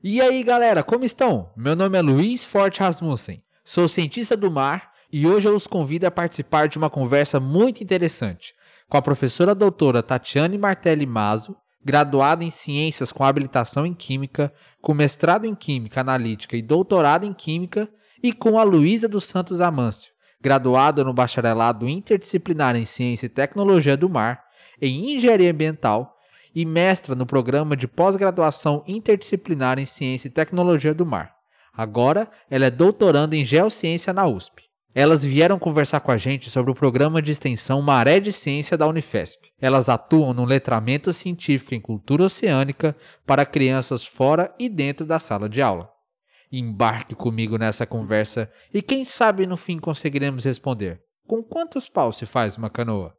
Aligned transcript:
E 0.00 0.20
aí, 0.20 0.44
galera, 0.44 0.84
como 0.84 1.04
estão? 1.04 1.50
Meu 1.56 1.74
nome 1.74 1.98
é 1.98 2.00
Luiz 2.00 2.44
Forte 2.44 2.78
Rasmussen, 2.78 3.42
sou 3.64 3.88
cientista 3.88 4.36
do 4.36 4.48
mar 4.48 4.92
e 5.12 5.26
hoje 5.26 5.48
eu 5.48 5.56
os 5.56 5.66
convido 5.66 6.06
a 6.06 6.10
participar 6.10 6.68
de 6.68 6.78
uma 6.78 6.88
conversa 6.88 7.40
muito 7.40 7.82
interessante 7.82 8.54
com 8.88 8.96
a 8.96 9.02
professora 9.02 9.56
doutora 9.56 10.00
Tatiane 10.00 10.56
Martelli 10.56 11.04
Mazo, 11.04 11.56
graduada 11.84 12.44
em 12.44 12.50
Ciências 12.50 13.10
com 13.10 13.24
habilitação 13.24 13.84
em 13.84 13.92
Química, 13.92 14.52
com 14.80 14.94
mestrado 14.94 15.46
em 15.46 15.54
Química 15.56 16.00
Analítica 16.00 16.56
e 16.56 16.62
doutorado 16.62 17.26
em 17.26 17.32
Química, 17.32 17.88
e 18.22 18.32
com 18.32 18.56
a 18.56 18.62
Luísa 18.62 19.08
dos 19.08 19.24
Santos 19.24 19.60
Amâncio, 19.60 20.12
graduada 20.40 21.02
no 21.02 21.12
Bacharelado 21.12 21.88
Interdisciplinar 21.88 22.76
em 22.76 22.84
Ciência 22.84 23.26
e 23.26 23.30
Tecnologia 23.30 23.96
do 23.96 24.08
Mar, 24.08 24.44
em 24.80 25.16
Engenharia 25.16 25.50
Ambiental 25.50 26.17
e 26.58 26.64
mestra 26.64 27.14
no 27.14 27.24
programa 27.24 27.76
de 27.76 27.86
pós-graduação 27.86 28.82
interdisciplinar 28.84 29.78
em 29.78 29.86
Ciência 29.86 30.26
e 30.26 30.30
Tecnologia 30.30 30.92
do 30.92 31.06
Mar. 31.06 31.32
Agora, 31.72 32.28
ela 32.50 32.66
é 32.66 32.70
doutoranda 32.70 33.36
em 33.36 33.44
Geociência 33.44 34.12
na 34.12 34.26
USP. 34.26 34.64
Elas 34.92 35.24
vieram 35.24 35.56
conversar 35.56 36.00
com 36.00 36.10
a 36.10 36.16
gente 36.16 36.50
sobre 36.50 36.72
o 36.72 36.74
programa 36.74 37.22
de 37.22 37.30
extensão 37.30 37.80
Maré 37.80 38.18
de 38.18 38.32
Ciência 38.32 38.76
da 38.76 38.88
Unifesp. 38.88 39.52
Elas 39.60 39.88
atuam 39.88 40.34
no 40.34 40.44
letramento 40.44 41.12
científico 41.12 41.76
em 41.76 41.80
cultura 41.80 42.24
oceânica 42.24 42.96
para 43.24 43.46
crianças 43.46 44.04
fora 44.04 44.52
e 44.58 44.68
dentro 44.68 45.06
da 45.06 45.20
sala 45.20 45.48
de 45.48 45.62
aula. 45.62 45.88
Embarque 46.50 47.14
comigo 47.14 47.56
nessa 47.56 47.86
conversa 47.86 48.50
e 48.74 48.82
quem 48.82 49.04
sabe 49.04 49.46
no 49.46 49.56
fim 49.56 49.78
conseguiremos 49.78 50.44
responder: 50.44 51.00
com 51.24 51.40
quantos 51.40 51.88
paus 51.88 52.16
se 52.16 52.26
faz 52.26 52.56
uma 52.56 52.68
canoa? 52.68 53.14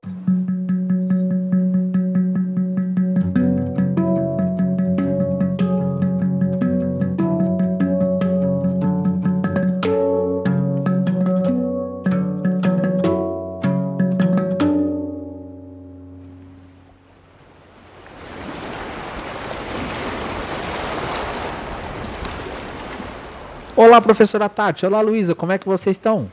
Olá, 23.76 24.02
professora 24.02 24.50
Tati. 24.50 24.86
Olá, 24.86 25.00
Luísa. 25.00 25.34
Como 25.34 25.52
é 25.52 25.58
que 25.58 25.66
vocês 25.68 25.96
estão? 25.96 26.30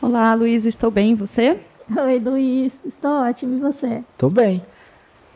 Olá, 0.00 0.32
Luísa. 0.34 0.68
Estou 0.68 0.90
bem. 0.90 1.12
E 1.12 1.14
você? 1.14 1.58
Oi, 1.96 2.18
Luiz. 2.18 2.80
Estou 2.86 3.10
ótimo. 3.10 3.56
E 3.56 3.60
você? 3.60 4.02
Estou 4.12 4.30
bem. 4.30 4.62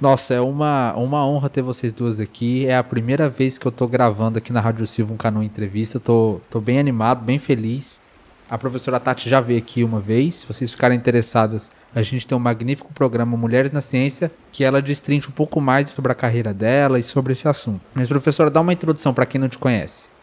Nossa, 0.01 0.35
é 0.35 0.41
uma, 0.41 0.95
uma 0.95 1.27
honra 1.27 1.49
ter 1.49 1.63
vocês 1.63 1.93
duas 1.93 2.21
aqui. 2.21 2.67
É 2.67 2.77
a 2.77 2.85
primeira 2.85 3.29
vez 3.29 3.59
que 3.59 3.67
eu 3.67 3.71
estou 3.71 3.87
gravando 3.87 4.39
aqui 4.39 4.53
na 4.53 4.61
Rádio 4.61 4.87
Silva 4.87 5.13
um 5.13 5.17
canal 5.17 5.43
entrevista. 5.43 6.01
Tô, 6.01 6.41
tô 6.49 6.61
bem 6.61 6.79
animado, 6.79 7.23
bem 7.23 7.39
feliz. 7.39 8.01
A 8.49 8.57
professora 8.57 9.01
Tati 9.01 9.29
já 9.29 9.41
veio 9.41 9.59
aqui 9.59 9.83
uma 9.83 10.01
vez. 10.01 10.37
Se 10.37 10.47
vocês 10.47 10.71
ficarem 10.71 10.97
interessadas, 10.97 11.71
a 11.95 12.03
gente 12.03 12.27
tem 12.27 12.37
um 12.37 12.41
magnífico 12.41 12.93
programa 12.93 13.37
Mulheres 13.37 13.73
na 13.73 13.81
Ciência, 13.81 14.31
que 14.53 14.65
ela 14.65 14.81
destrincha 14.81 15.29
um 15.29 15.33
pouco 15.33 15.61
mais 15.61 15.91
sobre 15.91 16.13
a 16.13 16.15
carreira 16.15 16.55
dela 16.55 16.99
e 16.99 17.03
sobre 17.03 17.33
esse 17.33 17.49
assunto. 17.49 17.81
Mas, 17.95 18.09
professora, 18.09 18.51
dá 18.51 18.61
uma 18.61 18.73
introdução 18.73 19.13
para 19.13 19.27
quem 19.27 19.41
não 19.41 19.49
te 19.49 19.59
conhece. 19.59 20.14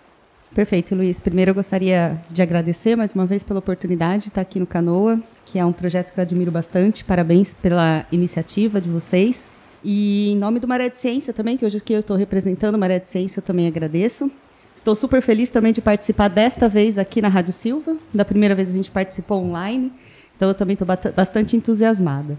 Perfeito, 0.54 0.94
Luiz. 0.94 1.18
Primeiro 1.18 1.52
eu 1.52 1.56
gostaria 1.56 2.20
de 2.30 2.42
agradecer 2.42 2.98
mais 2.98 3.14
uma 3.14 3.26
vez 3.26 3.42
pela 3.42 3.60
oportunidade 3.60 4.24
de 4.24 4.28
estar 4.30 4.42
aqui 4.42 4.60
no 4.60 4.68
Canoa, 4.68 5.18
que 5.46 5.58
é 5.58 5.66
um 5.66 5.72
projeto 5.72 6.14
que 6.14 6.20
eu 6.20 6.22
admiro 6.22 6.52
bastante. 6.52 7.06
Parabéns 7.06 7.54
pela 7.54 8.06
iniciativa 8.12 8.82
de 8.82 8.90
vocês. 8.90 9.48
E 9.82 10.32
em 10.32 10.36
nome 10.36 10.60
do 10.60 10.68
Maré 10.68 10.90
de 10.90 11.00
Ciência 11.00 11.32
também, 11.32 11.56
que 11.56 11.66
hoje 11.66 11.78
aqui 11.78 11.94
eu 11.94 12.00
estou 12.00 12.18
representando 12.18 12.76
o 12.76 12.78
Maré 12.78 13.00
de 13.00 13.08
Ciência, 13.08 13.40
eu 13.40 13.44
também 13.44 13.66
agradeço. 13.66 14.30
Estou 14.76 14.94
super 14.94 15.22
feliz 15.22 15.50
também 15.50 15.72
de 15.72 15.82
participar 15.82 16.28
desta 16.28 16.68
vez 16.68 16.98
aqui 16.98 17.22
na 17.22 17.30
Rádio 17.30 17.54
Silva. 17.54 17.96
Da 18.14 18.26
primeira 18.26 18.54
vez 18.54 18.70
a 18.70 18.74
gente 18.74 18.92
participou 18.92 19.42
online, 19.42 19.90
então 20.36 20.50
eu 20.50 20.54
também 20.54 20.74
estou 20.74 20.88
bastante 21.16 21.56
entusiasmada. 21.56 22.38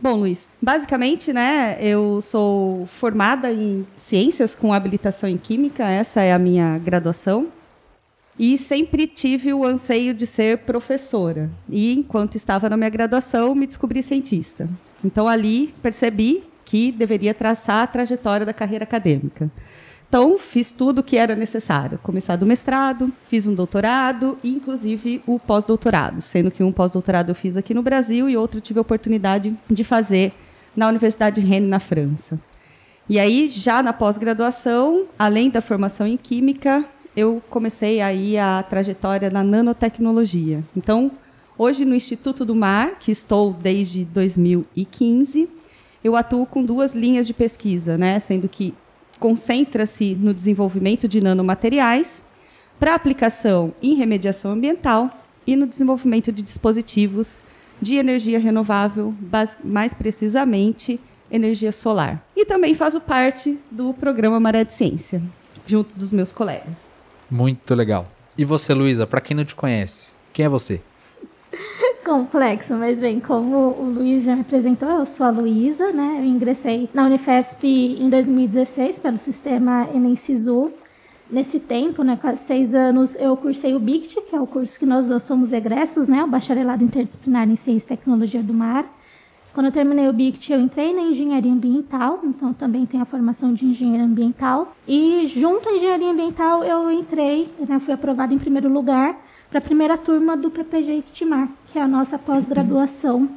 Bom, 0.00 0.16
Luiz, 0.16 0.48
basicamente, 0.60 1.32
né, 1.32 1.76
eu 1.80 2.20
sou 2.20 2.86
formada 2.98 3.52
em 3.52 3.86
ciências 3.96 4.54
com 4.54 4.72
habilitação 4.72 5.28
em 5.28 5.38
química, 5.38 5.84
essa 5.88 6.20
é 6.22 6.32
a 6.32 6.38
minha 6.38 6.78
graduação. 6.78 7.48
E 8.38 8.56
sempre 8.56 9.06
tive 9.06 9.52
o 9.52 9.64
anseio 9.64 10.14
de 10.14 10.26
ser 10.26 10.58
professora. 10.58 11.50
E 11.68 11.92
enquanto 11.92 12.34
estava 12.34 12.68
na 12.68 12.76
minha 12.76 12.88
graduação, 12.88 13.54
me 13.54 13.66
descobri 13.66 14.02
cientista. 14.02 14.68
Então 15.04 15.28
ali 15.28 15.74
percebi 15.82 16.42
que 16.64 16.90
deveria 16.90 17.34
traçar 17.34 17.82
a 17.82 17.86
trajetória 17.86 18.46
da 18.46 18.52
carreira 18.52 18.84
acadêmica. 18.84 19.50
Então, 20.12 20.38
fiz 20.38 20.74
tudo 20.74 20.98
o 20.98 21.02
que 21.02 21.16
era 21.16 21.34
necessário. 21.34 21.98
Começar 22.02 22.36
do 22.36 22.44
mestrado, 22.44 23.10
fiz 23.28 23.46
um 23.46 23.54
doutorado 23.54 24.38
e, 24.44 24.50
inclusive, 24.50 25.22
o 25.26 25.38
pós-doutorado, 25.38 26.20
sendo 26.20 26.50
que 26.50 26.62
um 26.62 26.70
pós-doutorado 26.70 27.30
eu 27.30 27.34
fiz 27.34 27.56
aqui 27.56 27.72
no 27.72 27.80
Brasil 27.80 28.28
e 28.28 28.36
outro 28.36 28.60
tive 28.60 28.78
a 28.78 28.82
oportunidade 28.82 29.56
de 29.70 29.82
fazer 29.82 30.34
na 30.76 30.86
Universidade 30.86 31.40
Rennes, 31.40 31.70
na 31.70 31.80
França. 31.80 32.38
E 33.08 33.18
aí, 33.18 33.48
já 33.48 33.82
na 33.82 33.94
pós-graduação, 33.94 35.06
além 35.18 35.48
da 35.48 35.62
formação 35.62 36.06
em 36.06 36.18
Química, 36.18 36.84
eu 37.16 37.42
comecei 37.48 38.02
aí 38.02 38.36
a 38.36 38.62
trajetória 38.62 39.30
na 39.30 39.42
nanotecnologia. 39.42 40.62
Então, 40.76 41.10
hoje 41.56 41.86
no 41.86 41.94
Instituto 41.94 42.44
do 42.44 42.54
Mar, 42.54 42.98
que 43.00 43.10
estou 43.10 43.50
desde 43.50 44.04
2015, 44.04 45.48
eu 46.04 46.14
atuo 46.14 46.44
com 46.44 46.62
duas 46.62 46.92
linhas 46.92 47.26
de 47.26 47.32
pesquisa, 47.32 47.96
né? 47.96 48.20
sendo 48.20 48.46
que 48.46 48.74
concentra-se 49.22 50.16
no 50.16 50.34
desenvolvimento 50.34 51.06
de 51.06 51.20
nanomateriais 51.20 52.24
para 52.80 52.92
aplicação 52.92 53.72
em 53.80 53.94
remediação 53.94 54.50
ambiental 54.50 55.16
e 55.46 55.54
no 55.54 55.64
desenvolvimento 55.64 56.32
de 56.32 56.42
dispositivos 56.42 57.38
de 57.80 57.94
energia 57.94 58.40
renovável, 58.40 59.14
mais 59.62 59.94
precisamente 59.94 60.98
energia 61.30 61.70
solar. 61.70 62.26
E 62.34 62.44
também 62.44 62.74
faço 62.74 63.00
parte 63.00 63.56
do 63.70 63.94
programa 63.94 64.40
Maré 64.40 64.64
de 64.64 64.74
Ciência, 64.74 65.22
junto 65.64 65.96
dos 65.96 66.10
meus 66.10 66.32
colegas. 66.32 66.92
Muito 67.30 67.76
legal. 67.76 68.10
E 68.36 68.44
você, 68.44 68.74
Luísa, 68.74 69.06
para 69.06 69.20
quem 69.20 69.36
não 69.36 69.44
te 69.44 69.54
conhece, 69.54 70.10
quem 70.32 70.46
é 70.46 70.48
você? 70.48 70.80
Complexo, 72.04 72.74
mas 72.74 72.98
bem, 72.98 73.20
como 73.20 73.74
o 73.78 73.84
Luiz 73.84 74.24
já 74.24 74.34
me 74.34 74.42
apresentou, 74.42 74.88
eu 74.88 75.06
sou 75.06 75.26
a 75.26 75.30
Luísa, 75.30 75.92
né? 75.92 76.16
Eu 76.18 76.24
ingressei 76.24 76.88
na 76.92 77.04
Unifesp 77.06 77.64
em 77.64 78.10
2016 78.10 78.98
pelo 78.98 79.18
sistema 79.18 79.88
Enem 79.94 80.16
Sisu. 80.16 80.72
Nesse 81.30 81.58
tempo, 81.58 82.02
né, 82.02 82.18
quase 82.20 82.42
seis 82.42 82.74
anos, 82.74 83.16
eu 83.16 83.34
cursei 83.36 83.74
o 83.74 83.80
BICT, 83.80 84.20
que 84.28 84.36
é 84.36 84.40
o 84.40 84.46
curso 84.46 84.78
que 84.78 84.84
nós 84.84 85.06
dois 85.06 85.22
somos 85.22 85.52
egressos, 85.52 86.06
né? 86.06 86.22
O 86.24 86.26
Bacharelado 86.26 86.84
Interdisciplinar 86.84 87.48
em 87.48 87.56
Ciência 87.56 87.86
e 87.86 87.96
Tecnologia 87.96 88.42
do 88.42 88.52
Mar. 88.52 88.84
Quando 89.54 89.66
eu 89.66 89.72
terminei 89.72 90.08
o 90.08 90.12
BICT, 90.12 90.52
eu 90.52 90.60
entrei 90.60 90.92
na 90.92 91.02
engenharia 91.02 91.52
ambiental, 91.52 92.20
então 92.24 92.52
também 92.52 92.84
tenho 92.84 93.02
a 93.02 93.06
formação 93.06 93.54
de 93.54 93.64
engenheiro 93.64 94.04
ambiental. 94.04 94.74
E 94.86 95.26
junto 95.28 95.68
à 95.68 95.72
engenharia 95.72 96.10
ambiental, 96.10 96.64
eu 96.64 96.90
entrei, 96.90 97.48
né, 97.66 97.78
fui 97.80 97.94
aprovada 97.94 98.34
em 98.34 98.38
primeiro 98.38 98.68
lugar 98.68 99.16
para 99.52 99.58
a 99.58 99.62
primeira 99.62 99.98
turma 99.98 100.34
do 100.34 100.50
PPG 100.50 100.94
Itimar, 100.94 101.46
que 101.66 101.78
é 101.78 101.82
a 101.82 101.86
nossa 101.86 102.18
pós-graduação 102.18 103.28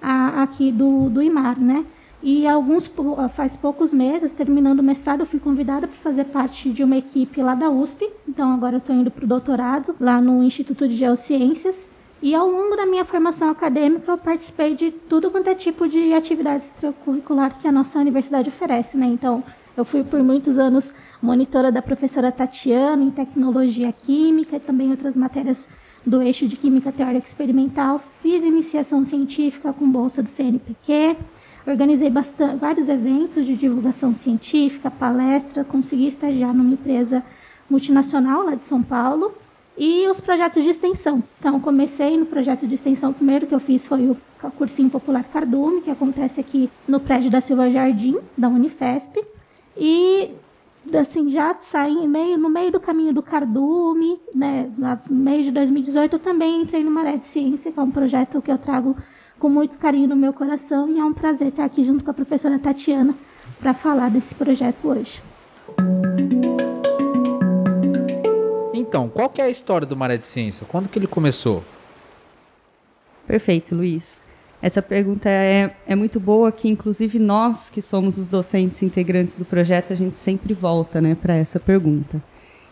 aqui 0.00 0.70
do, 0.70 1.10
do 1.10 1.20
IMAR, 1.20 1.58
né? 1.58 1.84
E 2.22 2.46
alguns 2.46 2.88
faz 3.30 3.56
poucos 3.56 3.92
meses, 3.92 4.32
terminando 4.32 4.78
o 4.78 4.82
mestrado, 4.82 5.20
eu 5.20 5.26
fui 5.26 5.40
convidada 5.40 5.88
para 5.88 5.96
fazer 5.96 6.26
parte 6.26 6.70
de 6.70 6.84
uma 6.84 6.96
equipe 6.96 7.42
lá 7.42 7.56
da 7.56 7.68
USP. 7.68 8.08
Então 8.28 8.52
agora 8.52 8.76
eu 8.76 8.78
estou 8.78 8.94
indo 8.94 9.10
para 9.10 9.24
o 9.24 9.26
doutorado 9.26 9.96
lá 10.00 10.20
no 10.20 10.40
Instituto 10.40 10.86
de 10.86 10.94
Geociências. 10.94 11.88
E 12.22 12.32
ao 12.32 12.48
longo 12.48 12.76
da 12.76 12.86
minha 12.86 13.04
formação 13.04 13.50
acadêmica, 13.50 14.12
eu 14.12 14.18
participei 14.18 14.76
de 14.76 14.92
tudo 14.92 15.32
quanto 15.32 15.50
é 15.50 15.54
tipo 15.56 15.88
de 15.88 16.14
atividade 16.14 16.66
extracurricular 16.66 17.58
que 17.58 17.66
a 17.66 17.72
nossa 17.72 17.98
universidade 17.98 18.48
oferece, 18.48 18.96
né? 18.96 19.06
Então, 19.06 19.42
eu 19.76 19.84
fui 19.84 20.02
por 20.02 20.22
muitos 20.22 20.58
anos 20.58 20.92
monitora 21.20 21.70
da 21.70 21.82
professora 21.82 22.32
Tatiana 22.32 23.02
em 23.02 23.10
tecnologia 23.10 23.92
química 23.92 24.56
e 24.56 24.60
também 24.60 24.90
outras 24.90 25.16
matérias 25.16 25.68
do 26.04 26.22
eixo 26.22 26.46
de 26.46 26.56
química 26.56 26.92
teórica 26.92 27.26
experimental. 27.26 28.00
Fiz 28.22 28.42
iniciação 28.44 29.04
científica 29.04 29.72
com 29.72 29.90
bolsa 29.90 30.22
do 30.22 30.28
CNPq. 30.28 31.16
Organizei 31.66 32.08
bastante, 32.08 32.56
vários 32.56 32.88
eventos 32.88 33.44
de 33.44 33.56
divulgação 33.56 34.14
científica, 34.14 34.88
palestra, 34.90 35.64
consegui 35.64 36.06
estagiar 36.06 36.54
numa 36.54 36.74
empresa 36.74 37.24
multinacional 37.68 38.44
lá 38.44 38.54
de 38.54 38.62
São 38.62 38.80
Paulo 38.80 39.34
e 39.76 40.06
os 40.08 40.20
projetos 40.20 40.62
de 40.62 40.70
extensão. 40.70 41.22
Então, 41.38 41.60
comecei 41.60 42.16
no 42.16 42.24
projeto 42.24 42.66
de 42.66 42.74
extensão. 42.76 43.10
O 43.10 43.14
primeiro 43.14 43.46
que 43.46 43.54
eu 43.54 43.60
fiz 43.60 43.86
foi 43.86 44.08
o 44.08 44.16
cursinho 44.52 44.88
popular 44.88 45.24
Cardume, 45.24 45.82
que 45.82 45.90
acontece 45.90 46.40
aqui 46.40 46.70
no 46.86 47.00
prédio 47.00 47.30
da 47.30 47.40
Silva 47.40 47.68
Jardim, 47.68 48.16
da 48.38 48.48
Unifesp. 48.48 49.35
E 49.76 50.34
assim, 50.94 51.28
já 51.30 51.56
saí 51.60 52.06
meio, 52.06 52.38
no 52.38 52.48
meio 52.48 52.70
do 52.70 52.78
caminho 52.78 53.12
do 53.12 53.22
Cardume, 53.22 54.20
né, 54.34 54.70
no 54.78 55.16
mês 55.16 55.44
de 55.44 55.50
2018, 55.50 56.14
eu 56.14 56.18
também 56.18 56.62
entrei 56.62 56.84
no 56.84 56.90
Maré 56.90 57.16
de 57.16 57.26
Ciência, 57.26 57.72
que 57.72 57.78
é 57.78 57.82
um 57.82 57.90
projeto 57.90 58.40
que 58.40 58.50
eu 58.50 58.58
trago 58.58 58.96
com 59.38 59.48
muito 59.48 59.78
carinho 59.78 60.08
no 60.08 60.16
meu 60.16 60.32
coração 60.32 60.88
e 60.88 60.98
é 60.98 61.04
um 61.04 61.12
prazer 61.12 61.48
estar 61.48 61.64
aqui 61.64 61.82
junto 61.84 62.04
com 62.04 62.10
a 62.10 62.14
professora 62.14 62.58
Tatiana 62.58 63.14
para 63.58 63.74
falar 63.74 64.10
desse 64.10 64.34
projeto 64.34 64.88
hoje. 64.88 65.20
então, 68.74 69.08
qual 69.08 69.28
que 69.28 69.40
é 69.40 69.44
a 69.44 69.50
história 69.50 69.86
do 69.86 69.96
Maré 69.96 70.16
de 70.16 70.26
Ciência? 70.26 70.64
Quando 70.66 70.88
que 70.88 70.98
ele 70.98 71.06
começou? 71.06 71.62
Perfeito, 73.26 73.74
Luiz. 73.74 74.24
Essa 74.60 74.80
pergunta 74.80 75.28
é, 75.28 75.74
é 75.86 75.94
muito 75.94 76.18
boa, 76.18 76.50
que 76.50 76.68
inclusive 76.68 77.18
nós, 77.18 77.68
que 77.68 77.82
somos 77.82 78.16
os 78.16 78.26
docentes 78.26 78.82
integrantes 78.82 79.36
do 79.36 79.44
projeto, 79.44 79.92
a 79.92 79.96
gente 79.96 80.18
sempre 80.18 80.54
volta 80.54 81.00
né, 81.00 81.14
para 81.14 81.34
essa 81.34 81.60
pergunta. 81.60 82.22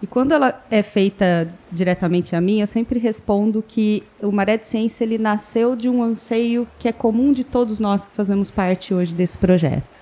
E 0.04 0.06
quando 0.06 0.32
ela 0.32 0.62
é 0.70 0.82
feita 0.82 1.48
diretamente 1.72 2.36
a 2.36 2.40
mim, 2.40 2.60
eu 2.60 2.66
sempre 2.66 2.98
respondo 2.98 3.64
que 3.66 4.02
o 4.20 4.30
Maré 4.30 4.58
de 4.58 4.66
Ciência 4.66 5.04
ele 5.04 5.16
nasceu 5.16 5.74
de 5.74 5.88
um 5.88 6.02
anseio 6.02 6.68
que 6.78 6.88
é 6.88 6.92
comum 6.92 7.32
de 7.32 7.42
todos 7.42 7.78
nós 7.78 8.04
que 8.04 8.14
fazemos 8.14 8.50
parte 8.50 8.92
hoje 8.92 9.14
desse 9.14 9.38
projeto, 9.38 9.98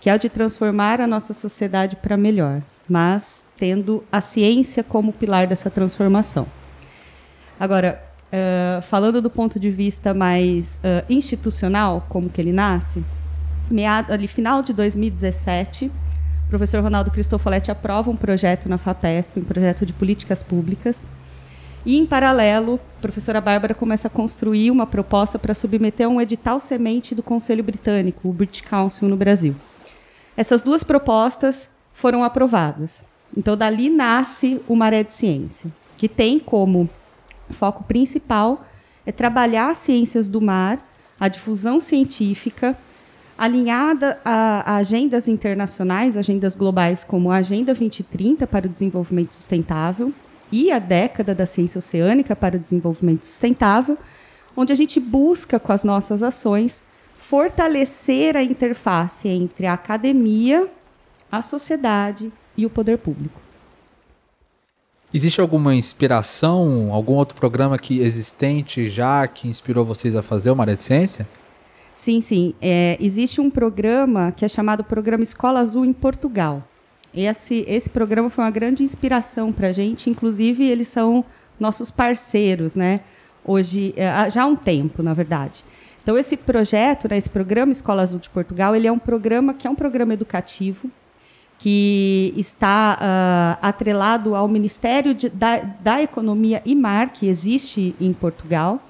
que 0.00 0.08
é 0.08 0.14
o 0.14 0.18
de 0.18 0.28
transformar 0.28 1.00
a 1.00 1.06
nossa 1.06 1.32
sociedade 1.32 1.96
para 1.96 2.16
melhor, 2.16 2.62
mas 2.88 3.44
tendo 3.56 4.04
a 4.12 4.20
ciência 4.20 4.84
como 4.84 5.12
pilar 5.12 5.48
dessa 5.48 5.70
transformação. 5.70 6.46
Agora, 7.58 8.03
uh, 8.34 8.82
falando 8.82 9.22
do 9.22 9.30
ponto 9.30 9.60
de 9.60 9.70
vista 9.70 10.12
mais 10.12 10.76
uh, 10.76 11.04
institucional, 11.08 12.04
como 12.08 12.28
que 12.28 12.40
ele 12.40 12.52
nasce, 12.52 13.04
meado, 13.70 14.12
ali, 14.12 14.26
final 14.26 14.62
de 14.62 14.72
2017, 14.72 15.86
o 15.86 16.48
professor 16.48 16.82
Ronaldo 16.82 17.10
Cristofoletti 17.10 17.70
aprova 17.70 18.10
um 18.10 18.16
projeto 18.16 18.68
na 18.68 18.76
FAPESP, 18.76 19.40
um 19.40 19.44
projeto 19.44 19.86
de 19.86 19.92
políticas 19.92 20.42
públicas, 20.42 21.06
e, 21.86 21.98
em 21.98 22.06
paralelo, 22.06 22.80
a 22.98 23.02
professora 23.02 23.42
Bárbara 23.42 23.74
começa 23.74 24.08
a 24.08 24.10
construir 24.10 24.70
uma 24.70 24.86
proposta 24.86 25.38
para 25.38 25.54
submeter 25.54 26.08
um 26.08 26.18
edital 26.18 26.58
semente 26.58 27.14
do 27.14 27.22
Conselho 27.22 27.62
Britânico, 27.62 28.28
o 28.28 28.32
British 28.32 28.62
Council, 28.62 29.06
no 29.06 29.16
Brasil. 29.16 29.54
Essas 30.34 30.62
duas 30.62 30.82
propostas 30.82 31.68
foram 31.92 32.24
aprovadas. 32.24 33.04
Então, 33.36 33.54
dali 33.54 33.90
nasce 33.90 34.60
o 34.66 34.74
Maré 34.74 35.02
de 35.02 35.12
Ciência, 35.12 35.70
que 35.98 36.08
tem 36.08 36.38
como 36.38 36.88
foco 37.50 37.84
principal 37.84 38.64
é 39.06 39.12
trabalhar 39.12 39.70
as 39.70 39.78
ciências 39.78 40.28
do 40.28 40.40
mar, 40.40 40.78
a 41.18 41.28
difusão 41.28 41.78
científica, 41.78 42.76
alinhada 43.36 44.18
a, 44.24 44.74
a, 44.74 44.76
agendas 44.76 45.28
internacionais, 45.28 46.16
agendas 46.16 46.56
globais 46.56 47.04
como 47.04 47.30
a 47.30 47.36
Agenda 47.36 47.74
2030 47.74 48.46
para 48.46 48.66
o 48.66 48.68
Desenvolvimento 48.68 49.34
Sustentável 49.34 50.12
e 50.50 50.70
a 50.70 50.78
década 50.78 51.34
da 51.34 51.46
ciência 51.46 51.78
oceânica 51.78 52.36
para 52.36 52.56
o 52.56 52.60
desenvolvimento 52.60 53.26
sustentável, 53.26 53.98
onde 54.56 54.72
a 54.72 54.76
gente 54.76 55.00
busca 55.00 55.58
com 55.58 55.72
as 55.72 55.82
nossas 55.82 56.22
ações 56.22 56.80
fortalecer 57.16 58.36
a 58.36 58.42
interface 58.42 59.28
entre 59.28 59.66
a 59.66 59.72
academia, 59.72 60.68
a 61.30 61.42
sociedade 61.42 62.32
e 62.56 62.64
o 62.64 62.70
poder 62.70 62.98
público. 62.98 63.43
Existe 65.16 65.40
alguma 65.40 65.76
inspiração, 65.76 66.92
algum 66.92 67.12
outro 67.12 67.36
programa 67.36 67.78
que 67.78 68.00
existente 68.00 68.88
já 68.88 69.28
que 69.28 69.46
inspirou 69.46 69.84
vocês 69.84 70.16
a 70.16 70.24
fazer 70.24 70.50
o 70.50 70.56
Maré 70.56 70.74
de 70.74 70.82
Ciência? 70.82 71.24
Sim, 71.94 72.20
sim. 72.20 72.52
É, 72.60 72.98
existe 73.00 73.40
um 73.40 73.48
programa 73.48 74.32
que 74.32 74.44
é 74.44 74.48
chamado 74.48 74.82
Programa 74.82 75.22
Escola 75.22 75.60
Azul 75.60 75.84
em 75.84 75.92
Portugal. 75.92 76.66
Esse, 77.14 77.64
esse 77.68 77.88
programa 77.88 78.28
foi 78.28 78.42
uma 78.42 78.50
grande 78.50 78.82
inspiração 78.82 79.52
para 79.52 79.68
a 79.68 79.72
gente, 79.72 80.10
inclusive 80.10 80.64
eles 80.64 80.88
são 80.88 81.24
nossos 81.60 81.92
parceiros, 81.92 82.74
né? 82.74 82.98
Hoje, 83.44 83.94
é, 83.96 84.28
já 84.30 84.42
há 84.42 84.46
um 84.46 84.56
tempo, 84.56 85.00
na 85.00 85.14
verdade. 85.14 85.64
Então, 86.02 86.18
esse 86.18 86.36
projeto, 86.36 87.08
né, 87.08 87.16
esse 87.16 87.30
programa 87.30 87.70
Escola 87.70 88.02
Azul 88.02 88.18
de 88.18 88.28
Portugal, 88.30 88.74
ele 88.74 88.88
é 88.88 88.90
um 88.90 88.98
programa 88.98 89.54
que 89.54 89.64
é 89.64 89.70
um 89.70 89.76
programa 89.76 90.12
educativo, 90.12 90.90
que 91.64 92.34
está 92.36 92.98
uh, 93.00 93.66
atrelado 93.66 94.34
ao 94.34 94.46
Ministério 94.46 95.14
de, 95.14 95.30
da, 95.30 95.60
da 95.60 96.02
Economia 96.02 96.60
e 96.62 96.74
Mar, 96.74 97.08
que 97.08 97.26
existe 97.26 97.96
em 97.98 98.12
Portugal. 98.12 98.82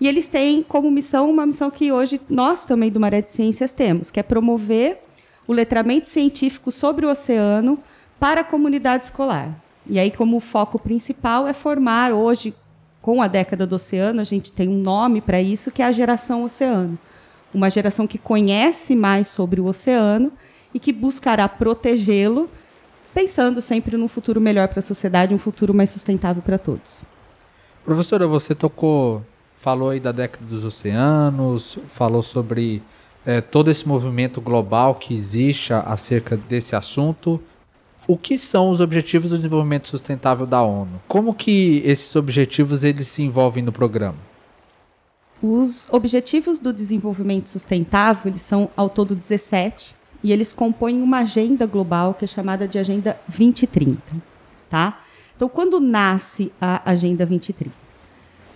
E 0.00 0.06
eles 0.06 0.28
têm 0.28 0.62
como 0.62 0.88
missão 0.88 1.28
uma 1.28 1.44
missão 1.44 1.68
que 1.68 1.90
hoje 1.90 2.20
nós 2.30 2.64
também 2.64 2.92
do 2.92 3.00
Maré 3.00 3.22
de 3.22 3.32
Ciências 3.32 3.72
temos, 3.72 4.08
que 4.08 4.20
é 4.20 4.22
promover 4.22 5.02
o 5.48 5.52
letramento 5.52 6.08
científico 6.08 6.70
sobre 6.70 7.04
o 7.04 7.10
oceano 7.10 7.76
para 8.20 8.42
a 8.42 8.44
comunidade 8.44 9.06
escolar. 9.06 9.60
E 9.84 9.98
aí, 9.98 10.12
como 10.12 10.38
foco 10.38 10.78
principal 10.78 11.48
é 11.48 11.52
formar 11.52 12.12
hoje, 12.12 12.54
com 13.00 13.20
a 13.20 13.26
década 13.26 13.66
do 13.66 13.74
oceano, 13.74 14.20
a 14.20 14.24
gente 14.24 14.52
tem 14.52 14.68
um 14.68 14.78
nome 14.78 15.20
para 15.20 15.42
isso, 15.42 15.72
que 15.72 15.82
é 15.82 15.86
a 15.86 15.90
geração 15.90 16.44
oceano. 16.44 16.96
Uma 17.52 17.68
geração 17.68 18.06
que 18.06 18.16
conhece 18.16 18.94
mais 18.94 19.26
sobre 19.26 19.60
o 19.60 19.66
oceano 19.66 20.30
e 20.74 20.78
que 20.78 20.92
buscará 20.92 21.48
protegê-lo, 21.48 22.48
pensando 23.14 23.60
sempre 23.60 23.96
num 23.96 24.08
futuro 24.08 24.40
melhor 24.40 24.68
para 24.68 24.78
a 24.78 24.82
sociedade, 24.82 25.34
um 25.34 25.38
futuro 25.38 25.74
mais 25.74 25.90
sustentável 25.90 26.42
para 26.42 26.58
todos. 26.58 27.02
Professora, 27.84 28.26
você 28.26 28.54
tocou, 28.54 29.24
falou 29.56 29.90
aí 29.90 30.00
da 30.00 30.12
década 30.12 30.44
dos 30.46 30.64
oceanos, 30.64 31.78
falou 31.88 32.22
sobre 32.22 32.82
é, 33.26 33.40
todo 33.40 33.70
esse 33.70 33.86
movimento 33.86 34.40
global 34.40 34.94
que 34.94 35.14
existe 35.14 35.72
acerca 35.72 36.36
desse 36.36 36.74
assunto. 36.74 37.40
O 38.06 38.16
que 38.16 38.36
são 38.36 38.70
os 38.70 38.80
objetivos 38.80 39.30
do 39.30 39.36
desenvolvimento 39.36 39.88
sustentável 39.88 40.46
da 40.46 40.62
ONU? 40.62 41.00
Como 41.06 41.34
que 41.34 41.82
esses 41.84 42.14
objetivos 42.16 42.82
eles 42.82 43.06
se 43.08 43.22
envolvem 43.22 43.62
no 43.62 43.70
programa? 43.70 44.18
Os 45.40 45.88
objetivos 45.90 46.60
do 46.60 46.72
desenvolvimento 46.72 47.48
sustentável 47.48 48.30
eles 48.30 48.42
são 48.42 48.70
ao 48.76 48.88
todo 48.88 49.14
17 49.14 50.01
e 50.22 50.32
eles 50.32 50.52
compõem 50.52 51.02
uma 51.02 51.18
agenda 51.18 51.66
global 51.66 52.14
que 52.14 52.24
é 52.24 52.28
chamada 52.28 52.68
de 52.68 52.78
Agenda 52.78 53.18
2030, 53.28 54.00
tá? 54.70 55.00
Então, 55.34 55.48
quando 55.48 55.80
nasce 55.80 56.52
a 56.60 56.90
Agenda 56.90 57.26
2030? 57.26 57.74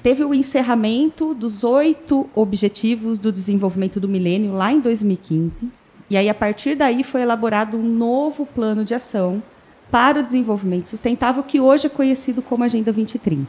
Teve 0.02 0.24
o 0.24 0.32
encerramento 0.32 1.34
dos 1.34 1.64
oito 1.64 2.30
Objetivos 2.34 3.18
do 3.18 3.32
Desenvolvimento 3.32 3.98
do 3.98 4.08
Milênio 4.08 4.52
lá 4.52 4.72
em 4.72 4.78
2015, 4.78 5.68
e 6.08 6.16
aí 6.16 6.28
a 6.28 6.34
partir 6.34 6.76
daí 6.76 7.02
foi 7.02 7.22
elaborado 7.22 7.76
um 7.76 7.82
novo 7.82 8.46
plano 8.46 8.84
de 8.84 8.94
ação 8.94 9.42
para 9.90 10.20
o 10.20 10.22
desenvolvimento 10.22 10.90
sustentável 10.90 11.42
que 11.42 11.58
hoje 11.58 11.86
é 11.86 11.90
conhecido 11.90 12.40
como 12.40 12.62
Agenda 12.62 12.92
2030. 12.92 13.46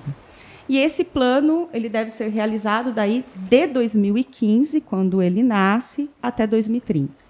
E 0.67 0.77
esse 0.77 1.03
plano 1.03 1.69
ele 1.71 1.87
deve 1.87 2.09
ser 2.09 2.29
realizado 2.29 2.91
daí 2.91 3.23
de 3.35 3.67
2015, 3.67 4.81
quando 4.81 5.21
ele 5.21 5.43
nasce, 5.43 6.09
até 6.21 6.47
2030. 6.47 7.26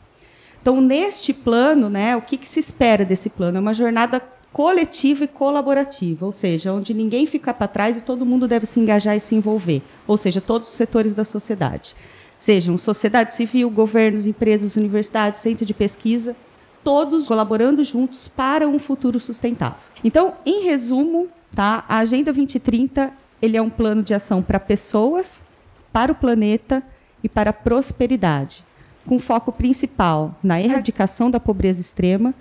Então, 0.68 0.82
neste 0.82 1.34
plano, 1.34 1.90
né, 1.90 2.14
o 2.18 2.22
que, 2.22 2.36
que 2.36 2.46
se 2.46 2.60
espera 2.60 3.06
desse 3.06 3.30
plano? 3.30 3.58
É 3.58 3.62
uma 3.62 3.74
jornada 3.74 4.22
coletiva 4.52 5.24
e 5.24 5.28
colaborativa, 5.30 6.26
ou 6.26 6.34
seja, 6.34 6.74
onde 6.74 6.94
ninguém 6.94 7.26
fica 7.26 7.54
para 7.54 7.70
trás 7.70 7.96
e 7.96 8.02
todo 8.02 8.26
mundo 8.26 8.50
deve 8.50 8.66
se 8.66 8.78
engajar 8.78 9.16
e 9.16 9.20
se 9.22 9.34
envolver, 9.34 9.82
ou 10.06 10.18
seja, 10.18 10.42
todos 10.42 10.68
os 10.68 10.76
setores 10.76 11.16
da 11.16 11.24
sociedade. 11.24 11.96
Sejam 12.38 12.78
sociedade 12.78 13.34
civil, 13.34 13.70
governos, 13.70 14.28
empresas, 14.28 14.76
universidades, 14.76 15.40
centro 15.40 15.66
de 15.66 15.74
pesquisa, 15.74 16.36
todos 16.84 17.30
colaborando 17.30 17.82
juntos 17.82 18.28
para 18.28 18.68
um 18.68 18.78
futuro 18.78 19.22
sustentável. 19.22 19.80
Então, 20.04 20.34
em 20.46 20.66
resumo, 20.66 21.30
tá, 21.56 21.86
a 21.88 22.00
Agenda 22.00 22.34
2030 22.34 23.14
ele 23.42 23.56
é 23.56 23.62
um 23.62 23.70
plano 23.70 24.04
de 24.04 24.14
ação 24.14 24.44
para 24.44 24.60
pessoas, 24.60 25.46
para 25.94 26.12
o 26.12 26.16
planeta 26.16 26.84
e 27.24 27.30
para 27.30 27.52
a 27.52 27.54
prosperidade 27.54 28.67
com 29.08 29.18
foco 29.18 29.52
principal 29.52 30.36
na 30.44 30.62
erradicação 30.62 31.32
da 31.32 31.40
pobreza 31.40 31.82
extrema, 31.82 32.34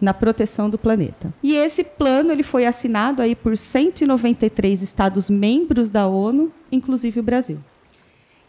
na 0.00 0.14
proteção 0.14 0.70
do 0.70 0.78
planeta. 0.78 1.32
E 1.42 1.54
esse 1.54 1.82
plano 1.82 2.30
ele 2.30 2.42
foi 2.42 2.64
assinado 2.64 3.20
aí 3.20 3.34
por 3.34 3.56
193 3.56 4.82
estados 4.82 5.28
membros 5.28 5.90
da 5.90 6.06
ONU, 6.06 6.52
inclusive 6.70 7.20
o 7.20 7.22
Brasil. 7.22 7.58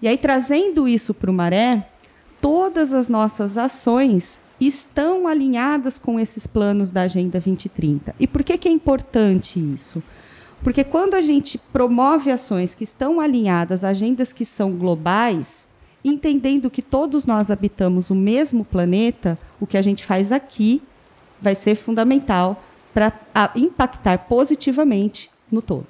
E 0.01 0.07
aí 0.07 0.17
trazendo 0.17 0.87
isso 0.87 1.13
para 1.13 1.29
o 1.29 1.33
Maré, 1.33 1.87
todas 2.39 2.93
as 2.93 3.09
nossas 3.09 3.57
ações 3.57 4.41
estão 4.59 5.27
alinhadas 5.27 5.97
com 5.97 6.19
esses 6.19 6.45
planos 6.45 6.91
da 6.91 7.01
Agenda 7.01 7.39
2030. 7.39 8.15
E 8.19 8.27
por 8.27 8.43
que, 8.43 8.57
que 8.57 8.67
é 8.67 8.71
importante 8.71 9.59
isso? 9.59 10.01
Porque 10.63 10.83
quando 10.83 11.15
a 11.15 11.21
gente 11.21 11.57
promove 11.57 12.31
ações 12.31 12.75
que 12.75 12.83
estão 12.83 13.19
alinhadas 13.19 13.83
agendas 13.83 14.31
que 14.31 14.45
são 14.45 14.71
globais, 14.73 15.67
entendendo 16.03 16.70
que 16.70 16.81
todos 16.81 17.25
nós 17.25 17.51
habitamos 17.51 18.10
o 18.10 18.15
mesmo 18.15 18.65
planeta, 18.65 19.38
o 19.60 19.67
que 19.67 19.77
a 19.77 19.81
gente 19.81 20.03
faz 20.05 20.31
aqui 20.31 20.81
vai 21.41 21.55
ser 21.55 21.75
fundamental 21.75 22.63
para 22.93 23.13
impactar 23.55 24.20
positivamente 24.20 25.29
no 25.51 25.62
todo. 25.62 25.88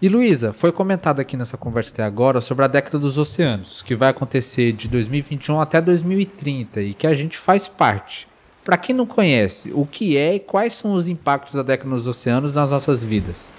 E 0.00 0.08
Luísa, 0.08 0.52
foi 0.52 0.72
comentado 0.72 1.20
aqui 1.20 1.36
nessa 1.36 1.56
conversa 1.56 1.92
até 1.92 2.02
agora 2.02 2.40
sobre 2.40 2.64
a 2.64 2.68
década 2.68 2.98
dos 2.98 3.18
oceanos, 3.18 3.82
que 3.82 3.94
vai 3.94 4.10
acontecer 4.10 4.72
de 4.72 4.88
2021 4.88 5.60
até 5.60 5.80
2030 5.80 6.82
e 6.82 6.94
que 6.94 7.06
a 7.06 7.14
gente 7.14 7.38
faz 7.38 7.68
parte. 7.68 8.26
Para 8.64 8.76
quem 8.76 8.94
não 8.94 9.06
conhece, 9.06 9.70
o 9.72 9.86
que 9.86 10.16
é 10.16 10.34
e 10.34 10.40
quais 10.40 10.74
são 10.74 10.94
os 10.94 11.06
impactos 11.06 11.54
da 11.54 11.62
década 11.62 11.90
dos 11.90 12.06
oceanos 12.06 12.54
nas 12.56 12.70
nossas 12.70 13.02
vidas? 13.02 13.52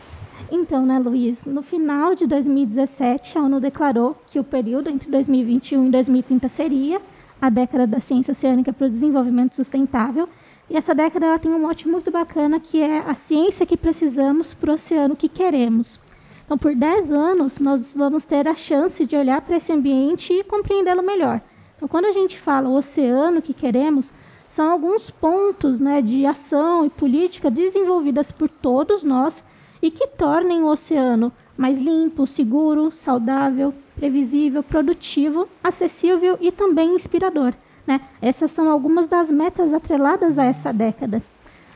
Então, 0.55 0.85
né, 0.85 0.99
Luiz, 0.99 1.43
no 1.45 1.63
final 1.63 2.13
de 2.13 2.27
2017, 2.27 3.39
a 3.39 3.41
ONU 3.41 3.59
declarou 3.59 4.15
que 4.27 4.37
o 4.37 4.43
período 4.43 4.87
entre 4.87 5.09
2021 5.09 5.87
e 5.87 5.89
2030 5.89 6.47
seria 6.47 7.01
a 7.41 7.49
década 7.49 7.87
da 7.87 7.99
ciência 7.99 8.33
oceânica 8.33 8.71
para 8.71 8.85
o 8.85 8.89
desenvolvimento 8.89 9.55
sustentável, 9.55 10.29
E 10.69 10.77
essa 10.77 10.93
década 10.93 11.25
ela 11.25 11.39
tem 11.39 11.51
um 11.51 11.59
mote 11.59 11.87
muito 11.87 12.11
bacana 12.11 12.59
que 12.59 12.79
é 12.79 12.99
a 12.99 13.15
ciência 13.15 13.65
que 13.65 13.75
precisamos 13.75 14.53
para 14.53 14.69
o 14.69 14.73
oceano 14.75 15.15
que 15.15 15.27
queremos. 15.27 15.99
Então, 16.45 16.55
por 16.55 16.75
10 16.75 17.09
anos, 17.09 17.57
nós 17.57 17.91
vamos 17.95 18.23
ter 18.23 18.47
a 18.47 18.53
chance 18.53 19.03
de 19.07 19.15
olhar 19.15 19.41
para 19.41 19.57
esse 19.57 19.73
ambiente 19.73 20.31
e 20.33 20.43
compreendê-lo 20.43 21.01
melhor. 21.01 21.41
Então, 21.75 21.87
quando 21.87 22.05
a 22.05 22.11
gente 22.11 22.39
fala 22.39 22.69
o 22.69 22.75
oceano 22.75 23.41
que 23.41 23.55
queremos, 23.55 24.13
são 24.47 24.69
alguns 24.69 25.09
pontos 25.09 25.79
né, 25.79 25.99
de 25.99 26.27
ação 26.27 26.85
e 26.85 26.91
política 26.91 27.49
desenvolvidas 27.49 28.31
por 28.31 28.47
todos 28.47 29.01
nós 29.01 29.43
e 29.83 29.91
que 29.91 30.07
tornem 30.07 30.63
o 30.63 30.67
oceano 30.67 31.29
mais 31.57 31.77
limpo, 31.77 32.25
seguro, 32.25 32.89
saudável, 32.89 33.73
previsível, 33.97 34.63
produtivo, 34.63 35.47
acessível 35.61 36.37
e 36.39 36.53
também 36.53 36.95
inspirador. 36.95 37.53
Né? 37.85 37.99
Essas 38.21 38.49
são 38.49 38.69
algumas 38.69 39.07
das 39.07 39.29
metas 39.29 39.73
atreladas 39.73 40.39
a 40.39 40.45
essa 40.45 40.71
década. 40.71 41.21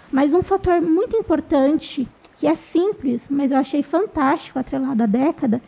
Mas 0.10 0.34
um 0.34 0.42
fator 0.42 0.82
muito 0.82 1.18
importante, 1.18 2.08
que 2.38 2.48
é 2.48 2.56
simples, 2.56 3.28
mas 3.30 3.52
eu 3.52 3.58
achei 3.58 3.84
fantástico 3.84 4.58
atrelado 4.58 5.04
à 5.04 5.06
década, 5.06 5.62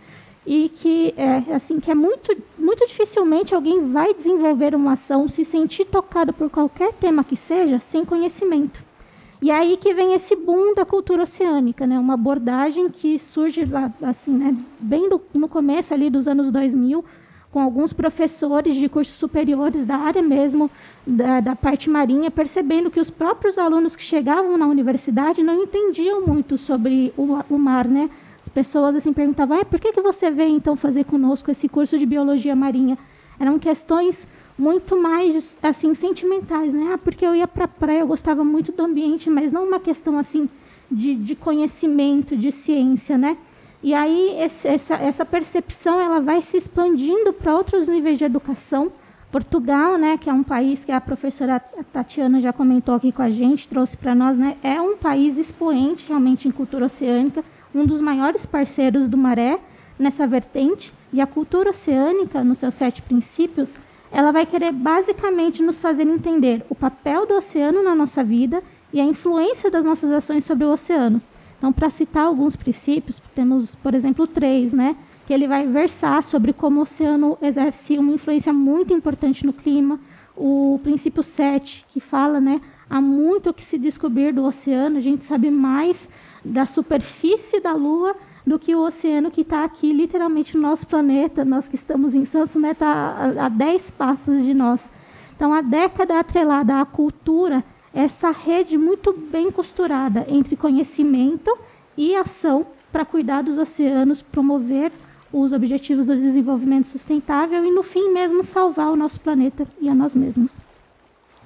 e 0.47 0.69
que 0.69 1.13
é 1.17 1.53
assim 1.53 1.81
que 1.81 1.91
é 1.91 1.95
muito 1.95 2.35
muito 2.57 2.87
dificilmente 2.87 3.53
alguém 3.53 3.91
vai 3.91 4.13
desenvolver 4.13 4.73
uma 4.73 4.93
ação 4.93 5.27
se 5.27 5.43
sentir 5.43 5.83
tocado 5.85 6.31
por 6.31 6.49
qualquer 6.49 6.93
tema 6.93 7.25
que 7.25 7.35
seja 7.35 7.79
sem 7.79 8.05
conhecimento. 8.05 8.88
E 9.41 9.49
aí 9.49 9.77
que 9.77 9.93
vem 9.93 10.13
esse 10.13 10.35
boom 10.35 10.73
da 10.73 10.85
cultura 10.85 11.23
oceânica, 11.23 11.87
né? 11.87 11.97
Uma 11.97 12.15
abordagem 12.15 12.89
que 12.89 13.17
surge 13.17 13.63
lá, 13.63 13.91
assim, 14.01 14.31
né? 14.31 14.55
Bem 14.79 15.07
do, 15.09 15.21
no 15.33 15.47
começo 15.47 15.93
ali 15.93 16.09
dos 16.09 16.27
anos 16.27 16.51
2000, 16.51 17.05
com 17.49 17.61
alguns 17.61 17.93
professores 17.93 18.75
de 18.75 18.89
cursos 18.89 19.15
superiores 19.15 19.85
da 19.85 19.95
área 19.95 20.21
mesmo, 20.21 20.69
da, 21.07 21.39
da, 21.39 21.55
parte 21.55 21.89
marinha, 21.89 22.29
percebendo 22.29 22.91
que 22.91 22.99
os 22.99 23.09
próprios 23.09 23.57
alunos 23.57 23.95
que 23.95 24.03
chegavam 24.03 24.57
na 24.57 24.67
universidade 24.67 25.41
não 25.41 25.63
entendiam 25.63 26.21
muito 26.21 26.57
sobre 26.57 27.13
o, 27.15 27.39
o 27.49 27.57
mar, 27.57 27.87
né? 27.87 28.09
As 28.41 28.49
pessoas 28.49 28.95
assim 28.95 29.13
perguntavam, 29.13 29.59
ah, 29.59 29.65
por 29.65 29.79
que, 29.79 29.93
que 29.93 30.01
você 30.01 30.29
veio 30.29 30.55
então 30.55 30.75
fazer 30.75 31.05
conosco 31.05 31.49
esse 31.49 31.69
curso 31.69 31.97
de 31.97 32.05
biologia 32.05 32.55
marinha? 32.55 32.97
Eram 33.39 33.57
questões 33.57 34.27
muito 34.59 34.97
mais 34.97 35.57
assim 35.63 35.93
sentimentais, 35.93 36.73
né? 36.73 36.91
Ah, 36.93 36.97
porque 36.97 37.25
eu 37.25 37.33
ia 37.33 37.47
para 37.47 37.63
a 37.63 37.67
praia, 37.67 38.01
eu 38.01 38.07
gostava 38.07 38.43
muito 38.43 38.73
do 38.73 38.83
ambiente, 38.83 39.29
mas 39.29 39.53
não 39.53 39.65
uma 39.65 39.79
questão 39.79 40.17
assim 40.19 40.49
de, 40.91 41.15
de 41.15 41.33
conhecimento, 41.33 42.35
de 42.35 42.51
ciência, 42.51 43.17
né? 43.17 43.37
E 43.81 43.93
aí 43.93 44.35
esse, 44.41 44.67
essa, 44.67 44.95
essa 44.95 45.25
percepção 45.25 45.97
ela 45.97 46.19
vai 46.19 46.41
se 46.41 46.57
expandindo 46.57 47.31
para 47.31 47.55
outros 47.55 47.87
níveis 47.87 48.17
de 48.17 48.25
educação. 48.25 48.91
Portugal, 49.31 49.95
né, 49.95 50.17
que 50.17 50.27
é 50.27 50.33
um 50.33 50.43
país 50.43 50.83
que 50.83 50.91
a 50.91 50.99
professora 50.99 51.59
Tatiana 51.93 52.41
já 52.41 52.51
comentou 52.51 52.95
aqui 52.95 53.11
com 53.11 53.21
a 53.21 53.29
gente, 53.29 53.69
trouxe 53.69 53.95
para 53.95 54.15
nós, 54.15 54.39
né, 54.39 54.57
é 54.63 54.81
um 54.81 54.97
país 54.97 55.37
expoente 55.37 56.07
realmente 56.07 56.47
em 56.47 56.51
cultura 56.51 56.87
oceânica, 56.87 57.45
um 57.73 57.85
dos 57.85 58.01
maiores 58.01 58.47
parceiros 58.47 59.07
do 59.07 59.15
Maré 59.15 59.59
nessa 59.99 60.25
vertente. 60.25 60.91
E 61.13 61.21
a 61.21 61.27
cultura 61.27 61.69
oceânica, 61.69 62.43
nos 62.43 62.57
seus 62.57 62.73
sete 62.73 63.03
princípios, 63.03 63.75
ela 64.11 64.31
vai 64.31 64.45
querer 64.45 64.71
basicamente 64.71 65.61
nos 65.61 65.79
fazer 65.79 66.07
entender 66.07 66.65
o 66.69 66.75
papel 66.75 67.25
do 67.25 67.35
oceano 67.35 67.83
na 67.83 67.95
nossa 67.95 68.23
vida 68.23 68.63
e 68.91 68.99
a 68.99 69.05
influência 69.05 69.69
das 69.69 69.85
nossas 69.85 70.11
ações 70.11 70.43
sobre 70.43 70.65
o 70.65 70.71
oceano. 70.71 71.21
Então, 71.57 71.71
para 71.71 71.89
citar 71.89 72.25
alguns 72.25 72.55
princípios, 72.55 73.21
temos, 73.35 73.75
por 73.75 73.93
exemplo, 73.93 74.25
três, 74.25 74.73
né? 74.73 74.95
Que 75.27 75.33
ele 75.33 75.47
vai 75.47 75.67
versar 75.67 76.23
sobre 76.23 76.53
como 76.53 76.79
o 76.79 76.83
oceano 76.83 77.37
exerce 77.41 77.97
uma 77.97 78.13
influência 78.13 78.53
muito 78.53 78.93
importante 78.93 79.45
no 79.45 79.53
clima. 79.53 79.99
O 80.35 80.79
princípio 80.81 81.21
7, 81.21 81.85
que 81.89 81.99
fala, 81.99 82.39
né? 82.39 82.61
Há 82.89 82.99
muito 83.01 83.53
que 83.53 83.63
se 83.63 83.77
descobrir 83.77 84.33
do 84.33 84.45
oceano, 84.45 84.97
a 84.97 85.01
gente 85.01 85.25
sabe 85.25 85.51
mais 85.51 86.09
da 86.43 86.65
superfície 86.65 87.59
da 87.59 87.73
Lua 87.73 88.15
do 88.49 88.57
que 88.57 88.73
o 88.73 88.81
oceano 88.81 89.29
que 89.29 89.41
está 89.41 89.63
aqui, 89.63 89.93
literalmente, 89.93 90.57
no 90.57 90.63
nosso 90.63 90.87
planeta. 90.87 91.45
Nós 91.45 91.67
que 91.67 91.75
estamos 91.75 92.15
em 92.15 92.25
Santos, 92.25 92.55
está 92.55 92.67
né, 92.67 92.73
tá 92.73 93.45
a 93.45 93.49
10 93.49 93.91
passos 93.91 94.43
de 94.43 94.53
nós. 94.53 94.91
Então, 95.35 95.53
a 95.53 95.61
década 95.61 96.19
atrelada 96.19 96.81
à 96.81 96.85
cultura, 96.85 97.63
essa 97.93 98.31
rede 98.31 98.77
muito 98.77 99.13
bem 99.13 99.51
costurada 99.51 100.25
entre 100.27 100.55
conhecimento 100.55 101.55
e 101.95 102.15
ação 102.15 102.65
para 102.91 103.05
cuidar 103.05 103.43
dos 103.43 103.57
oceanos, 103.57 104.21
promover 104.21 104.91
os 105.31 105.53
objetivos 105.53 106.07
do 106.07 106.15
desenvolvimento 106.15 106.87
sustentável 106.87 107.63
e, 107.63 107.71
no 107.71 107.83
fim 107.83 108.11
mesmo, 108.11 108.43
salvar 108.43 108.91
o 108.91 108.95
nosso 108.95 109.19
planeta 109.21 109.67
e 109.79 109.87
a 109.87 109.93
nós 109.93 110.15
mesmos. 110.15 110.57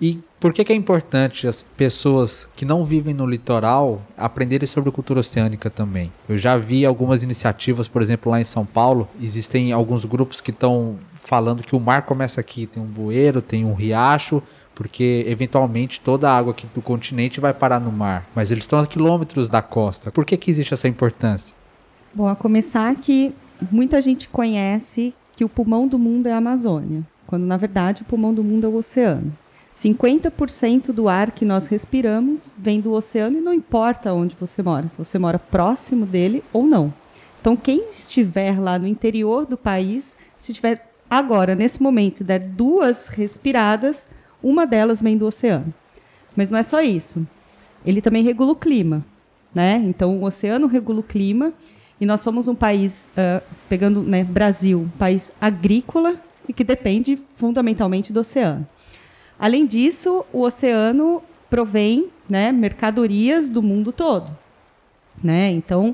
E 0.01 0.19
por 0.43 0.51
que, 0.51 0.65
que, 0.65 0.73
é 0.73 0.75
importante 0.75 1.47
as 1.47 1.61
pessoas 1.61 2.49
que 2.53 2.65
não 2.65 2.83
vivem 2.83 3.13
no 3.13 3.25
litoral 3.25 4.01
aprenderem 4.17 4.67
sobre 4.67 4.91
cultura 4.91 5.21
oceânica 5.21 5.69
também? 5.69 6.11
Eu 6.27 6.37
já 6.37 6.57
vi 6.57 6.85
algumas 6.85 7.23
iniciativas, 7.23 7.87
por 7.87 8.01
exemplo, 8.01 8.29
lá 8.29 8.41
em 8.41 8.43
São 8.43 8.65
Paulo, 8.65 9.07
existem 9.21 9.71
alguns 9.71 10.03
grupos 10.03 10.41
que 10.41 10.51
estão 10.51 10.97
falando 11.13 11.63
que 11.63 11.77
o 11.77 11.79
mar 11.79 12.01
começa 12.01 12.41
aqui, 12.41 12.67
tem 12.67 12.83
um 12.83 12.85
bueiro, 12.85 13.41
tem 13.41 13.63
um 13.63 13.73
riacho, 13.73 14.43
porque 14.75 15.23
eventualmente 15.29 16.01
toda 16.01 16.29
a 16.29 16.35
água 16.35 16.51
aqui 16.51 16.67
do 16.75 16.81
continente 16.81 17.39
vai 17.39 17.53
parar 17.53 17.79
no 17.79 17.89
mar, 17.89 18.27
mas 18.35 18.51
eles 18.51 18.65
estão 18.65 18.79
a 18.79 18.85
quilômetros 18.85 19.49
da 19.49 19.61
costa. 19.61 20.11
Por 20.11 20.25
que, 20.25 20.35
que 20.35 20.51
existe 20.51 20.73
essa 20.73 20.89
importância? 20.89 21.55
Bom, 22.13 22.27
a 22.27 22.35
começar 22.35 22.93
que 22.95 23.33
muita 23.71 24.01
gente 24.01 24.27
conhece 24.27 25.15
que 25.37 25.45
o 25.45 25.49
pulmão 25.49 25.87
do 25.87 25.97
mundo 25.97 26.27
é 26.27 26.33
a 26.33 26.37
Amazônia, 26.37 27.01
quando 27.25 27.45
na 27.45 27.55
verdade 27.55 28.01
o 28.01 28.05
pulmão 28.05 28.33
do 28.33 28.43
mundo 28.43 28.67
é 28.67 28.69
o 28.69 28.75
oceano. 28.75 29.33
50% 29.73 30.91
do 30.91 31.09
ar 31.09 31.31
que 31.31 31.43
nós 31.43 31.65
respiramos 31.65 32.53
vem 32.55 32.79
do 32.79 32.93
oceano 32.93 33.39
e 33.39 33.41
não 33.41 33.53
importa 33.53 34.13
onde 34.13 34.37
você 34.39 34.61
mora, 34.61 34.87
se 34.87 34.95
você 34.95 35.17
mora 35.17 35.39
próximo 35.39 36.05
dele 36.05 36.43
ou 36.53 36.67
não. 36.67 36.93
Então, 37.41 37.55
quem 37.55 37.89
estiver 37.89 38.59
lá 38.59 38.77
no 38.77 38.87
interior 38.87 39.47
do 39.47 39.57
país, 39.57 40.15
se 40.37 40.53
tiver 40.53 40.89
agora, 41.09 41.55
nesse 41.55 41.81
momento, 41.81 42.23
der 42.23 42.39
duas 42.39 43.07
respiradas, 43.07 44.07
uma 44.41 44.65
delas 44.67 45.01
vem 45.01 45.17
do 45.17 45.25
oceano. 45.25 45.73
Mas 46.35 46.51
não 46.51 46.59
é 46.59 46.63
só 46.63 46.79
isso. 46.79 47.27
Ele 47.83 47.99
também 47.99 48.23
regula 48.23 48.51
o 48.51 48.55
clima. 48.55 49.03
Né? 49.53 49.81
Então, 49.85 50.17
o 50.19 50.23
oceano 50.23 50.67
regula 50.67 50.99
o 50.99 51.03
clima 51.03 51.51
e 51.99 52.05
nós 52.05 52.21
somos 52.21 52.47
um 52.47 52.55
país, 52.55 53.07
uh, 53.17 53.43
pegando 53.67 54.01
né, 54.01 54.23
Brasil, 54.23 54.81
um 54.81 54.97
país 54.97 55.31
agrícola 55.41 56.15
e 56.47 56.53
que 56.53 56.63
depende 56.63 57.19
fundamentalmente 57.37 58.13
do 58.13 58.19
oceano. 58.19 58.67
Além 59.43 59.65
disso, 59.65 60.23
o 60.31 60.43
oceano 60.43 61.21
provém 61.49 62.07
né, 62.29 62.49
mercadorias 62.53 63.49
do 63.49 63.61
mundo 63.61 63.91
todo. 63.91 64.31
Né? 65.21 65.51
Então, 65.51 65.93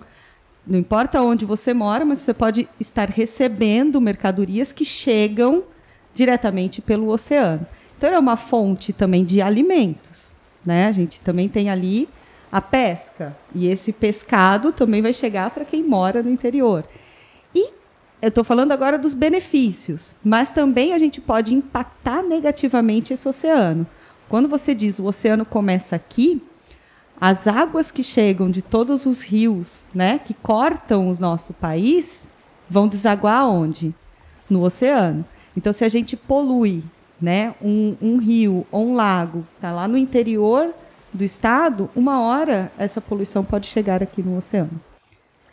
não 0.68 0.78
importa 0.78 1.20
onde 1.24 1.46
você 1.46 1.74
mora, 1.74 2.06
mas 2.06 2.20
você 2.20 2.32
pode 2.32 2.70
estar 2.80 3.10
recebendo 3.10 4.00
mercadorias 4.00 4.72
que 4.72 4.86
chegam 4.86 5.64
diretamente 6.14 6.80
pelo 6.80 7.10
oceano. 7.10 7.66
Então, 7.98 8.14
é 8.14 8.20
uma 8.20 8.38
fonte 8.38 8.94
também 8.94 9.26
de 9.26 9.42
alimentos. 9.42 10.36
Né? 10.64 10.86
A 10.86 10.92
gente 10.92 11.20
também 11.22 11.50
tem 11.50 11.72
ali 11.72 12.08
a 12.52 12.62
pesca. 12.62 13.36
E 13.56 13.68
esse 13.68 13.92
pescado 13.92 14.72
também 14.72 15.02
vai 15.02 15.12
chegar 15.12 15.50
para 15.50 15.66
quem 15.66 15.84
mora 15.84 16.22
no 16.22 16.30
interior. 16.30 16.84
Eu 18.22 18.28
estou 18.28 18.44
falando 18.44 18.74
agora 18.74 18.98
dos 18.98 19.14
benefícios, 19.14 20.14
mas 20.22 20.50
também 20.50 20.94
a 20.94 20.98
gente 20.98 21.22
pode 21.22 21.54
impactar 21.54 22.22
negativamente 22.22 23.14
esse 23.14 23.28
oceano. 23.28 23.88
Quando 24.28 24.50
você 24.50 24.76
diz 24.76 25.00
o 25.00 25.06
oceano 25.06 25.46
começa 25.46 25.96
aqui, 25.96 26.44
as 27.20 27.48
águas 27.48 27.92
que 27.92 28.04
chegam 28.04 28.52
de 28.52 28.62
todos 28.62 29.06
os 29.06 29.22
rios, 29.22 29.86
né, 29.96 30.20
que 30.20 30.34
cortam 30.34 31.10
o 31.10 31.18
nosso 31.18 31.54
país, 31.54 32.28
vão 32.70 32.90
desaguar 32.90 33.48
onde? 33.48 33.96
No 34.50 34.64
oceano. 34.64 35.24
Então, 35.56 35.72
se 35.72 35.86
a 35.86 35.90
gente 35.90 36.18
polui, 36.18 36.84
né, 37.22 37.56
um, 37.62 37.96
um 38.02 38.18
rio 38.18 38.68
ou 38.70 38.88
um 38.88 38.96
lago, 38.96 39.46
está 39.56 39.72
lá 39.72 39.88
no 39.88 39.98
interior 39.98 40.74
do 41.14 41.24
estado, 41.24 41.90
uma 41.96 42.20
hora 42.20 42.70
essa 42.78 43.00
poluição 43.00 43.46
pode 43.46 43.68
chegar 43.68 44.04
aqui 44.04 44.22
no 44.22 44.38
oceano. 44.38 44.89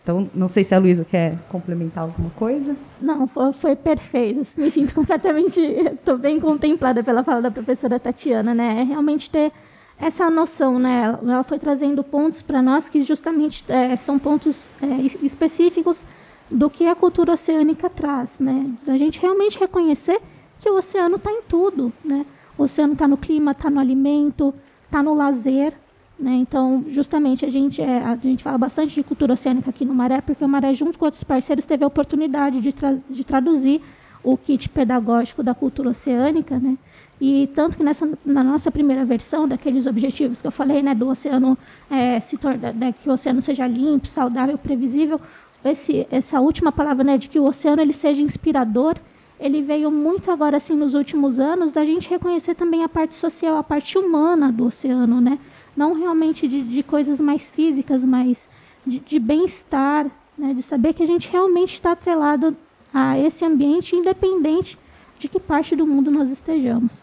Então, 0.07 0.31
não 0.33 0.49
sei 0.49 0.63
se 0.63 0.73
a 0.73 0.79
Luísa 0.79 1.05
quer 1.05 1.37
complementar 1.49 2.05
alguma 2.05 2.31
coisa. 2.31 2.77
Não, 3.03 3.27
foi, 3.27 3.53
foi 3.53 3.75
perfeito. 3.75 4.47
Me 4.57 4.71
sinto 4.71 4.95
completamente. 4.95 5.61
Estou 5.61 6.17
bem 6.17 6.39
contemplada 6.39 7.03
pela 7.03 7.25
fala 7.25 7.43
da 7.43 7.51
professora 7.51 7.99
Tatiana, 7.99 8.55
né? 8.55 8.83
É 8.83 8.85
realmente 8.85 9.29
ter 9.29 9.51
essa 9.99 10.31
noção, 10.31 10.79
né? 10.79 11.19
Ela 11.21 11.43
foi 11.43 11.59
trazendo 11.59 12.05
pontos 12.05 12.41
para 12.41 12.63
nós 12.63 12.89
que 12.89 13.03
justamente 13.03 13.65
é, 13.69 13.97
são 13.97 14.17
pontos 14.17 14.71
é, 14.81 14.87
específicos 15.27 16.05
do 16.49 16.71
que 16.71 16.87
a 16.87 16.95
cultura 16.95 17.33
oceânica 17.33 17.91
traz, 17.91 18.39
né? 18.39 18.65
A 18.87 18.97
gente 18.97 19.21
realmente 19.21 19.59
reconhecer 19.59 20.21
que 20.61 20.71
o 20.71 20.79
oceano 20.79 21.17
está 21.17 21.33
em 21.33 21.43
tudo, 21.49 21.93
né? 22.05 22.25
O 22.57 22.63
oceano 22.63 22.93
está 22.93 23.09
no 23.09 23.17
clima, 23.17 23.51
está 23.51 23.69
no 23.69 23.81
alimento, 23.81 24.55
está 24.85 25.03
no 25.03 25.15
lazer, 25.15 25.75
né? 26.19 26.35
Então, 26.35 26.85
justamente, 26.89 27.45
a 27.45 27.49
gente, 27.49 27.81
é, 27.83 27.99
a 27.99 28.17
gente 28.17 28.43
fala 28.43 28.57
bastante 28.57 28.95
de 28.95 29.03
cultura 29.03 29.35
oceânica 29.35 29.71
aqui 29.71 29.85
no 29.85 29.95
Maré, 29.95 30.21
porque 30.21 30.45
o 30.45 30.49
Maré, 30.49 30.73
junto 30.73 30.99
com 30.99 31.05
outros 31.05 31.23
parceiros, 31.23 31.65
teve 31.65 31.85
a 31.85 31.87
oportunidade 31.87 32.61
de, 32.61 32.73
tra 32.73 32.97
de 33.09 33.25
traduzir 33.25 33.83
o 34.23 34.37
kit 34.37 34.69
pedagógico 34.69 35.43
da 35.43 35.55
cultura 35.55 35.91
oceânica, 35.91 36.59
né? 36.59 36.77
E 37.21 37.49
tanto 37.55 37.77
que 37.77 37.85
nessa, 37.85 38.11
na 38.25 38.43
nossa 38.43 38.71
primeira 38.71 39.05
versão, 39.05 39.47
daqueles 39.47 39.87
objetivos 39.87 40.43
que 40.43 40.47
eu 40.47 40.51
falei, 40.51 40.83
né, 40.83 40.95
do 40.95 41.09
oceano 41.09 41.57
é, 41.91 42.21
se 42.21 42.37
torna, 42.37 42.73
né, 42.73 42.93
que 42.93 43.09
o 43.09 43.13
oceano 43.13 43.41
seja 43.41 43.67
limpo, 43.67 44.07
saudável, 44.07 44.59
previsível, 44.59 45.21
esse, 45.65 46.07
essa 46.11 46.41
última 46.41 46.71
palavra, 46.71 47.05
né, 47.05 47.17
de 47.17 47.29
que 47.29 47.39
o 47.39 47.45
oceano 47.45 47.81
ele 47.81 47.95
seja 47.95 48.23
inspirador, 48.23 48.97
ele 49.41 49.63
veio 49.63 49.91
muito 49.91 50.31
agora 50.31 50.57
assim 50.57 50.75
nos 50.75 50.95
últimos 50.95 51.39
anos 51.39 51.73
da 51.73 51.85
gente 51.85 52.09
reconhecer 52.09 52.55
também 52.55 52.85
a 52.85 52.89
parte 52.89 53.15
social, 53.15 53.57
a 53.57 53.63
parte 53.63 53.97
humana 53.97 54.51
do 54.51 54.67
oceano, 54.67 55.21
né? 55.21 55.39
Não 55.77 55.93
realmente 55.93 56.49
de, 56.49 56.63
de 56.63 56.83
coisas 56.83 57.21
mais 57.21 57.51
físicas, 57.51 58.05
mas 58.05 58.49
de, 58.87 58.99
de 58.99 59.19
bem-estar, 59.19 60.07
né? 60.37 60.55
De 60.55 60.63
saber 60.63 60.95
que 60.95 61.03
a 61.03 61.07
gente 61.07 61.31
realmente 61.31 61.75
está 61.75 61.93
atrelado 61.93 62.57
a 62.93 63.19
esse 63.19 63.45
ambiente, 63.45 63.95
independente 63.95 64.79
de 65.19 65.29
que 65.29 65.39
parte 65.39 65.77
do 65.77 65.87
mundo 65.87 66.11
nós 66.11 66.31
estejamos. 66.31 67.03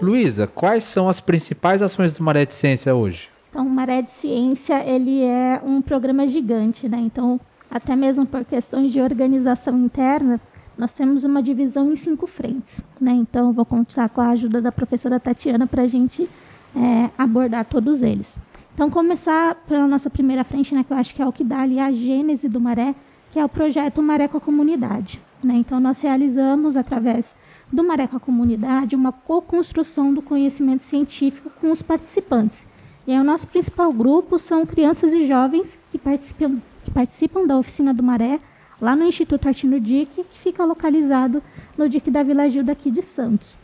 Luísa, 0.00 0.46
quais 0.46 0.84
são 0.84 1.08
as 1.08 1.20
principais 1.20 1.82
ações 1.82 2.12
do 2.12 2.22
Maré 2.22 2.44
de 2.44 2.54
Ciência 2.54 2.94
hoje? 2.94 3.28
Então, 3.50 3.66
o 3.66 3.70
Maré 3.70 4.02
de 4.02 4.10
Ciência 4.10 4.82
ele 4.84 5.22
é 5.22 5.60
um 5.64 5.82
programa 5.82 6.26
gigante, 6.26 6.88
né? 6.88 6.98
Então, 6.98 7.40
até 7.70 7.96
mesmo 7.96 8.24
por 8.24 8.44
questões 8.44 8.92
de 8.92 9.00
organização 9.00 9.76
interna, 9.78 10.40
nós 10.78 10.92
temos 10.92 11.24
uma 11.24 11.42
divisão 11.42 11.92
em 11.92 11.96
cinco 11.96 12.28
frentes, 12.28 12.80
né? 13.00 13.10
Então, 13.10 13.52
vou 13.52 13.64
contar 13.64 14.08
com 14.08 14.20
a 14.20 14.28
ajuda 14.28 14.62
da 14.62 14.70
professora 14.70 15.18
Tatiana 15.18 15.66
para 15.66 15.82
a 15.82 15.88
gente 15.88 16.30
é, 16.74 17.10
abordar 17.18 17.64
todos 17.64 18.00
eles. 18.00 18.38
Então, 18.72 18.88
começar 18.88 19.56
pela 19.66 19.88
nossa 19.88 20.08
primeira 20.08 20.44
frente, 20.44 20.72
né? 20.72 20.84
Que 20.84 20.92
eu 20.92 20.96
acho 20.96 21.12
que 21.12 21.20
é 21.20 21.26
o 21.26 21.32
que 21.32 21.42
dá 21.42 21.62
ali 21.62 21.80
a 21.80 21.90
gênese 21.90 22.48
do 22.48 22.60
Maré, 22.60 22.94
que 23.32 23.40
é 23.40 23.44
o 23.44 23.48
projeto 23.48 24.00
Maré 24.00 24.28
com 24.28 24.38
a 24.38 24.40
Comunidade. 24.40 25.20
Né? 25.42 25.54
Então, 25.56 25.80
nós 25.80 26.00
realizamos, 26.00 26.76
através 26.76 27.34
do 27.72 27.82
Maré 27.82 28.06
com 28.06 28.16
a 28.16 28.20
Comunidade, 28.20 28.94
uma 28.94 29.10
co-construção 29.10 30.14
do 30.14 30.22
conhecimento 30.22 30.84
científico 30.84 31.50
com 31.60 31.72
os 31.72 31.82
participantes. 31.82 32.66
E 33.04 33.12
aí, 33.12 33.18
o 33.18 33.24
nosso 33.24 33.48
principal 33.48 33.92
grupo 33.92 34.38
são 34.38 34.64
crianças 34.64 35.12
e 35.12 35.26
jovens 35.26 35.76
que 35.90 35.98
participam, 35.98 36.58
que 36.84 36.90
participam 36.92 37.46
da 37.46 37.58
oficina 37.58 37.92
do 37.92 38.02
Maré, 38.02 38.38
lá 38.80 38.94
no 38.94 39.04
Instituto 39.04 39.48
Artino 39.48 39.80
Dic, 39.80 40.24
que 40.24 40.38
fica 40.38 40.64
localizado 40.64 41.42
no 41.76 41.88
Dic 41.88 42.10
da 42.10 42.22
Vila 42.22 42.48
Gil 42.48 42.64
daqui 42.64 42.90
de 42.90 43.02
Santos. 43.02 43.56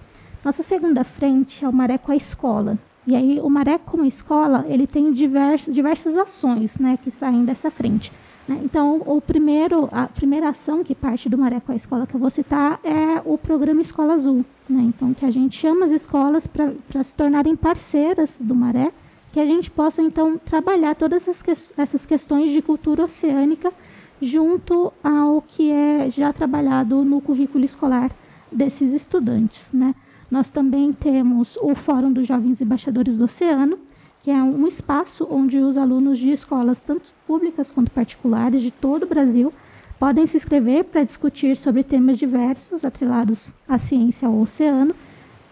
Nossa 0.44 0.62
segunda 0.62 1.04
frente 1.04 1.64
é 1.64 1.68
o 1.68 1.72
Maré 1.72 1.96
com 1.98 2.12
a 2.12 2.16
Escola. 2.16 2.78
E 3.06 3.14
aí, 3.14 3.38
o 3.40 3.50
Maré 3.50 3.78
com 3.78 4.02
a 4.02 4.06
Escola, 4.06 4.64
ele 4.68 4.86
tem 4.86 5.12
diversas, 5.12 5.74
diversas 5.74 6.16
ações 6.16 6.78
né, 6.78 6.98
que 7.02 7.10
saem 7.10 7.44
dessa 7.44 7.70
frente. 7.70 8.10
Né? 8.48 8.60
Então, 8.62 9.02
o 9.06 9.20
primeiro, 9.20 9.88
a 9.92 10.06
primeira 10.06 10.48
ação 10.48 10.84
que 10.84 10.94
parte 10.94 11.28
do 11.28 11.38
Maré 11.38 11.60
com 11.60 11.72
a 11.72 11.76
escola 11.76 12.06
que 12.06 12.14
eu 12.14 12.20
vou 12.20 12.30
citar 12.30 12.78
é 12.82 13.20
o 13.24 13.38
programa 13.38 13.82
Escola 13.82 14.14
Azul. 14.14 14.44
Né? 14.68 14.82
Então, 14.82 15.12
que 15.14 15.24
a 15.24 15.30
gente 15.30 15.58
chama 15.58 15.84
as 15.86 15.90
escolas 15.90 16.46
para 16.46 17.02
se 17.02 17.14
tornarem 17.14 17.56
parceiras 17.56 18.38
do 18.40 18.54
Maré, 18.54 18.90
que 19.32 19.40
a 19.40 19.46
gente 19.46 19.70
possa, 19.70 20.00
então, 20.00 20.38
trabalhar 20.38 20.94
todas 20.94 21.26
essas, 21.26 21.42
que, 21.42 21.80
essas 21.80 22.06
questões 22.06 22.52
de 22.52 22.62
cultura 22.62 23.04
oceânica 23.04 23.72
junto 24.20 24.92
ao 25.02 25.42
que 25.42 25.70
é 25.70 26.10
já 26.10 26.32
trabalhado 26.32 27.04
no 27.04 27.20
currículo 27.20 27.64
escolar 27.64 28.10
desses 28.50 28.92
estudantes. 28.92 29.70
Né? 29.72 29.94
Nós 30.30 30.50
também 30.50 30.92
temos 30.92 31.56
o 31.60 31.74
Fórum 31.74 32.12
dos 32.12 32.26
Jovens 32.26 32.60
Embaixadores 32.60 33.16
do 33.16 33.24
Oceano, 33.24 33.78
que 34.22 34.30
é 34.30 34.42
um 34.42 34.66
espaço 34.66 35.26
onde 35.30 35.58
os 35.58 35.76
alunos 35.76 36.18
de 36.18 36.30
escolas, 36.30 36.80
tanto 36.80 37.12
públicas 37.26 37.70
quanto 37.70 37.90
particulares, 37.90 38.62
de 38.62 38.70
todo 38.70 39.02
o 39.02 39.06
Brasil, 39.06 39.52
podem 39.98 40.26
se 40.26 40.36
inscrever 40.36 40.84
para 40.84 41.04
discutir 41.04 41.56
sobre 41.56 41.82
temas 41.82 42.18
diversos 42.18 42.84
atrelados 42.84 43.50
à 43.68 43.78
ciência 43.78 44.26
ao 44.26 44.40
oceano. 44.40 44.94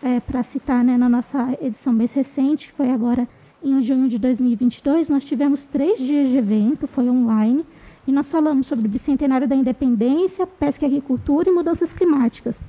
É, 0.02 0.19
para 0.19 0.42
citar 0.42 0.83
né, 0.83 0.97
na 0.97 1.09
nossa 1.09 1.57
edição 1.61 1.92
mais 1.92 2.12
recente, 2.12 2.69
que 2.69 2.75
foi 2.75 2.90
agora 2.90 3.28
em 3.62 3.81
junho 3.83 4.09
de 4.09 4.19
2022, 4.19 5.09
nós 5.09 5.25
tivemos 5.25 5.64
três 5.64 5.99
dias 6.00 6.29
de 6.29 6.37
evento, 6.37 6.88
foi 6.88 7.09
online, 7.09 7.64
e 8.07 8.12
nós 8.12 8.29
falamos 8.29 8.67
sobre 8.67 8.87
o 8.87 8.91
bicentenário 8.91 9.47
da 9.47 9.55
independência, 9.55 10.47
pesca 10.47 10.85
e 10.85 10.88
agricultura 10.88 11.49
e 11.49 11.53
mudanças 11.53 11.93
climáticas. 11.93 12.62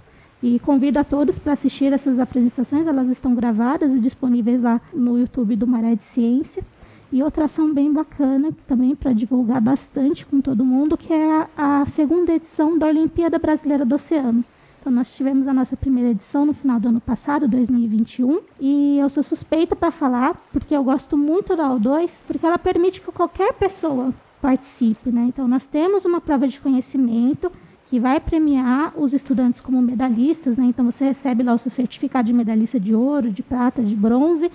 E 0.43 0.59
convido 0.59 0.99
a 0.99 1.03
todos 1.03 1.39
para 1.39 1.53
assistir 1.53 1.93
essas 1.93 2.19
apresentações, 2.19 2.85
elas 2.85 3.07
estão 3.07 3.33
gravadas 3.33 3.93
e 3.93 3.99
disponíveis 3.99 4.61
lá 4.61 4.81
no 4.93 5.17
YouTube 5.17 5.55
do 5.55 5.65
Maré 5.65 5.95
de 5.95 6.03
Ciência. 6.03 6.63
E 7.11 7.23
outra 7.23 7.45
ação 7.45 7.73
bem 7.73 7.93
bacana, 7.93 8.51
também 8.67 8.95
para 8.95 9.13
divulgar 9.13 9.61
bastante 9.61 10.25
com 10.25 10.41
todo 10.41 10.65
mundo, 10.65 10.97
que 10.97 11.13
é 11.13 11.47
a, 11.55 11.81
a, 11.81 11.85
segunda 11.85 12.33
edição 12.33 12.77
da 12.77 12.87
Olimpíada 12.87 13.39
Brasileira 13.39 13.85
do 13.85 13.95
Oceano. 13.95 14.43
Então, 14.81 14.91
nós 14.91 15.15
tivemos 15.15 15.47
a 15.47 15.53
nossa 15.53 15.77
primeira 15.77 16.09
edição 16.09 16.45
no 16.45 16.53
final 16.53 16.79
do 16.79 16.89
ano 16.89 16.99
passado, 16.99 17.47
2021, 17.47 18.41
e 18.59 18.97
eu 18.99 19.07
sou 19.09 19.23
suspeita 19.23 19.75
para 19.75 19.91
falar, 19.91 20.35
porque 20.51 20.75
eu 20.75 20.83
gosto 20.83 21.15
muito 21.15 21.55
da 21.55 21.69
O2, 21.69 22.11
porque 22.27 22.45
ela 22.45 22.59
permite 22.59 22.99
que 22.99 23.11
qualquer 23.11 23.53
pessoa 23.53 24.13
participe. 24.43 25.09
Né? 25.09 25.27
Então, 25.29 25.47
nós 25.47 25.65
temos 25.65 26.03
uma 26.03 26.19
prova 26.19 26.45
de 26.49 26.59
conhecimento 26.59 27.49
que 27.85 27.97
vai 27.97 28.19
premiar 28.19 28.91
os 28.97 29.13
estudantes 29.13 29.61
como 29.61 29.81
medalhistas, 29.81 30.57
né? 30.57 30.65
Então 30.65 30.85
você 30.85 31.05
recebe 31.05 31.43
lá 31.43 31.53
o 31.53 31.57
seu 31.57 31.69
certificado 31.69 32.25
de 32.25 32.33
medalhista 32.33 32.79
de 32.79 32.95
ouro, 32.95 33.29
de 33.29 33.43
prata, 33.43 33.83
de 33.83 33.95
bronze, 33.95 34.51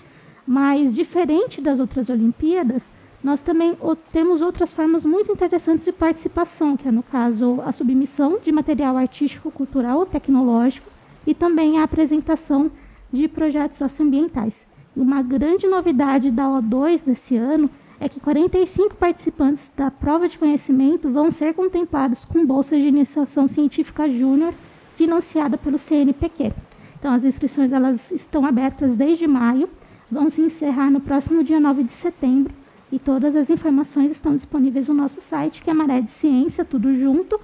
mas 0.47 0.95
diferente 0.95 1.61
das 1.61 1.79
outras 1.79 2.09
Olimpíadas, 2.09 2.91
nós 3.23 3.43
também 3.43 3.77
temos 4.13 4.41
outras 4.43 4.73
formas 4.73 5.05
muito 5.05 5.31
interessantes 5.31 5.85
de 5.85 5.93
participação, 5.93 6.77
que 6.77 6.89
é 6.89 6.91
no 6.91 7.03
caso 7.03 7.61
a 7.65 7.71
submissão 7.71 8.39
de 8.43 8.51
material 8.51 8.97
artístico, 8.97 9.53
cultural 9.53 9.99
ou 9.99 10.07
tecnológico 10.07 10.91
e 11.27 11.35
também 11.35 11.79
a 11.79 11.85
apresentação 11.85 12.71
de 13.13 13.29
projetos 13.29 13.79
socioambientais. 13.79 14.67
Uma 14.97 15.23
grande 15.23 15.67
novidade 15.69 16.31
da 16.31 16.45
O2 16.45 17.05
desse 17.05 17.37
ano 17.37 17.71
é 18.01 18.09
que 18.09 18.21
45 18.21 18.95
participantes 18.95 19.73
da 19.77 19.91
prova 19.91 20.29
de 20.29 20.39
conhecimento 20.39 21.11
vão 21.11 21.31
ser 21.31 21.55
contemplados 21.55 22.25
com 22.25 22.47
bolsa 22.47 22.79
de 22.79 22.87
iniciação 22.87 23.49
científica 23.49 24.09
júnior 24.09 24.55
financiada 24.97 25.59
pelo 25.59 25.79
CNPq. 25.79 26.53
Então, 26.99 27.13
as 27.13 27.25
inscrições 27.25 27.73
elas 27.73 28.11
estão 28.11 28.45
abertas 28.45 28.95
desde 28.95 29.27
maio, 29.27 29.69
vão 30.11 30.31
se 30.31 30.41
encerrar 30.41 30.91
no 30.91 31.01
próximo 31.01 31.45
dia 31.45 31.61
9 31.61 31.85
de 31.85 31.93
setembro 31.93 32.53
e 32.91 32.99
todas 32.99 33.37
as 33.37 33.51
informações 33.51 34.11
estão 34.11 34.35
disponíveis 34.35 34.89
no 34.89 34.95
nosso 34.95 35.21
site, 35.21 35.63
que 35.63 35.71
é 35.71 35.75
maré 35.75 36.01
de 36.01 36.11
ciência, 36.11 36.65
tudo 36.65 36.95
junto, 36.95 37.39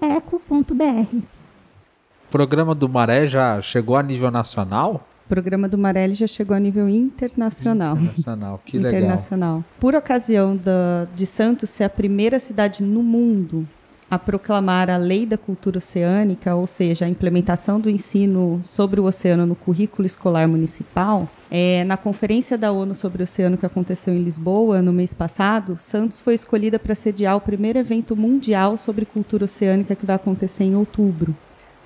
.eco.br. 0.00 1.16
O 1.16 2.30
programa 2.30 2.74
do 2.74 2.88
Maré 2.88 3.26
já 3.26 3.60
chegou 3.62 3.96
a 3.96 4.02
nível 4.02 4.30
nacional? 4.30 5.07
O 5.28 5.34
programa 5.38 5.68
do 5.68 5.76
Marelli 5.76 6.14
já 6.14 6.26
chegou 6.26 6.56
a 6.56 6.58
nível 6.58 6.88
internacional. 6.88 7.98
Internacional, 7.98 8.62
que 8.64 8.78
legal. 8.78 8.92
Internacional. 8.92 9.64
Por 9.78 9.94
ocasião 9.94 10.56
da, 10.56 11.06
de 11.14 11.26
Santos 11.26 11.68
ser 11.68 11.84
a 11.84 11.90
primeira 11.90 12.38
cidade 12.38 12.82
no 12.82 13.02
mundo 13.02 13.68
a 14.10 14.18
proclamar 14.18 14.88
a 14.88 14.96
Lei 14.96 15.26
da 15.26 15.36
Cultura 15.36 15.76
Oceânica, 15.76 16.54
ou 16.54 16.66
seja, 16.66 17.04
a 17.04 17.08
implementação 17.10 17.78
do 17.78 17.90
ensino 17.90 18.58
sobre 18.62 19.02
o 19.02 19.04
oceano 19.04 19.44
no 19.44 19.54
currículo 19.54 20.06
escolar 20.06 20.48
municipal, 20.48 21.28
é, 21.50 21.84
na 21.84 21.98
Conferência 21.98 22.56
da 22.56 22.72
ONU 22.72 22.94
sobre 22.94 23.22
o 23.22 23.24
Oceano 23.24 23.58
que 23.58 23.66
aconteceu 23.66 24.14
em 24.14 24.22
Lisboa 24.22 24.80
no 24.80 24.94
mês 24.94 25.12
passado, 25.12 25.76
Santos 25.76 26.22
foi 26.22 26.32
escolhida 26.32 26.78
para 26.78 26.94
sediar 26.94 27.36
o 27.36 27.40
primeiro 27.42 27.78
evento 27.78 28.16
mundial 28.16 28.78
sobre 28.78 29.04
cultura 29.04 29.44
oceânica 29.44 29.94
que 29.94 30.06
vai 30.06 30.16
acontecer 30.16 30.64
em 30.64 30.74
outubro 30.74 31.36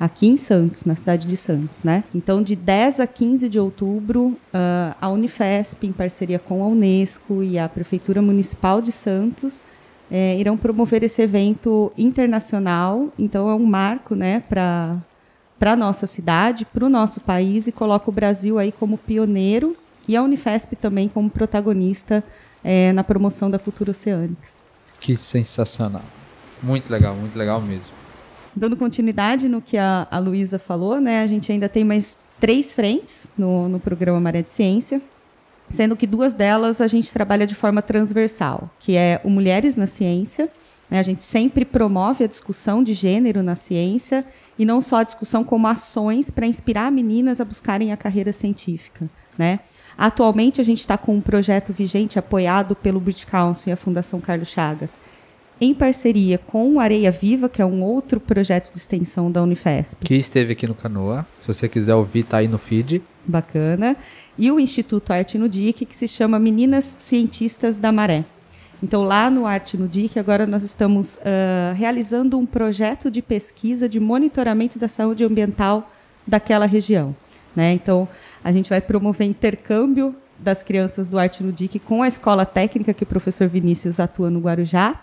aqui 0.02 0.26
em 0.26 0.36
Santos, 0.36 0.84
na 0.84 0.96
cidade 0.96 1.28
de 1.28 1.36
Santos, 1.36 1.84
né? 1.84 2.02
Então, 2.12 2.42
de 2.42 2.56
10 2.56 2.98
a 2.98 3.06
15 3.06 3.48
de 3.48 3.56
outubro, 3.56 4.36
uh, 4.52 4.96
a 5.00 5.08
Unifesp, 5.08 5.86
em 5.86 5.92
parceria 5.92 6.40
com 6.40 6.64
a 6.64 6.66
Unesco 6.66 7.40
e 7.40 7.56
a 7.56 7.68
Prefeitura 7.68 8.20
Municipal 8.20 8.82
de 8.82 8.90
Santos, 8.90 9.64
é, 10.10 10.36
irão 10.36 10.56
promover 10.56 11.04
esse 11.04 11.22
evento 11.22 11.92
internacional. 11.96 13.12
Então, 13.16 13.48
é 13.48 13.54
um 13.54 13.64
marco, 13.64 14.16
né, 14.16 14.42
para 14.48 14.96
para 15.56 15.76
nossa 15.76 16.08
cidade, 16.08 16.64
para 16.64 16.84
o 16.84 16.88
nosso 16.88 17.20
país 17.20 17.68
e 17.68 17.72
coloca 17.72 18.10
o 18.10 18.12
Brasil 18.12 18.58
aí 18.58 18.72
como 18.72 18.98
pioneiro 18.98 19.76
e 20.08 20.16
a 20.16 20.22
Unifesp 20.24 20.74
também 20.74 21.08
como 21.08 21.30
protagonista 21.30 22.24
é, 22.64 22.92
na 22.92 23.04
promoção 23.04 23.48
da 23.48 23.60
cultura 23.60 23.92
oceânica. 23.92 24.48
Que 24.98 25.14
sensacional! 25.14 26.02
Muito 26.60 26.90
legal, 26.90 27.14
muito 27.14 27.38
legal 27.38 27.60
mesmo 27.60 28.01
dando 28.54 28.76
continuidade 28.76 29.48
no 29.48 29.60
que 29.60 29.76
a, 29.76 30.06
a 30.10 30.18
Luísa 30.18 30.58
falou, 30.58 31.00
né, 31.00 31.22
a 31.22 31.26
gente 31.26 31.50
ainda 31.50 31.68
tem 31.68 31.84
mais 31.84 32.18
três 32.38 32.74
frentes 32.74 33.28
no, 33.36 33.68
no 33.68 33.80
programa 33.80 34.20
Maré 34.20 34.42
de 34.42 34.52
Ciência, 34.52 35.00
sendo 35.68 35.96
que 35.96 36.06
duas 36.06 36.34
delas 36.34 36.80
a 36.80 36.86
gente 36.86 37.12
trabalha 37.12 37.46
de 37.46 37.54
forma 37.54 37.80
transversal, 37.80 38.68
que 38.78 38.96
é 38.96 39.20
o 39.24 39.30
Mulheres 39.30 39.76
na 39.76 39.86
Ciência. 39.86 40.50
Né, 40.90 40.98
a 40.98 41.02
gente 41.02 41.22
sempre 41.22 41.64
promove 41.64 42.24
a 42.24 42.26
discussão 42.26 42.82
de 42.82 42.92
gênero 42.92 43.42
na 43.42 43.56
ciência 43.56 44.26
e 44.58 44.64
não 44.64 44.82
só 44.82 44.96
a 44.96 45.04
discussão, 45.04 45.42
como 45.42 45.66
ações 45.66 46.30
para 46.30 46.46
inspirar 46.46 46.92
meninas 46.92 47.40
a 47.40 47.44
buscarem 47.44 47.92
a 47.92 47.96
carreira 47.96 48.32
científica. 48.32 49.08
Né? 49.38 49.60
Atualmente, 49.96 50.60
a 50.60 50.64
gente 50.64 50.80
está 50.80 50.98
com 50.98 51.14
um 51.14 51.20
projeto 51.20 51.72
vigente 51.72 52.18
apoiado 52.18 52.74
pelo 52.74 53.00
British 53.00 53.24
Council 53.24 53.70
e 53.70 53.72
a 53.72 53.76
Fundação 53.76 54.20
Carlos 54.20 54.48
Chagas, 54.48 54.98
em 55.62 55.72
parceria 55.72 56.38
com 56.38 56.74
o 56.74 56.80
Areia 56.80 57.12
Viva, 57.12 57.48
que 57.48 57.62
é 57.62 57.64
um 57.64 57.84
outro 57.84 58.18
projeto 58.18 58.72
de 58.72 58.78
extensão 58.78 59.30
da 59.30 59.40
Unifesp. 59.40 60.04
Que 60.04 60.16
esteve 60.16 60.54
aqui 60.54 60.66
no 60.66 60.74
Canoa. 60.74 61.24
Se 61.36 61.46
você 61.46 61.68
quiser 61.68 61.94
ouvir, 61.94 62.24
tá 62.24 62.38
aí 62.38 62.48
no 62.48 62.58
feed. 62.58 63.00
Bacana. 63.24 63.96
E 64.36 64.50
o 64.50 64.58
Instituto 64.58 65.12
Arte 65.12 65.38
no 65.38 65.48
DIC, 65.48 65.86
que 65.86 65.94
se 65.94 66.08
chama 66.08 66.36
Meninas 66.36 66.96
Cientistas 66.98 67.76
da 67.76 67.92
Maré. 67.92 68.24
Então, 68.82 69.04
lá 69.04 69.30
no 69.30 69.46
Arte 69.46 69.76
no 69.76 69.86
DIC, 69.86 70.18
agora 70.18 70.48
nós 70.48 70.64
estamos 70.64 71.14
uh, 71.18 71.72
realizando 71.76 72.36
um 72.36 72.44
projeto 72.44 73.08
de 73.08 73.22
pesquisa 73.22 73.88
de 73.88 74.00
monitoramento 74.00 74.80
da 74.80 74.88
saúde 74.88 75.22
ambiental 75.22 75.88
daquela 76.26 76.66
região. 76.66 77.14
Né? 77.54 77.72
Então, 77.72 78.08
a 78.42 78.50
gente 78.50 78.68
vai 78.68 78.80
promover 78.80 79.28
intercâmbio 79.28 80.12
das 80.36 80.60
crianças 80.60 81.08
do 81.08 81.20
Arte 81.20 81.44
no 81.44 81.52
DIC 81.52 81.78
com 81.78 82.02
a 82.02 82.08
escola 82.08 82.44
técnica 82.44 82.92
que 82.92 83.04
o 83.04 83.06
professor 83.06 83.46
Vinícius 83.46 84.00
atua 84.00 84.28
no 84.28 84.40
Guarujá, 84.40 85.00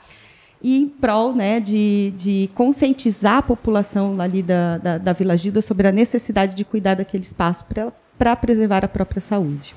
e 0.61 0.81
em 0.81 0.87
prol 0.87 1.33
né, 1.33 1.59
de, 1.59 2.13
de 2.17 2.49
conscientizar 2.53 3.37
a 3.37 3.41
população 3.41 4.19
ali 4.19 4.43
da, 4.43 4.77
da, 4.77 4.97
da 4.97 5.13
Vila 5.13 5.37
Gilda 5.37 5.61
sobre 5.61 5.87
a 5.87 5.91
necessidade 5.91 6.55
de 6.55 6.65
cuidar 6.65 6.95
daquele 6.95 7.23
espaço 7.23 7.65
para 8.17 8.35
preservar 8.35 8.83
a 8.83 8.87
própria 8.87 9.21
saúde. 9.21 9.73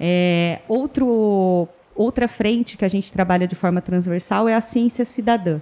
É, 0.00 0.60
outro, 0.68 1.68
outra 1.94 2.26
frente 2.26 2.76
que 2.76 2.84
a 2.84 2.88
gente 2.88 3.12
trabalha 3.12 3.46
de 3.46 3.54
forma 3.54 3.80
transversal 3.80 4.48
é 4.48 4.54
a 4.54 4.60
ciência 4.60 5.04
cidadã. 5.04 5.60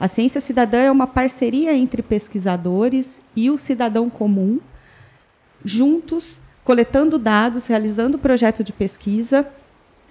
A 0.00 0.08
ciência 0.08 0.40
cidadã 0.40 0.78
é 0.78 0.90
uma 0.90 1.06
parceria 1.06 1.72
entre 1.76 2.02
pesquisadores 2.02 3.22
e 3.36 3.50
o 3.50 3.58
cidadão 3.58 4.10
comum, 4.10 4.58
juntos 5.64 6.40
coletando 6.64 7.18
dados, 7.18 7.66
realizando 7.66 8.18
projeto 8.18 8.64
de 8.64 8.72
pesquisa 8.72 9.46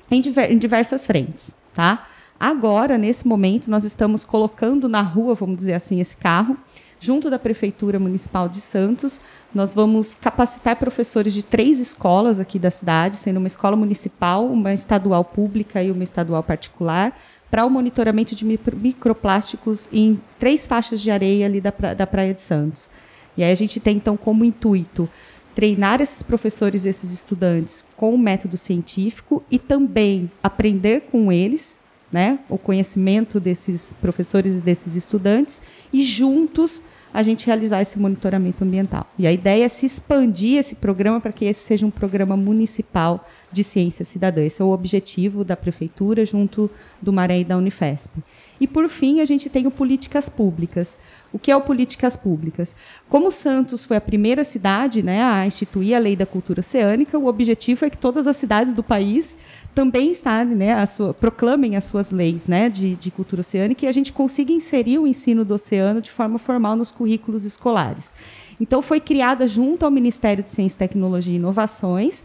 em, 0.10 0.22
diver, 0.22 0.52
em 0.52 0.58
diversas 0.58 1.06
frentes, 1.06 1.54
tá? 1.74 2.08
Agora, 2.42 2.98
nesse 2.98 3.28
momento, 3.28 3.70
nós 3.70 3.84
estamos 3.84 4.24
colocando 4.24 4.90
na 4.90 5.04
rua, 5.04 5.36
vamos 5.36 5.58
dizer 5.58 5.74
assim, 5.74 6.02
esse 6.02 6.18
carro, 6.18 6.58
junto 7.00 7.30
da 7.30 7.38
Prefeitura 7.38 8.00
Municipal 8.00 8.50
de 8.50 8.60
Santos. 8.60 9.22
Nós 9.54 9.76
vamos 9.76 10.16
capacitar 10.16 10.76
professores 10.78 11.36
de 11.36 11.44
três 11.44 11.80
escolas 11.80 12.40
aqui 12.40 12.58
da 12.58 12.72
cidade, 12.72 13.18
sendo 13.18 13.38
uma 13.38 13.46
escola 13.46 13.76
municipal, 13.76 14.44
uma 14.48 14.74
estadual 14.74 15.24
pública 15.24 15.84
e 15.84 15.92
uma 15.92 16.02
estadual 16.04 16.42
particular, 16.42 17.16
para 17.52 17.64
o 17.64 17.70
monitoramento 17.70 18.34
de 18.34 18.44
microplásticos 18.44 19.88
em 19.94 20.20
três 20.40 20.66
faixas 20.66 21.00
de 21.00 21.12
areia 21.12 21.46
ali 21.46 21.62
da, 21.62 21.70
da 21.96 22.08
Praia 22.08 22.34
de 22.34 22.42
Santos. 22.42 22.90
E 23.38 23.44
aí 23.44 23.52
a 23.52 23.56
gente 23.56 23.80
tem, 23.80 23.98
então, 23.98 24.18
como 24.18 24.44
intuito 24.44 25.08
treinar 25.54 26.02
esses 26.02 26.24
professores, 26.24 26.86
esses 26.86 27.12
estudantes 27.12 27.86
com 27.96 28.16
o 28.16 28.18
método 28.18 28.58
científico 28.58 29.44
e 29.52 29.60
também 29.60 30.32
aprender 30.42 31.02
com 31.12 31.32
eles, 31.32 31.80
né, 32.12 32.40
o 32.50 32.58
conhecimento 32.58 33.40
desses 33.40 33.94
professores 33.94 34.58
e 34.58 34.62
desses 34.62 34.96
estudantes 34.96 35.62
e 35.94 36.04
juntos 36.04 36.84
a 37.14 37.22
gente 37.24 37.46
realizar 37.46 37.82
esse 37.82 38.00
monitoramento 38.00 38.64
ambiental. 38.64 39.06
E 39.18 39.28
a 39.28 39.32
ideia 39.32 39.66
é 39.66 39.70
se 39.70 39.86
expandir 39.86 40.58
esse 40.58 40.76
programa 40.76 41.20
para 41.20 41.32
que 41.32 41.46
esse 41.46 41.62
seja 41.62 41.86
um 41.86 41.92
programa 41.92 42.38
municipal 42.38 43.28
de 43.52 43.64
ciência 43.64 44.06
cidadã. 44.06 44.42
Esse 44.42 44.62
é 44.62 44.66
o 44.66 44.70
objetivo 44.70 45.44
da 45.44 45.58
prefeitura 45.58 46.26
junto 46.26 46.70
do 47.02 47.12
Maré 47.12 47.40
e 47.40 47.44
da 47.44 47.58
Unifesp. 47.58 48.12
E 48.60 48.68
por 48.68 48.88
fim, 48.88 49.20
a 49.20 49.26
gente 49.26 49.50
tem 49.50 49.68
o 49.68 49.72
políticas 49.72 50.30
públicas. 50.30 50.98
O 51.34 51.40
que 51.40 51.52
é 51.52 51.56
o 51.56 51.62
políticas 51.62 52.16
públicas? 52.16 52.76
Como 53.10 53.32
Santos 53.32 53.84
foi 53.84 53.98
a 53.98 54.02
primeira 54.02 54.44
cidade 54.44 55.04
né, 55.04 55.22
a 55.22 55.46
instituir 55.46 55.96
a 55.96 56.00
lei 56.00 56.16
da 56.16 56.26
cultura 56.26 56.62
oceânica, 56.62 57.18
o 57.18 57.28
objetivo 57.28 57.86
é 57.86 57.90
que 57.90 57.98
todas 57.98 58.26
as 58.26 58.38
cidades 58.38 58.74
do 58.74 58.84
país 58.84 59.38
também 59.74 60.12
está, 60.12 60.44
né, 60.44 60.86
sua, 60.86 61.14
proclamem 61.14 61.76
as 61.76 61.86
suas 61.86 62.12
leis 62.12 62.48
né, 62.48 62.70
de, 62.70 62.96
de 62.96 63.10
cultura 63.12 63.42
oceânica 63.42 63.86
e 63.86 63.88
a 63.88 63.92
gente 63.92 64.12
consiga 64.12 64.52
inserir 64.52 65.00
o 65.00 65.08
ensino 65.08 65.46
do 65.46 65.54
oceano 65.54 66.02
de 66.02 66.12
forma 66.12 66.38
formal 66.38 66.76
nos 66.76 66.92
currículos 66.92 67.46
escolares. 67.46 68.14
Então, 68.60 68.82
foi 68.82 69.00
criada 69.00 69.48
junto 69.48 69.86
ao 69.86 69.92
Ministério 69.92 70.44
de 70.44 70.52
Ciência, 70.52 70.78
Tecnologia 70.78 71.34
e 71.34 71.38
Inovações 71.38 72.24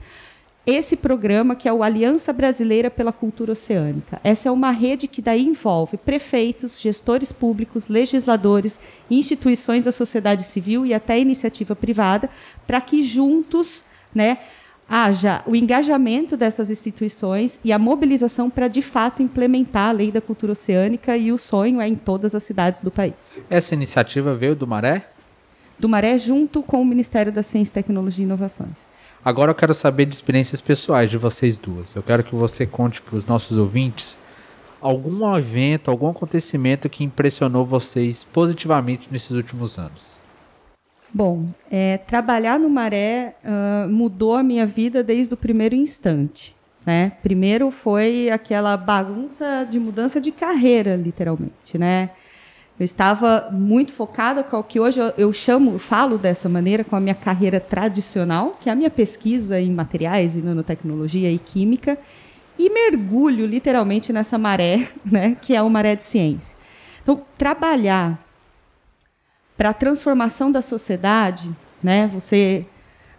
esse 0.67 0.97
programa 0.97 1.55
que 1.55 1.69
é 1.69 1.73
o 1.73 1.81
Aliança 1.81 2.33
Brasileira 2.33 2.91
pela 2.91 3.13
Cultura 3.13 3.53
Oceânica. 3.53 4.21
Essa 4.25 4.49
é 4.49 4.53
uma 4.53 4.73
rede 4.73 5.07
que 5.07 5.23
daí 5.23 5.47
envolve 5.47 5.97
prefeitos, 5.97 6.81
gestores 6.81 7.31
públicos, 7.31 7.87
legisladores, 7.87 8.81
instituições 9.09 9.85
da 9.85 9.93
sociedade 9.93 10.43
civil 10.43 10.85
e 10.85 10.93
até 10.93 11.21
iniciativa 11.21 11.77
privada, 11.77 12.29
para 12.67 12.81
que 12.81 13.01
juntos, 13.01 13.85
né, 14.13 14.39
haja 14.89 15.43
o 15.47 15.57
engajamento 15.57 16.37
dessas 16.37 16.71
instituições 16.71 17.59
e 17.65 17.73
a 17.73 17.79
mobilização 17.79 18.49
para 18.49 18.69
de 18.69 18.83
fato 18.83 19.23
implementar 19.23 19.91
a 19.91 19.93
lei 19.93 20.13
da 20.13 20.21
cultura 20.21 20.53
oceânica 20.53 21.17
e 21.17 21.33
o 21.33 21.39
sonho 21.39 21.81
é 21.81 21.89
em 21.89 21.97
todas 21.97 22.35
as 22.35 22.43
cidades 22.43 22.81
do 22.81 22.91
país. 22.91 23.33
Essa 23.51 23.75
iniciativa 23.75 24.35
veio 24.35 24.55
do 24.55 24.67
Maré? 24.67 25.09
Do 25.79 25.89
Maré 25.89 26.17
junto 26.19 26.63
com 26.63 26.81
o 26.81 26.85
Ministério 26.85 27.33
da 27.33 27.43
Ciência, 27.43 27.75
Tecnologia 27.75 28.23
e 28.23 28.27
Inovações. 28.27 28.91
Agora 29.25 29.51
eu 29.51 29.55
quero 29.55 29.75
saber 29.75 30.07
de 30.07 30.15
experiências 30.15 30.61
pessoais 30.61 31.11
de 31.11 31.19
vocês 31.19 31.57
duas. 31.57 31.95
Eu 31.95 32.03
quero 32.03 32.23
que 32.23 32.35
você 32.35 32.65
conte 32.65 33.03
para 33.03 33.17
os 33.17 33.27
nossos 33.27 33.59
ouvintes 33.59 34.17
algum 34.81 35.35
evento, 35.37 35.91
algum 35.91 36.09
acontecimento 36.09 36.89
que 36.89 37.03
impressionou 37.03 37.65
vocês 37.65 38.25
positivamente 38.25 39.09
nesses 39.11 39.33
últimos 39.33 39.79
anos. 39.79 40.19
Bom, 41.17 41.47
é, 41.71 41.97
trabalhar 41.97 42.59
no 42.59 42.69
Maré 42.69 43.37
uh, 43.43 43.89
mudou 43.89 44.35
a 44.37 44.43
minha 44.43 44.67
vida 44.67 45.03
desde 45.03 45.33
o 45.33 45.37
primeiro 45.37 45.75
instante. 45.75 46.55
Né? 46.85 47.13
Primeiro 47.23 47.71
foi 47.71 48.29
aquela 48.29 48.77
bagunça 48.77 49.67
de 49.67 49.81
mudança 49.81 50.21
de 50.21 50.31
carreira, 50.31 50.95
literalmente, 50.95 51.79
né? 51.79 52.11
Eu 52.79 52.85
estava 52.85 53.49
muito 53.51 53.95
focada 53.95 54.45
com 54.45 54.59
o 54.59 54.63
que 54.63 54.79
hoje 54.79 55.01
eu, 55.17 55.33
chamo, 55.33 55.79
falo 55.79 56.19
dessa 56.19 56.51
maneira, 56.51 56.85
com 56.85 56.95
a 56.95 57.01
minha 57.01 57.15
carreira 57.15 57.61
tradicional, 57.61 58.59
que 58.61 58.69
é 58.69 58.73
a 58.73 58.77
minha 58.77 58.91
pesquisa 58.91 59.59
em 59.59 59.71
materiais 59.71 60.35
e 60.37 60.43
nanotecnologia 60.43 61.33
e 61.33 61.39
química, 61.39 61.97
e 62.59 62.69
mergulho 62.69 63.47
literalmente 63.47 64.13
nessa 64.13 64.37
maré, 64.37 64.87
né, 65.03 65.35
que 65.41 65.57
é 65.57 65.63
o 65.63 65.71
maré 65.71 65.97
de 65.97 66.05
ciência. 66.05 66.59
Então, 67.03 67.23
trabalhar 67.39 68.26
para 69.57 69.71
a 69.71 69.75
transformação 69.75 70.53
da 70.53 70.61
sociedade, 70.61 71.51
né, 71.83 72.07
você 72.07 72.67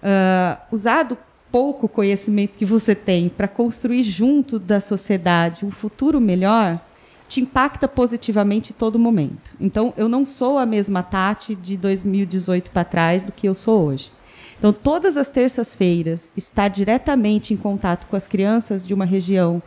uh, 0.04 0.62
usar 0.72 1.04
do 1.04 1.18
pouco 1.52 1.88
conhecimento 1.88 2.58
que 2.58 2.66
você 2.66 2.94
tem 2.94 3.30
para 3.30 3.48
construir 3.48 4.04
junto 4.04 4.60
da 4.60 4.80
sociedade 4.80 5.66
um 5.66 5.72
futuro 5.72 6.20
melhor, 6.20 6.80
te 7.28 7.42
impacta 7.42 7.88
positivamente 7.88 8.72
em 8.72 8.76
todo 8.76 9.00
momento. 9.00 9.52
Então, 9.60 9.94
eu 9.98 10.08
não 10.08 10.26
sou 10.26 10.58
a 10.58 10.66
mesma 10.66 11.04
Tati 11.04 11.56
de 11.56 11.76
2018 11.76 12.72
para 12.72 12.84
trás 12.84 13.24
do 13.24 13.32
que 13.32 13.48
eu 13.48 13.56
sou 13.56 13.86
hoje. 13.86 14.12
Então, 14.58 14.72
todas 14.72 15.18
as 15.18 15.30
terças-feiras, 15.30 16.32
estar 16.36 16.68
diretamente 16.68 17.54
em 17.54 17.58
contato 17.58 18.08
com 18.08 18.16
as 18.16 18.28
crianças 18.28 18.88
de 18.88 18.94
uma 18.94 19.06
região 19.06 19.62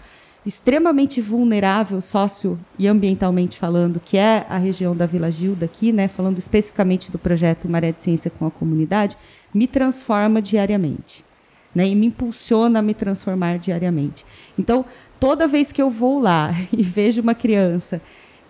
extremamente 0.51 1.21
vulnerável 1.21 2.01
socio 2.01 2.59
e 2.77 2.89
ambientalmente 2.89 3.57
falando, 3.57 4.01
que 4.01 4.19
é 4.19 4.45
a 4.49 4.59
região 4.59 4.97
da 4.97 5.07
Vila 5.07 5.31
Gilda 5.31 5.65
aqui, 5.65 5.93
né, 5.93 6.09
falando 6.09 6.39
especificamente 6.39 7.09
do 7.09 7.21
projeto 7.21 7.69
Maré 7.69 7.93
de 7.93 8.03
Ciência 8.03 8.33
com 8.37 8.45
a 8.45 8.51
comunidade, 8.51 9.17
me 9.55 9.69
transforma 9.69 10.43
diariamente. 10.43 11.25
Né, 11.73 11.87
e 11.87 11.95
me 11.95 12.07
impulsiona 12.07 12.81
a 12.81 12.83
me 12.83 12.95
transformar 12.95 13.61
diariamente. 13.61 14.27
Então, 14.59 14.85
toda 15.21 15.47
vez 15.47 15.71
que 15.71 15.81
eu 15.81 15.89
vou 15.89 16.19
lá 16.19 16.51
e 16.77 16.83
vejo 16.83 17.23
uma 17.23 17.33
criança 17.33 18.03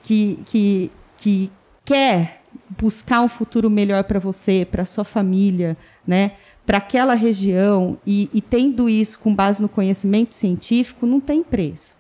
que, 0.03 0.39
que, 0.47 0.91
que 1.19 1.53
quer 1.85 2.41
buscar 2.81 3.21
um 3.21 3.29
futuro 3.29 3.69
melhor 3.69 4.05
para 4.05 4.19
você, 4.19 4.67
para 4.69 4.87
sua 4.87 5.05
família, 5.05 5.77
né, 6.07 6.33
para 6.71 6.79
aquela 6.79 7.15
região 7.15 7.99
e, 8.07 8.31
e 8.33 8.41
tendo 8.41 8.89
isso 8.89 9.19
com 9.19 9.35
base 9.35 9.61
no 9.61 9.69
conhecimento 9.69 10.37
científico, 10.37 11.05
não 11.05 11.19
tem 11.19 11.43
preço, 11.43 11.97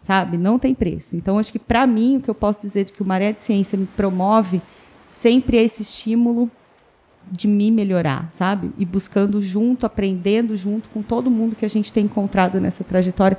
sabe? 0.00 0.38
Não 0.38 0.58
tem 0.58 0.74
preço. 0.74 1.14
Então, 1.16 1.38
acho 1.38 1.52
que 1.52 1.58
para 1.58 1.86
mim 1.86 2.16
o 2.16 2.20
que 2.22 2.30
eu 2.30 2.34
posso 2.34 2.62
dizer 2.62 2.86
de 2.86 2.94
que 2.94 3.02
o 3.02 3.04
Maré 3.04 3.30
de 3.30 3.42
Ciência 3.42 3.76
me 3.76 3.84
promove 3.84 4.62
sempre 5.06 5.58
é 5.58 5.62
esse 5.62 5.82
estímulo 5.82 6.50
de 7.30 7.46
me 7.46 7.70
melhorar, 7.70 8.26
sabe? 8.32 8.70
E 8.78 8.86
buscando 8.86 9.42
junto, 9.42 9.84
aprendendo 9.84 10.56
junto 10.56 10.88
com 10.88 11.02
todo 11.02 11.30
mundo 11.30 11.54
que 11.54 11.66
a 11.66 11.68
gente 11.68 11.92
tem 11.92 12.06
encontrado 12.06 12.58
nessa 12.58 12.82
trajetória 12.82 13.36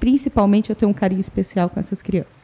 principalmente 0.00 0.70
eu 0.70 0.76
tenho 0.76 0.90
um 0.90 0.94
carinho 0.94 1.20
especial 1.20 1.68
com 1.68 1.78
essas 1.78 2.00
crianças. 2.00 2.43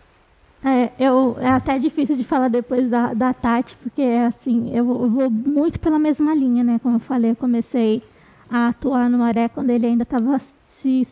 É, 0.62 0.90
eu, 0.99 1.37
é 1.40 1.49
até 1.49 1.79
difícil 1.79 2.16
de 2.16 2.25
falar 2.25 2.49
depois 2.49 2.90
da, 2.90 3.14
da 3.14 3.33
Tati, 3.33 3.75
porque 3.83 4.03
assim, 4.03 4.70
eu, 4.70 4.87
eu 5.03 5.11
vou 5.11 5.31
muito 5.31 5.81
pela 5.81 5.99
mesma 5.99 6.35
linha, 6.35 6.62
né? 6.62 6.79
Como 6.83 6.96
eu 6.96 7.01
falei, 7.01 7.31
eu 7.31 7.37
comecei 7.37 8.03
a 8.51 8.68
atuar 8.68 9.09
no 9.09 9.18
Maré 9.18 9.49
quando 9.49 9.70
ele 9.70 9.87
ainda 9.87 10.03
estava 10.03 10.38
se, 10.66 11.07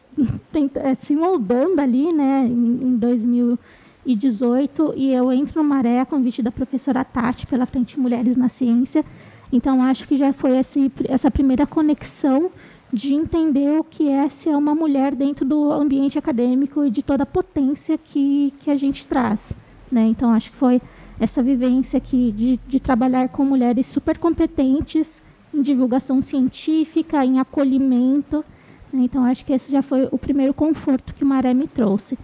é, 0.74 0.94
se 0.96 1.14
moldando 1.14 1.80
ali, 1.80 2.12
né, 2.12 2.44
em, 2.46 2.82
em 2.82 2.96
2018, 2.96 4.94
e 4.96 5.12
eu 5.12 5.32
entro 5.32 5.62
no 5.62 5.68
Maré 5.68 6.00
a 6.00 6.06
convite 6.06 6.42
da 6.42 6.50
professora 6.50 7.04
Tati 7.04 7.46
pela 7.46 7.64
Frente 7.64 7.98
Mulheres 7.98 8.36
na 8.36 8.48
Ciência. 8.48 9.04
Então, 9.52 9.82
acho 9.82 10.06
que 10.06 10.16
já 10.16 10.32
foi 10.32 10.58
esse, 10.58 10.92
essa 11.08 11.30
primeira 11.30 11.66
conexão 11.66 12.50
de 12.92 13.14
entender 13.14 13.78
o 13.78 13.84
que 13.84 14.08
é 14.08 14.28
ser 14.28 14.56
uma 14.56 14.74
mulher 14.74 15.14
dentro 15.14 15.44
do 15.44 15.70
ambiente 15.70 16.18
acadêmico 16.18 16.84
e 16.84 16.90
de 16.90 17.02
toda 17.02 17.22
a 17.22 17.26
potência 17.26 17.98
que, 17.98 18.52
que 18.60 18.70
a 18.70 18.76
gente 18.76 19.06
traz. 19.06 19.52
Né? 19.90 20.06
Então, 20.06 20.32
acho 20.32 20.50
que 20.50 20.56
foi 20.56 20.80
essa 21.20 21.42
vivência 21.42 21.98
aqui 21.98 22.32
de, 22.32 22.60
de 22.66 22.80
trabalhar 22.80 23.28
com 23.28 23.44
mulheres 23.44 23.86
super 23.86 24.16
competentes 24.16 25.22
em 25.52 25.60
divulgação 25.60 26.22
científica, 26.22 27.24
em 27.24 27.38
acolhimento. 27.38 28.44
Né? 28.92 29.02
Então, 29.02 29.24
acho 29.24 29.44
que 29.44 29.52
esse 29.52 29.70
já 29.70 29.82
foi 29.82 30.08
o 30.10 30.18
primeiro 30.18 30.54
conforto 30.54 31.14
que 31.14 31.24
o 31.24 31.26
Maré 31.26 31.52
me 31.52 31.66
trouxe. 31.66 32.18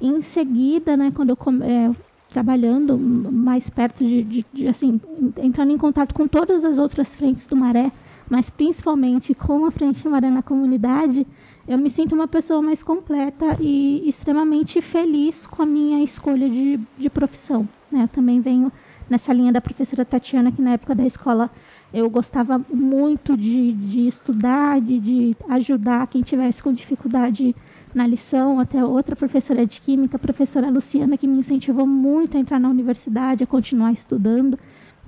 Em 0.00 0.20
seguida, 0.22 0.96
né, 0.96 1.12
quando 1.14 1.30
eu 1.30 1.38
é, 1.64 1.90
trabalhando 2.30 2.96
mais 2.98 3.70
perto 3.70 4.04
de, 4.04 4.22
de, 4.22 4.46
de, 4.52 4.68
assim, 4.68 5.00
entrando 5.38 5.72
em 5.72 5.78
contato 5.78 6.14
com 6.14 6.26
todas 6.28 6.64
as 6.64 6.78
outras 6.78 7.14
frentes 7.14 7.46
do 7.46 7.56
Maré, 7.56 7.90
mas 8.28 8.50
principalmente 8.50 9.34
com 9.34 9.64
a 9.64 9.70
Frente 9.70 10.06
Maré 10.08 10.30
na 10.30 10.42
comunidade, 10.42 11.26
eu 11.66 11.76
me 11.78 11.90
sinto 11.90 12.14
uma 12.14 12.28
pessoa 12.28 12.62
mais 12.62 12.82
completa 12.82 13.56
e 13.60 14.08
extremamente 14.08 14.80
feliz 14.80 15.46
com 15.46 15.62
a 15.62 15.66
minha 15.66 16.02
escolha 16.02 16.48
de, 16.48 16.80
de 16.96 17.10
profissão. 17.10 17.68
Né? 17.90 18.04
Eu 18.04 18.08
também 18.08 18.40
venho 18.40 18.72
nessa 19.08 19.32
linha 19.32 19.52
da 19.52 19.60
professora 19.60 20.04
Tatiana, 20.04 20.52
que 20.52 20.60
na 20.60 20.72
época 20.72 20.94
da 20.94 21.04
escola 21.04 21.50
eu 21.92 22.08
gostava 22.10 22.60
muito 22.72 23.36
de, 23.36 23.72
de 23.72 24.06
estudar, 24.06 24.80
de, 24.80 24.98
de 24.98 25.36
ajudar 25.48 26.06
quem 26.06 26.22
tivesse 26.22 26.62
com 26.62 26.72
dificuldade 26.72 27.56
na 27.94 28.06
lição, 28.06 28.60
até 28.60 28.84
outra 28.84 29.16
professora 29.16 29.66
de 29.66 29.80
química, 29.80 30.16
a 30.16 30.20
professora 30.20 30.70
Luciana, 30.70 31.16
que 31.16 31.26
me 31.26 31.38
incentivou 31.38 31.86
muito 31.86 32.36
a 32.36 32.40
entrar 32.40 32.58
na 32.58 32.68
universidade, 32.68 33.42
a 33.42 33.46
continuar 33.46 33.92
estudando. 33.92 34.58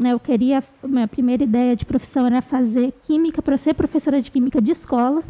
Né, 0.01 0.15
eu 0.15 0.19
queria, 0.19 0.65
minha 0.83 1.07
primeira 1.07 1.45
ideia 1.45 1.77
de 1.77 1.85
profissão 1.85 2.25
era 2.25 2.41
fazer 2.41 2.91
química, 3.07 3.43
para 3.43 3.59
ser 3.59 3.75
professora 3.75 4.23
de 4.23 4.31
química 4.31 4.59
de 4.59 4.71
escola. 4.71 5.23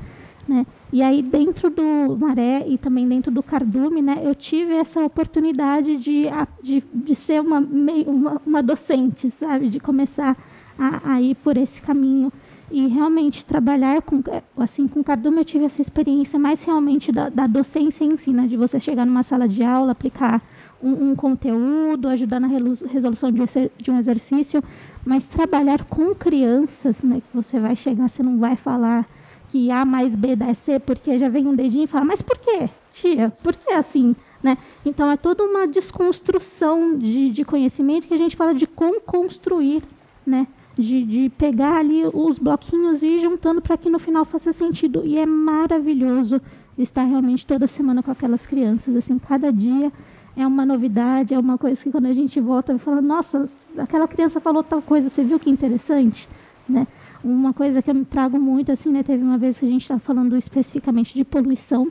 Né? 0.47 0.65
E 0.93 1.03
aí, 1.03 1.23
dentro 1.23 1.71
do 1.71 2.17
Maré 2.17 2.65
e 2.69 2.79
também 2.79 3.09
dentro 3.09 3.33
do 3.33 3.43
Cardume, 3.43 4.01
né, 4.01 4.21
eu 4.23 4.33
tive 4.33 4.75
essa 4.75 5.01
oportunidade 5.01 5.97
de, 5.97 6.27
de, 6.63 6.85
de 6.95 7.15
ser 7.17 7.41
uma, 7.41 7.59
uma, 7.59 8.43
uma 8.47 8.63
docente, 8.63 9.29
sabe? 9.33 9.69
De 9.69 9.81
começar 9.81 10.37
a, 10.79 11.15
a 11.15 11.21
ir 11.21 11.35
por 11.35 11.57
esse 11.57 11.83
caminho 11.83 12.33
e 12.71 12.87
realmente 12.87 13.45
trabalhar 13.45 14.01
com 14.01 14.23
assim 14.57 14.87
com 14.87 15.03
cardume 15.03 15.39
eu 15.39 15.45
tive 15.45 15.65
essa 15.65 15.83
experiência 15.83 16.39
mais 16.39 16.63
realmente 16.63 17.11
da, 17.11 17.29
da 17.29 17.49
docência 17.49 18.05
em 18.05 18.17
si, 18.17 18.33
né? 18.33 18.47
de 18.47 18.57
você 18.57 18.79
chegar 18.79 19.05
numa 19.05 19.25
sala 19.25 19.49
de 19.49 19.65
aula, 19.65 19.91
aplicar 19.91 20.41
um, 20.83 21.11
um 21.11 21.17
conteúdo, 21.17 22.09
ajudar 22.09 22.41
na 22.41 22.49
resolução 22.49 23.31
de, 23.31 23.41
de, 23.79 23.91
um 23.91 23.99
exercício, 23.99 24.63
mas 25.05 25.27
trabalhar 25.27 25.85
com 25.85 26.15
crianças, 26.15 27.03
né? 27.03 27.21
que 27.21 27.37
você 27.37 27.59
vai 27.59 27.77
chegar, 27.77 28.09
você 28.09 28.23
não 28.23 28.39
vai 28.39 28.57
falar 28.57 29.07
que 29.49 29.71
A 29.71 29.85
mais 29.85 30.15
B 30.15 30.37
dá 30.37 30.55
C, 30.55 30.79
porque 30.79 31.19
já 31.19 31.29
vem 31.29 31.47
um 31.47 31.55
dedinho 31.55 31.85
e 31.85 31.89
fala, 31.89 32.05
mas 32.05 32.23
por 32.23 32.39
quê, 32.39 32.69
tia? 32.91 33.31
Por 33.43 33.55
que 33.57 33.73
assim? 33.73 34.15
Né? 34.43 34.57
Então 34.87 35.11
é 35.11 35.17
toda 35.17 35.43
uma 35.43 35.67
desconstrução 35.67 36.97
de, 36.97 37.31
de 37.31 37.45
conhecimento 37.45 38.07
que 38.07 38.15
a 38.15 38.19
gente 38.19 38.37
fala 38.37 38.55
de 38.55 38.67
construir, 38.67 39.83
né? 40.25 40.47
de, 40.81 41.05
de 41.05 41.29
pegar 41.31 41.79
ali 41.79 42.05
os 42.13 42.39
bloquinhos 42.39 43.03
e 43.03 43.07
ir 43.07 43.19
juntando 43.21 43.61
para 43.61 43.77
que 43.77 43.91
no 43.91 43.99
final 43.99 44.25
faça 44.25 44.53
sentido. 44.53 45.03
E 45.05 45.19
é 45.19 45.27
maravilhoso 45.27 46.41
estar 46.79 47.05
realmente 47.05 47.45
toda 47.47 47.67
semana 47.67 48.03
com 48.03 48.11
aquelas 48.11 48.47
crianças. 48.47 48.95
Assim, 48.97 49.19
cada 49.19 49.53
dia 49.53 49.93
é 50.37 50.47
uma 50.47 50.65
novidade, 50.65 51.35
é 51.35 51.39
uma 51.39 51.59
coisa 51.59 51.83
que 51.83 51.91
quando 51.91 52.07
a 52.07 52.13
gente 52.13 52.41
volta, 52.41 52.73
vai 52.73 52.79
falar, 52.79 53.03
nossa, 53.03 53.49
aquela 53.77 54.07
criança 54.07 54.41
falou 54.41 54.63
tal 54.63 54.81
coisa, 54.81 55.09
você 55.09 55.23
viu 55.23 55.39
que 55.39 55.51
interessante? 55.51 56.29
Né? 56.69 56.87
Uma 57.23 57.53
coisa 57.53 57.83
que 57.83 57.91
eu 57.91 58.05
trago 58.05 58.39
muito, 58.39 58.73
assim, 58.73 58.91
né? 58.91 59.03
Teve 59.03 59.23
uma 59.23 59.37
vez 59.37 59.59
que 59.59 59.67
a 59.67 59.69
gente 59.69 59.83
estava 59.83 60.01
falando 60.01 60.37
especificamente 60.37 61.15
de 61.15 61.25
poluição, 61.25 61.91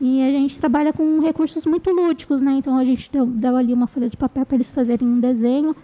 e 0.00 0.20
a 0.22 0.30
gente 0.30 0.58
trabalha 0.58 0.92
com 0.92 1.20
recursos 1.20 1.64
muito 1.64 1.90
lúdicos, 1.90 2.40
né? 2.42 2.52
Então 2.52 2.76
a 2.76 2.84
gente 2.84 3.10
deu, 3.10 3.24
deu 3.24 3.56
ali 3.56 3.72
uma 3.72 3.86
folha 3.86 4.08
de 4.08 4.16
papel 4.16 4.44
para 4.44 4.56
eles 4.56 4.70
fazerem 4.70 5.06
um 5.06 5.20
desenho 5.20 5.76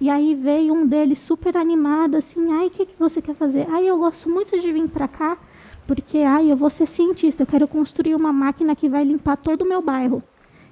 e 0.00 0.10
aí 0.10 0.34
veio 0.34 0.74
um 0.74 0.86
deles 0.86 1.18
super 1.18 1.56
animado, 1.56 2.16
assim, 2.16 2.52
ai, 2.52 2.66
o 2.66 2.70
que, 2.70 2.84
que 2.84 2.98
você 2.98 3.22
quer 3.22 3.34
fazer? 3.34 3.66
Ai, 3.70 3.88
eu 3.88 3.98
gosto 3.98 4.28
muito 4.28 4.58
de 4.58 4.70
vir 4.70 4.88
para 4.88 5.08
cá, 5.08 5.38
porque, 5.86 6.18
ai, 6.18 6.50
eu 6.52 6.56
vou 6.56 6.68
ser 6.68 6.86
cientista, 6.86 7.42
eu 7.42 7.46
quero 7.46 7.66
construir 7.66 8.14
uma 8.14 8.32
máquina 8.32 8.76
que 8.76 8.88
vai 8.88 9.04
limpar 9.04 9.36
todo 9.36 9.62
o 9.62 9.68
meu 9.68 9.80
bairro. 9.80 10.22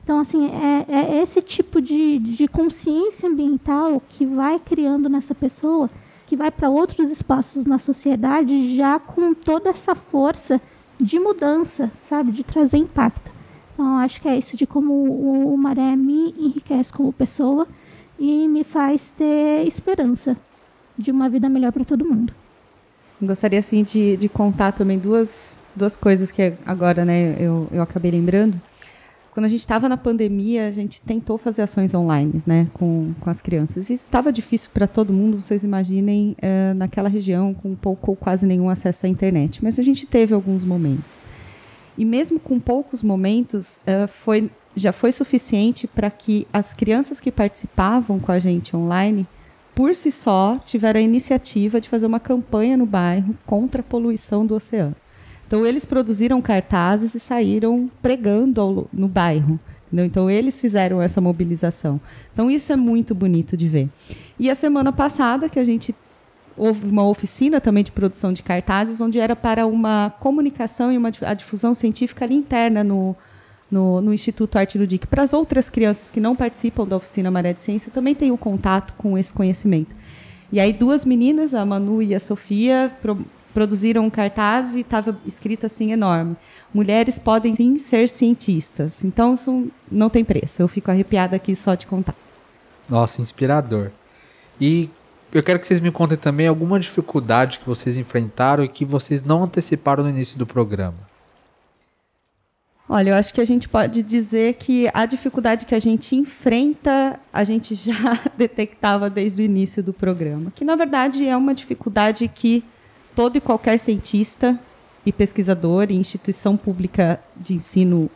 Então, 0.04 0.20
assim, 0.20 0.50
é, 0.50 0.84
é 0.86 1.22
esse 1.22 1.40
tipo 1.40 1.80
de, 1.80 2.18
de 2.18 2.46
consciência 2.46 3.26
ambiental 3.26 4.02
que 4.06 4.26
vai 4.26 4.58
criando 4.58 5.08
nessa 5.08 5.34
pessoa, 5.34 5.88
que 6.26 6.36
vai 6.36 6.50
para 6.50 6.68
outros 6.68 7.10
espaços 7.10 7.64
na 7.64 7.78
sociedade 7.78 8.76
já 8.76 8.98
com 8.98 9.32
toda 9.32 9.70
essa 9.70 9.94
força 9.94 10.60
de 11.00 11.18
mudança, 11.18 11.90
sabe, 11.98 12.32
de 12.32 12.44
trazer 12.44 12.76
impacto. 12.76 13.32
Então, 13.72 13.96
acho 13.96 14.20
que 14.20 14.28
é 14.28 14.36
isso 14.36 14.58
de 14.58 14.66
como 14.66 14.92
o, 14.92 15.56
Maré 15.56 15.96
me 15.96 16.34
enriquece 16.38 16.92
como 16.92 17.10
pessoa 17.10 17.66
e 18.18 18.46
me 18.46 18.62
faz 18.62 19.10
ter 19.10 19.66
esperança 19.66 20.36
de 20.98 21.10
uma 21.10 21.30
vida 21.30 21.48
melhor 21.48 21.72
para 21.72 21.84
todo 21.84 22.04
mundo. 22.04 22.32
Gostaria 23.20 23.58
assim 23.58 23.82
de, 23.82 24.18
de 24.18 24.28
contar 24.28 24.72
também 24.72 24.98
duas, 24.98 25.58
duas 25.74 25.96
coisas 25.96 26.30
que 26.30 26.52
agora 26.66 27.06
né, 27.06 27.36
eu, 27.38 27.66
eu 27.72 27.80
acabei 27.80 28.10
lembrando. 28.10 28.60
Quando 29.34 29.46
a 29.46 29.48
gente 29.48 29.60
estava 29.60 29.88
na 29.88 29.96
pandemia, 29.96 30.68
a 30.68 30.70
gente 30.70 31.00
tentou 31.00 31.36
fazer 31.36 31.62
ações 31.62 31.92
online 31.92 32.40
né, 32.46 32.68
com, 32.72 33.12
com 33.18 33.28
as 33.28 33.40
crianças. 33.40 33.90
E 33.90 33.94
estava 33.94 34.32
difícil 34.32 34.70
para 34.72 34.86
todo 34.86 35.12
mundo, 35.12 35.42
vocês 35.42 35.64
imaginem, 35.64 36.36
é, 36.40 36.72
naquela 36.72 37.08
região 37.08 37.52
com 37.52 37.74
pouco 37.74 38.12
ou 38.12 38.16
quase 38.16 38.46
nenhum 38.46 38.70
acesso 38.70 39.06
à 39.06 39.08
internet. 39.08 39.62
Mas 39.62 39.76
a 39.76 39.82
gente 39.82 40.06
teve 40.06 40.32
alguns 40.32 40.62
momentos. 40.62 41.20
E 41.98 42.04
mesmo 42.04 42.38
com 42.38 42.60
poucos 42.60 43.02
momentos, 43.02 43.80
é, 43.84 44.06
foi 44.06 44.48
já 44.76 44.92
foi 44.92 45.10
suficiente 45.12 45.86
para 45.86 46.10
que 46.10 46.46
as 46.52 46.72
crianças 46.72 47.20
que 47.20 47.30
participavam 47.30 48.18
com 48.18 48.32
a 48.32 48.38
gente 48.38 48.76
online, 48.76 49.26
por 49.74 49.94
si 49.94 50.10
só, 50.10 50.58
tiveram 50.64 51.00
a 51.00 51.02
iniciativa 51.02 51.80
de 51.80 51.88
fazer 51.88 52.06
uma 52.06 52.20
campanha 52.20 52.76
no 52.76 52.86
bairro 52.86 53.36
contra 53.46 53.80
a 53.80 53.84
poluição 53.84 54.46
do 54.46 54.54
oceano. 54.54 54.94
Então, 55.46 55.64
eles 55.64 55.84
produziram 55.84 56.40
cartazes 56.40 57.14
e 57.14 57.20
saíram 57.20 57.90
pregando 58.00 58.60
ao, 58.60 58.88
no 58.92 59.08
bairro. 59.08 59.58
Entendeu? 59.86 60.06
Então, 60.06 60.30
eles 60.30 60.60
fizeram 60.60 61.00
essa 61.00 61.20
mobilização. 61.20 62.00
Então, 62.32 62.50
isso 62.50 62.72
é 62.72 62.76
muito 62.76 63.14
bonito 63.14 63.56
de 63.56 63.68
ver. 63.68 63.88
E 64.38 64.50
a 64.50 64.54
semana 64.54 64.92
passada, 64.92 65.48
que 65.48 65.58
a 65.58 65.64
gente 65.64 65.94
houve 66.56 66.86
uma 66.86 67.06
oficina 67.06 67.60
também 67.60 67.84
de 67.84 67.92
produção 67.92 68.32
de 68.32 68.42
cartazes, 68.42 69.00
onde 69.00 69.18
era 69.18 69.34
para 69.36 69.66
uma 69.66 70.14
comunicação 70.20 70.92
e 70.92 70.96
uma 70.96 71.10
a 71.22 71.34
difusão 71.34 71.74
científica 71.74 72.24
interna 72.32 72.84
no, 72.84 73.14
no, 73.70 74.00
no 74.00 74.14
Instituto 74.14 74.56
Arte 74.56 74.78
Ludic. 74.78 75.06
Para 75.06 75.22
as 75.22 75.32
outras 75.32 75.68
crianças 75.68 76.10
que 76.10 76.20
não 76.20 76.36
participam 76.36 76.86
da 76.86 76.96
oficina 76.96 77.30
Maré 77.30 77.52
de 77.52 77.62
Ciência, 77.62 77.90
também 77.92 78.14
tem 78.14 78.30
o 78.30 78.38
contato 78.38 78.94
com 78.96 79.18
esse 79.18 79.32
conhecimento. 79.32 79.94
E 80.52 80.60
aí 80.60 80.72
duas 80.72 81.04
meninas, 81.04 81.52
a 81.54 81.64
Manu 81.64 82.00
e 82.00 82.14
a 82.14 82.20
Sofia, 82.20 82.92
pro, 83.02 83.18
produziram 83.54 84.04
um 84.04 84.10
cartaz 84.10 84.74
e 84.74 84.80
estava 84.80 85.16
escrito 85.24 85.64
assim 85.64 85.92
enorme: 85.92 86.36
mulheres 86.74 87.18
podem 87.18 87.54
sim 87.54 87.78
ser 87.78 88.08
cientistas. 88.08 89.04
Então 89.04 89.34
isso 89.34 89.68
não 89.90 90.10
tem 90.10 90.24
preço. 90.24 90.60
Eu 90.60 90.68
fico 90.68 90.90
arrepiada 90.90 91.36
aqui 91.36 91.54
só 91.54 91.74
de 91.74 91.86
contar. 91.86 92.16
Nossa, 92.88 93.22
inspirador. 93.22 93.90
E 94.60 94.90
eu 95.32 95.42
quero 95.42 95.58
que 95.58 95.66
vocês 95.66 95.80
me 95.80 95.90
contem 95.90 96.18
também 96.18 96.46
alguma 96.46 96.78
dificuldade 96.78 97.60
que 97.60 97.66
vocês 97.66 97.96
enfrentaram 97.96 98.64
e 98.64 98.68
que 98.68 98.84
vocês 98.84 99.22
não 99.22 99.44
anteciparam 99.44 100.02
no 100.02 100.10
início 100.10 100.36
do 100.36 100.44
programa. 100.44 101.14
Olha, 102.86 103.10
eu 103.10 103.14
acho 103.14 103.32
que 103.32 103.40
a 103.40 103.44
gente 103.46 103.66
pode 103.66 104.02
dizer 104.02 104.54
que 104.54 104.90
a 104.92 105.06
dificuldade 105.06 105.64
que 105.64 105.74
a 105.74 105.78
gente 105.78 106.14
enfrenta, 106.14 107.18
a 107.32 107.42
gente 107.42 107.74
já 107.74 108.20
detectava 108.36 109.08
desde 109.08 109.40
o 109.40 109.44
início 109.44 109.82
do 109.82 109.92
programa, 109.92 110.52
que 110.54 110.64
na 110.64 110.76
verdade 110.76 111.26
é 111.26 111.34
uma 111.34 111.54
dificuldade 111.54 112.28
que 112.28 112.62
todo 113.14 113.36
e 113.36 113.40
qualquer 113.40 113.78
cientista 113.78 114.58
e 115.04 115.12
pesquisador 115.12 115.90
e 115.90 115.94
instituição 115.94 116.56
pública 116.56 117.20
de 117.36 117.54
ensino 117.54 118.10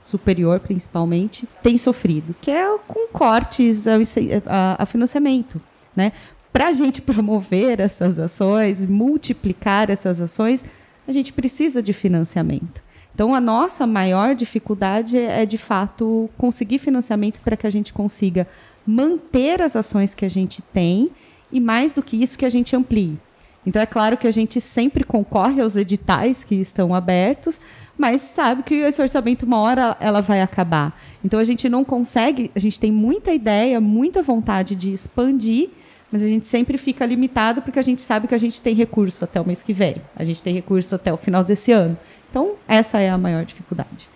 superior, 0.00 0.60
principalmente, 0.60 1.48
tem 1.62 1.76
sofrido, 1.76 2.34
que 2.40 2.50
é 2.50 2.78
com 2.86 3.08
cortes 3.08 3.86
a, 3.86 3.96
a, 4.46 4.82
a 4.82 4.86
financiamento, 4.86 5.60
né? 5.94 6.12
Para 6.52 6.68
a 6.68 6.72
gente 6.72 7.02
promover 7.02 7.80
essas 7.80 8.18
ações, 8.18 8.84
multiplicar 8.84 9.90
essas 9.90 10.20
ações, 10.20 10.64
a 11.06 11.12
gente 11.12 11.32
precisa 11.32 11.82
de 11.82 11.92
financiamento. 11.92 12.82
Então, 13.14 13.34
a 13.34 13.40
nossa 13.40 13.86
maior 13.86 14.34
dificuldade 14.34 15.18
é, 15.18 15.44
de 15.44 15.58
fato, 15.58 16.30
conseguir 16.38 16.78
financiamento 16.78 17.40
para 17.40 17.56
que 17.56 17.66
a 17.66 17.70
gente 17.70 17.92
consiga 17.92 18.46
manter 18.86 19.60
as 19.60 19.74
ações 19.74 20.14
que 20.14 20.24
a 20.24 20.30
gente 20.30 20.62
tem 20.62 21.10
e, 21.52 21.60
mais 21.60 21.92
do 21.92 22.02
que 22.02 22.16
isso, 22.22 22.38
que 22.38 22.46
a 22.46 22.50
gente 22.50 22.74
amplie. 22.76 23.18
Então, 23.68 23.82
é 23.82 23.84
claro 23.84 24.16
que 24.16 24.26
a 24.26 24.30
gente 24.30 24.62
sempre 24.62 25.04
concorre 25.04 25.60
aos 25.60 25.76
editais 25.76 26.42
que 26.42 26.54
estão 26.54 26.94
abertos, 26.94 27.60
mas 27.98 28.22
sabe 28.22 28.62
que 28.62 28.76
esse 28.76 29.02
orçamento, 29.02 29.44
uma 29.44 29.58
hora, 29.58 29.94
ela 30.00 30.22
vai 30.22 30.40
acabar. 30.40 30.98
Então, 31.22 31.38
a 31.38 31.44
gente 31.44 31.68
não 31.68 31.84
consegue, 31.84 32.50
a 32.56 32.58
gente 32.58 32.80
tem 32.80 32.90
muita 32.90 33.30
ideia, 33.30 33.78
muita 33.78 34.22
vontade 34.22 34.74
de 34.74 34.90
expandir, 34.90 35.68
mas 36.10 36.22
a 36.22 36.26
gente 36.26 36.46
sempre 36.46 36.78
fica 36.78 37.04
limitado 37.04 37.60
porque 37.60 37.78
a 37.78 37.82
gente 37.82 38.00
sabe 38.00 38.26
que 38.26 38.34
a 38.34 38.38
gente 38.38 38.58
tem 38.62 38.74
recurso 38.74 39.22
até 39.22 39.38
o 39.38 39.46
mês 39.46 39.62
que 39.62 39.74
vem, 39.74 39.96
a 40.16 40.24
gente 40.24 40.42
tem 40.42 40.54
recurso 40.54 40.94
até 40.94 41.12
o 41.12 41.18
final 41.18 41.44
desse 41.44 41.70
ano. 41.70 41.94
Então, 42.30 42.54
essa 42.66 42.98
é 42.98 43.10
a 43.10 43.18
maior 43.18 43.44
dificuldade. 43.44 44.08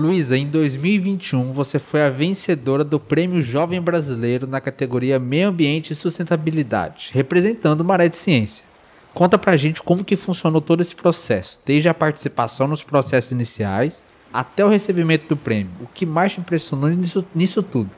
Luísa, 0.00 0.34
em 0.34 0.46
2021 0.46 1.52
você 1.52 1.78
foi 1.78 2.02
a 2.02 2.08
vencedora 2.08 2.82
do 2.82 2.98
Prêmio 2.98 3.42
Jovem 3.42 3.82
Brasileiro 3.82 4.46
na 4.46 4.58
categoria 4.58 5.18
Meio 5.18 5.50
Ambiente 5.50 5.92
e 5.92 5.94
Sustentabilidade, 5.94 7.10
representando 7.12 7.84
Maré 7.84 8.08
de 8.08 8.16
Ciência. 8.16 8.64
Conta 9.12 9.36
pra 9.36 9.58
gente 9.58 9.82
como 9.82 10.02
que 10.02 10.16
funcionou 10.16 10.62
todo 10.62 10.80
esse 10.80 10.94
processo, 10.94 11.60
desde 11.66 11.90
a 11.90 11.92
participação 11.92 12.66
nos 12.66 12.82
processos 12.82 13.30
iniciais 13.30 14.02
até 14.32 14.64
o 14.64 14.70
recebimento 14.70 15.28
do 15.28 15.36
prêmio. 15.36 15.70
O 15.82 15.86
que 15.86 16.06
mais 16.06 16.32
te 16.32 16.40
impressionou 16.40 16.88
nisso, 16.88 17.22
nisso 17.34 17.62
tudo? 17.62 17.90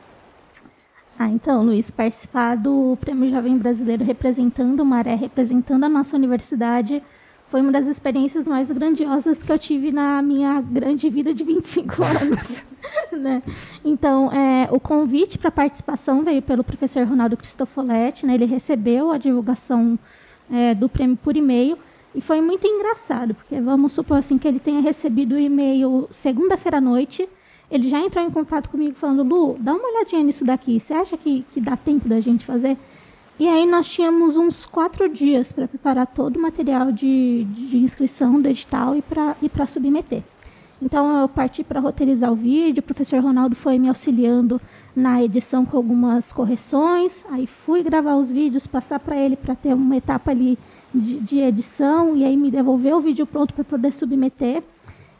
Ah, 1.17 1.29
então, 1.29 1.63
Luiz, 1.63 1.89
participar 1.89 2.57
do 2.57 2.99
Prêmio 3.01 3.31
Jovem 3.31 3.57
Brasileiro 3.57 4.05
representando 4.05 4.81
o 4.81 4.85
Maré, 4.85 5.15
representando 5.15 5.85
a 5.85 5.89
nossa 5.89 6.17
universidade, 6.17 7.01
foi 7.53 7.61
uma 7.61 7.71
das 7.71 7.87
experiências 7.87 8.49
mais 8.49 8.71
grandiosas 8.71 9.43
que 9.43 9.53
eu 9.53 9.59
tive 9.59 9.93
na 9.93 10.23
minha 10.23 10.59
grande 10.63 11.11
vida 11.11 11.35
de 11.35 11.45
25 11.45 12.01
anos. 12.03 12.63
né? 13.13 13.43
Então, 13.85 14.33
é, 14.33 14.71
o 14.73 14.81
convite 14.81 15.39
para 15.39 15.51
participação 15.51 16.25
veio 16.25 16.41
pelo 16.41 16.65
professor 16.65 17.07
Ronaldo 17.07 17.37
Cristofoletti, 17.37 18.25
né? 18.25 18.37
ele 18.37 18.47
recebeu 18.47 19.13
a 19.13 19.19
divulgação 19.19 19.99
é, 20.51 20.75
do 20.75 20.89
prêmio 20.89 21.15
por 21.15 21.37
e-mail, 21.37 21.77
e 22.15 22.23
foi 22.23 22.41
muito 22.41 22.67
engraçado, 22.67 23.35
porque 23.35 23.61
vamos 23.61 23.93
supor 23.93 24.17
assim 24.17 24.39
que 24.39 24.49
ele 24.49 24.59
tenha 24.59 24.81
recebido 24.81 25.35
o 25.35 25.39
e-mail 25.39 26.07
segunda-feira 26.09 26.79
à 26.79 26.81
noite, 26.81 27.29
ele 27.71 27.87
já 27.87 28.01
entrou 28.01 28.25
em 28.25 28.31
contato 28.31 28.71
comigo 28.71 28.95
falando, 28.95 29.23
Lu, 29.23 29.59
dá 29.61 29.75
uma 29.75 29.91
olhadinha 29.91 30.23
nisso 30.23 30.43
daqui, 30.43 30.81
você 30.81 30.95
acha 30.95 31.19
que, 31.19 31.45
que 31.53 31.61
dá 31.61 31.77
tempo 31.77 32.09
da 32.09 32.19
gente 32.19 32.47
fazer? 32.47 32.79
E 33.39 33.49
aí 33.49 33.67
nós 33.67 33.89
tínhamos 33.89 34.37
uns 34.37 34.65
quatro 34.65 35.09
dias 35.09 35.53
para 35.53 35.67
preparar 35.67 36.07
todo 36.07 36.37
o 36.37 36.43
material 36.43 36.93
de, 36.93 37.45
de 37.45 37.79
inscrição 37.79 38.41
do 38.41 38.49
edital 38.49 38.95
e 38.97 39.03
para 39.03 39.37
e 39.43 39.67
submeter. 39.67 40.23
Então 40.81 41.21
eu 41.21 41.29
parti 41.29 41.63
para 41.63 41.79
roteirizar 41.79 42.33
o 42.33 42.35
vídeo, 42.35 42.81
o 42.81 42.85
professor 42.85 43.21
Ronaldo 43.21 43.55
foi 43.55 43.79
me 43.79 43.89
auxiliando 43.89 44.61
na 44.97 45.23
edição 45.23 45.65
com 45.65 45.77
algumas 45.77 46.33
correções, 46.33 47.25
aí 47.31 47.47
fui 47.47 47.85
gravar 47.85 48.17
os 48.17 48.33
vídeos, 48.33 48.67
passar 48.67 48.99
para 48.99 49.17
ele 49.17 49.37
para 49.37 49.55
ter 49.55 49.75
uma 49.75 49.97
etapa 49.97 50.33
ali 50.33 50.59
de, 50.93 51.21
de, 51.21 51.39
edição 51.39 52.17
e 52.17 52.25
aí 52.25 52.37
me 52.37 52.51
devolver 52.51 52.95
o 52.97 53.01
vídeo 53.01 53.25
pronto 53.25 53.55
para 53.55 53.63
poder 53.63 53.93
submeter. 53.93 54.63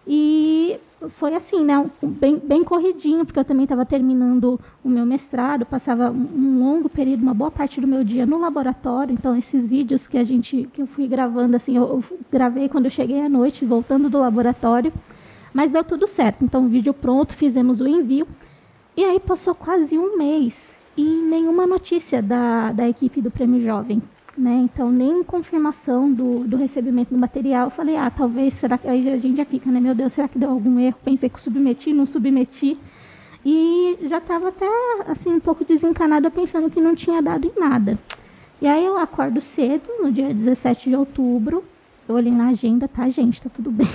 E 0.07 0.79
foi 1.11 1.35
assim, 1.35 1.65
né, 1.65 1.85
bem, 2.03 2.39
bem 2.39 2.63
corridinho, 2.63 3.25
porque 3.25 3.39
eu 3.39 3.45
também 3.45 3.65
estava 3.65 3.85
terminando 3.85 4.59
o 4.85 4.89
meu 4.89 5.05
mestrado, 5.05 5.67
passava 5.67 6.11
um 6.11 6.61
longo 6.61 6.89
período, 6.89 7.23
uma 7.23 7.35
boa 7.35 7.51
parte 7.51 7.81
do 7.81 7.87
meu 7.87 8.05
dia 8.05 8.25
no 8.25 8.39
laboratório, 8.39 9.13
então 9.13 9.37
esses 9.37 9.67
vídeos 9.67 10.07
que 10.07 10.17
a 10.17 10.25
gente, 10.25 10.69
que 10.73 10.83
eu 10.83 10.87
fui 10.87 11.09
gravando, 11.09 11.57
assim, 11.57 11.77
eu, 11.77 11.83
eu 11.83 12.05
gravei 12.31 12.69
quando 12.69 12.85
eu 12.87 12.91
cheguei 12.91 13.21
à 13.21 13.29
noite, 13.29 13.65
voltando 13.65 14.09
do 14.09 14.19
laboratório, 14.19 14.93
mas 15.53 15.73
deu 15.73 15.85
tudo 15.85 16.07
certo, 16.07 16.45
então 16.45 16.67
o 16.67 16.69
vídeo 16.69 16.95
pronto, 16.95 17.33
fizemos 17.33 17.81
o 17.81 17.89
envio, 17.89 18.27
e 18.97 19.05
aí 19.05 19.19
passou 19.19 19.55
quase 19.55 19.99
um 19.99 20.17
mês, 20.17 20.77
e 20.97 21.03
nenhuma 21.03 21.67
notícia 21.67 22.23
da, 22.23 22.71
da 22.73 22.89
equipe 22.89 23.21
do 23.21 23.31
Prêmio 23.31 23.61
Jovem, 23.61 24.01
né? 24.37 24.61
Então, 24.65 24.91
nem 24.91 25.23
confirmação 25.23 26.13
do, 26.13 26.41
do 26.41 26.57
recebimento 26.57 27.13
do 27.13 27.19
material. 27.19 27.67
Eu 27.67 27.71
falei, 27.71 27.97
ah, 27.97 28.11
talvez, 28.11 28.55
será 28.55 28.79
que. 28.79 28.89
Aí 28.89 29.09
a 29.11 29.19
gente 29.19 29.37
já 29.37 29.45
fica, 29.45 29.71
né? 29.71 29.81
Meu 29.81 29.95
Deus, 29.95 30.13
será 30.13 30.29
que 30.29 30.39
deu 30.39 30.51
algum 30.51 30.79
erro? 30.79 30.97
Pensei 31.05 31.29
que 31.29 31.41
submeti, 31.41 31.93
não 31.93 32.07
submeti. 32.07 32.79
E 33.45 33.99
já 34.03 34.19
estava 34.19 34.49
até, 34.49 34.67
assim, 35.07 35.35
um 35.35 35.41
pouco 35.41 35.65
desencanada, 35.65 36.31
pensando 36.31 36.71
que 36.71 36.81
não 36.81 36.95
tinha 36.95 37.21
dado 37.21 37.47
em 37.47 37.61
nada. 37.61 37.99
E 38.61 38.67
aí 38.67 38.85
eu 38.85 38.97
acordo 38.97 39.41
cedo, 39.41 39.89
no 40.01 40.13
dia 40.13 40.33
17 40.33 40.89
de 40.89 40.97
outubro. 40.97 41.65
Eu 42.09 42.15
olhei 42.15 42.33
na 42.33 42.49
agenda, 42.49 42.87
tá, 42.89 43.09
gente, 43.09 43.43
tá 43.43 43.51
tudo 43.51 43.71
bem. 43.71 43.89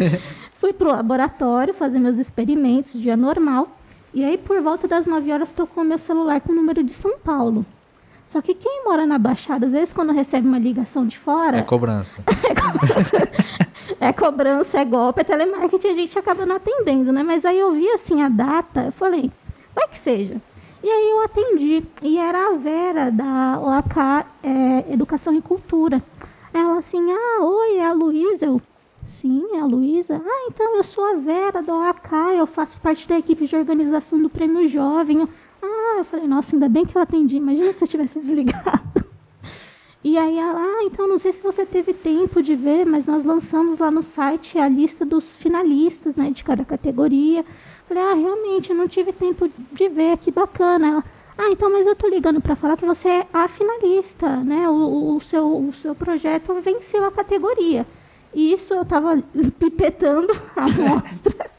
Fui 0.58 0.72
pro 0.72 0.90
laboratório 0.90 1.72
fazer 1.72 1.98
meus 1.98 2.18
experimentos, 2.18 3.00
dia 3.00 3.16
normal. 3.16 3.78
E 4.12 4.24
aí, 4.24 4.36
por 4.36 4.60
volta 4.60 4.88
das 4.88 5.06
9 5.06 5.32
horas, 5.32 5.52
tocou 5.52 5.84
meu 5.84 5.98
celular 5.98 6.40
com 6.40 6.52
o 6.52 6.54
número 6.54 6.82
de 6.82 6.92
São 6.92 7.18
Paulo. 7.18 7.64
Só 8.30 8.40
que 8.40 8.54
quem 8.54 8.84
mora 8.84 9.04
na 9.04 9.18
Baixada, 9.18 9.66
às 9.66 9.72
vezes, 9.72 9.92
quando 9.92 10.12
recebe 10.12 10.46
uma 10.46 10.56
ligação 10.56 11.04
de 11.04 11.18
fora. 11.18 11.58
É 11.58 11.62
cobrança. 11.64 12.22
é 13.98 14.12
cobrança, 14.12 14.78
é 14.78 14.84
golpe, 14.84 15.22
é 15.22 15.24
telemarketing, 15.24 15.88
a 15.88 15.94
gente 15.94 16.16
acaba 16.16 16.46
não 16.46 16.54
atendendo, 16.54 17.12
né? 17.12 17.24
Mas 17.24 17.44
aí 17.44 17.58
eu 17.58 17.72
vi 17.72 17.88
assim 17.88 18.22
a 18.22 18.28
data, 18.28 18.84
eu 18.84 18.92
falei, 18.92 19.32
vai 19.74 19.88
que 19.88 19.98
seja. 19.98 20.40
E 20.80 20.88
aí 20.88 21.10
eu 21.10 21.24
atendi. 21.24 21.82
E 22.02 22.18
era 22.18 22.52
a 22.52 22.56
Vera, 22.56 23.10
da 23.10 23.58
OAK 23.60 23.98
é, 24.44 24.92
Educação 24.92 25.34
e 25.34 25.42
Cultura. 25.42 26.00
Ela 26.54 26.78
assim, 26.78 27.04
ah, 27.10 27.44
oi, 27.44 27.78
é 27.78 27.86
a 27.86 27.92
Luísa. 27.92 28.46
Eu, 28.46 28.62
sim, 29.08 29.44
é 29.54 29.58
a 29.58 29.66
Luísa. 29.66 30.22
Ah, 30.24 30.46
então 30.48 30.76
eu 30.76 30.84
sou 30.84 31.04
a 31.04 31.16
Vera 31.16 31.60
da 31.60 31.74
OAK, 31.74 32.12
eu 32.38 32.46
faço 32.46 32.80
parte 32.80 33.08
da 33.08 33.18
equipe 33.18 33.44
de 33.44 33.56
organização 33.56 34.22
do 34.22 34.30
Prêmio 34.30 34.68
Jovem. 34.68 35.28
Ah, 35.62 35.96
eu 35.98 36.04
falei, 36.04 36.26
nossa, 36.26 36.56
ainda 36.56 36.68
bem 36.68 36.84
que 36.84 36.96
eu 36.96 37.02
atendi. 37.02 37.36
Imagina 37.36 37.72
se 37.72 37.84
eu 37.84 37.88
tivesse 37.88 38.20
desligado. 38.20 39.10
E 40.02 40.16
aí 40.16 40.38
ela, 40.38 40.58
ah, 40.58 40.82
então 40.84 41.06
não 41.06 41.18
sei 41.18 41.30
se 41.30 41.42
você 41.42 41.66
teve 41.66 41.92
tempo 41.92 42.42
de 42.42 42.56
ver, 42.56 42.86
mas 42.86 43.04
nós 43.04 43.22
lançamos 43.22 43.78
lá 43.78 43.90
no 43.90 44.02
site 44.02 44.58
a 44.58 44.66
lista 44.66 45.04
dos 45.04 45.36
finalistas, 45.36 46.16
né, 46.16 46.30
de 46.30 46.42
cada 46.42 46.64
categoria. 46.64 47.44
Falei, 47.86 48.02
ah, 48.02 48.14
realmente, 48.14 48.70
eu 48.70 48.76
não 48.76 48.88
tive 48.88 49.12
tempo 49.12 49.50
de 49.70 49.88
ver, 49.90 50.16
que 50.16 50.30
bacana. 50.30 50.86
Ela, 50.88 51.04
ah, 51.36 51.50
então, 51.50 51.70
mas 51.70 51.86
eu 51.86 51.94
tô 51.94 52.08
ligando 52.08 52.40
para 52.40 52.56
falar 52.56 52.78
que 52.78 52.86
você 52.86 53.08
é 53.08 53.26
a 53.30 53.46
finalista, 53.46 54.36
né? 54.38 54.68
O, 54.70 55.16
o, 55.16 55.20
seu, 55.20 55.68
o 55.68 55.72
seu 55.74 55.94
projeto 55.94 56.54
venceu 56.62 57.04
a 57.04 57.12
categoria. 57.12 57.86
E 58.32 58.54
isso 58.54 58.72
eu 58.72 58.84
tava 58.86 59.22
pipetando 59.58 60.32
a 60.56 60.64
amostra 60.64 61.50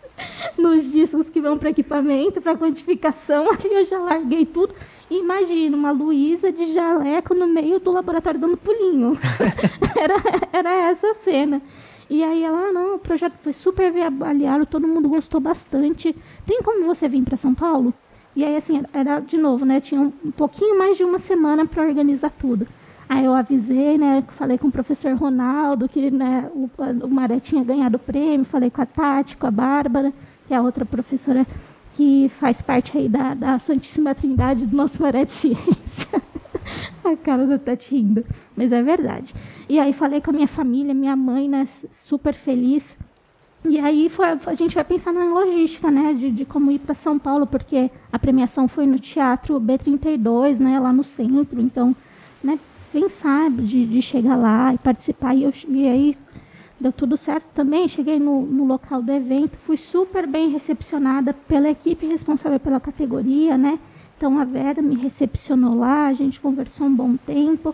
nos 0.58 0.92
discos 0.92 1.30
que 1.30 1.42
vão 1.42 1.58
para 1.58 1.70
equipamento, 1.70 2.42
para 2.42 2.58
quantificação. 2.58 3.50
Aí 3.52 3.74
eu 3.74 3.86
já 3.86 4.00
larguei 4.00 4.46
tudo. 4.46 4.74
Imagina 5.10 5.76
uma 5.76 5.92
Luísa 5.92 6.52
de 6.52 6.72
jaleco 6.74 7.34
no 7.34 7.48
meio 7.48 7.80
do 7.80 7.92
laboratório 7.92 8.40
dando 8.40 8.58
pulinho. 8.58 9.18
era, 9.98 10.16
era 10.54 10.90
essa 10.90 11.14
cena. 11.16 11.62
E 12.10 12.24
aí 12.26 12.44
ela, 12.44 12.68
ah, 12.68 12.72
não, 12.74 12.96
o 12.96 13.00
projeto 13.00 13.36
foi 13.42 13.54
super 13.54 13.94
avaliado, 14.04 14.66
todo 14.66 14.86
mundo 14.86 15.08
gostou 15.08 15.40
bastante. 15.40 16.14
Tem 16.46 16.62
como 16.62 16.86
você 16.86 17.08
vir 17.08 17.24
para 17.24 17.38
São 17.38 17.56
Paulo? 17.56 17.94
E 18.36 18.44
aí, 18.44 18.56
assim, 18.56 18.84
era, 18.94 19.20
de 19.20 19.38
novo, 19.38 19.66
né? 19.66 19.80
Tinha 19.80 20.02
um 20.02 20.32
pouquinho 20.32 20.78
mais 20.78 20.98
de 20.98 21.04
uma 21.04 21.20
semana 21.20 21.66
para 21.66 21.84
organizar 21.84 22.30
tudo. 22.32 22.68
Aí 23.12 23.26
eu 23.26 23.36
avisei, 23.36 23.98
né? 23.98 24.24
Falei 24.38 24.58
com 24.58 24.70
o 24.70 24.72
professor 24.72 25.14
Ronaldo 25.16 25.90
que 25.90 26.10
né, 26.10 26.50
o, 26.56 26.70
o 27.04 27.10
Maré 27.10 27.42
tinha 27.42 27.62
ganhado 27.62 27.98
o 27.98 28.00
prêmio, 28.00 28.46
falei 28.46 28.70
com 28.70 28.82
a 28.82 28.86
Tati, 28.86 29.36
com 29.36 29.46
a 29.46 29.52
Bárbara, 29.52 30.14
que 30.48 30.54
é 30.54 30.56
a 30.56 30.62
outra 30.62 30.86
professora 30.86 31.46
que 31.94 32.32
faz 32.40 32.62
parte 32.62 32.98
aí 32.98 33.10
da, 33.10 33.34
da 33.34 33.60
Santíssima 33.60 34.16
Trindade 34.16 34.66
do 34.66 34.78
nosso 34.78 35.02
Maré 35.02 35.26
de 35.26 35.34
Ciência. 35.34 36.22
a 37.04 37.18
cara 37.18 37.46
da 37.46 37.60
Tati 37.60 37.94
rindo, 37.94 38.26
mas 38.56 38.72
é 38.72 38.82
verdade. 38.82 39.36
E 39.68 39.78
aí 39.78 39.92
falei 39.92 40.22
com 40.22 40.32
a 40.32 40.34
minha 40.34 40.48
família, 40.48 40.94
minha 40.94 41.18
mãe, 41.18 41.50
né, 41.50 41.68
super 41.92 42.34
feliz. 42.34 42.98
E 43.66 43.78
aí 43.78 44.10
foi, 44.10 44.26
a 44.26 44.56
gente 44.56 44.74
vai 44.74 44.86
pensar 44.86 45.12
na 45.12 45.26
logística, 45.26 45.92
né, 45.92 46.14
de, 46.14 46.32
de 46.32 46.46
como 46.46 46.72
ir 46.72 46.80
para 46.80 46.96
São 46.96 47.20
Paulo, 47.20 47.46
porque 47.46 47.92
a 48.10 48.18
premiação 48.18 48.70
foi 48.70 48.88
no 48.88 48.98
Teatro 48.98 49.60
B32, 49.60 50.60
né, 50.60 50.80
lá 50.80 50.94
no 50.94 51.04
centro. 51.04 51.60
Então, 51.60 51.94
né, 52.42 52.58
sabe 53.10 53.64
de, 53.64 53.86
de 53.86 54.02
chegar 54.02 54.36
lá 54.36 54.74
e 54.74 54.78
participar. 54.78 55.34
E, 55.34 55.44
eu, 55.44 55.54
e 55.70 55.88
aí 55.88 56.18
deu 56.80 56.92
tudo 56.92 57.16
certo 57.16 57.46
também. 57.54 57.88
Cheguei 57.88 58.20
no, 58.20 58.42
no 58.42 58.66
local 58.66 59.02
do 59.02 59.12
evento, 59.12 59.58
fui 59.58 59.78
super 59.78 60.28
bem 60.28 60.50
recepcionada 60.50 61.34
pela 61.34 61.70
equipe 61.70 62.06
responsável 62.06 62.60
pela 62.60 62.80
categoria, 62.80 63.58
né? 63.58 63.80
Então 64.18 64.38
a 64.38 64.44
Vera 64.44 64.82
me 64.82 64.96
recepcionou 64.96 65.76
lá, 65.76 66.08
a 66.08 66.14
gente 66.14 66.40
conversou 66.40 66.88
um 66.88 66.96
bom 66.96 67.16
tempo. 67.16 67.74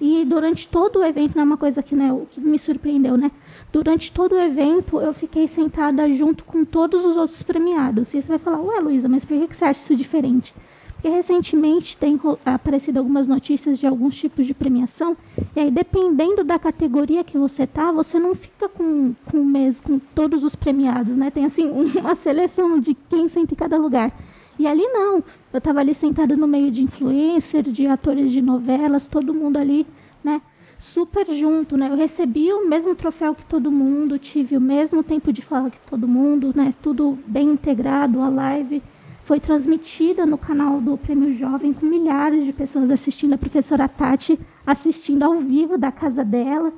E 0.00 0.24
durante 0.24 0.68
todo 0.68 1.00
o 1.00 1.04
evento, 1.04 1.34
não 1.34 1.42
é 1.42 1.44
uma 1.44 1.56
coisa 1.56 1.82
que, 1.82 1.96
né, 1.96 2.16
que 2.30 2.40
me 2.40 2.58
surpreendeu, 2.58 3.16
né? 3.16 3.32
Durante 3.72 4.12
todo 4.12 4.32
o 4.32 4.38
evento, 4.38 5.00
eu 5.00 5.12
fiquei 5.12 5.48
sentada 5.48 6.08
junto 6.12 6.44
com 6.44 6.64
todos 6.64 7.04
os 7.04 7.16
outros 7.16 7.42
premiados. 7.42 8.14
E 8.14 8.22
você 8.22 8.28
vai 8.28 8.38
falar, 8.38 8.60
ué, 8.60 8.78
Luísa, 8.80 9.08
mas 9.08 9.24
por 9.24 9.36
que 9.36 9.56
você 9.56 9.64
acha 9.64 9.80
isso 9.80 9.96
diferente? 9.96 10.54
Porque 10.98 11.08
recentemente 11.08 11.96
tem 11.96 12.20
aparecido 12.44 12.98
algumas 12.98 13.28
notícias 13.28 13.78
de 13.78 13.86
alguns 13.86 14.16
tipos 14.16 14.44
de 14.44 14.52
premiação, 14.52 15.16
e 15.54 15.60
aí 15.60 15.70
dependendo 15.70 16.42
da 16.42 16.58
categoria 16.58 17.22
que 17.22 17.38
você 17.38 17.68
tá, 17.68 17.92
você 17.92 18.18
não 18.18 18.34
fica 18.34 18.68
com, 18.68 19.14
com, 19.30 19.44
mesmo, 19.44 19.80
com 19.84 19.98
todos 20.12 20.42
os 20.42 20.56
premiados, 20.56 21.14
né? 21.14 21.30
Tem 21.30 21.44
assim 21.44 21.70
uma 21.70 22.16
seleção 22.16 22.80
de 22.80 22.94
quem 22.94 23.28
senta 23.28 23.54
em 23.54 23.56
cada 23.56 23.78
lugar. 23.78 24.12
E 24.58 24.66
ali 24.66 24.84
não. 24.88 25.22
Eu 25.52 25.58
estava 25.58 25.78
ali 25.78 25.94
sentada 25.94 26.36
no 26.36 26.48
meio 26.48 26.68
de 26.68 26.82
influencers, 26.82 27.72
de 27.72 27.86
atores 27.86 28.32
de 28.32 28.42
novelas, 28.42 29.06
todo 29.06 29.32
mundo 29.32 29.56
ali, 29.56 29.86
né? 30.24 30.42
Super 30.76 31.32
junto, 31.32 31.76
né? 31.76 31.90
Eu 31.90 31.96
recebi 31.96 32.52
o 32.52 32.68
mesmo 32.68 32.92
troféu 32.96 33.36
que 33.36 33.46
todo 33.46 33.70
mundo, 33.70 34.18
tive 34.18 34.56
o 34.56 34.60
mesmo 34.60 35.04
tempo 35.04 35.32
de 35.32 35.42
fala 35.42 35.70
que 35.70 35.80
todo 35.82 36.08
mundo, 36.08 36.52
né? 36.56 36.74
Tudo 36.82 37.16
bem 37.24 37.50
integrado, 37.50 38.20
a 38.20 38.28
live 38.28 38.82
foi 39.28 39.38
transmitida 39.38 40.24
no 40.24 40.38
canal 40.38 40.80
do 40.80 40.96
Prêmio 40.96 41.36
Jovem 41.36 41.70
com 41.70 41.84
milhares 41.84 42.46
de 42.46 42.50
pessoas 42.50 42.90
assistindo, 42.90 43.34
a 43.34 43.36
professora 43.36 43.86
Tati 43.86 44.40
assistindo 44.66 45.22
ao 45.22 45.38
vivo 45.38 45.76
da 45.76 45.92
casa 45.92 46.24
dela, 46.24 46.72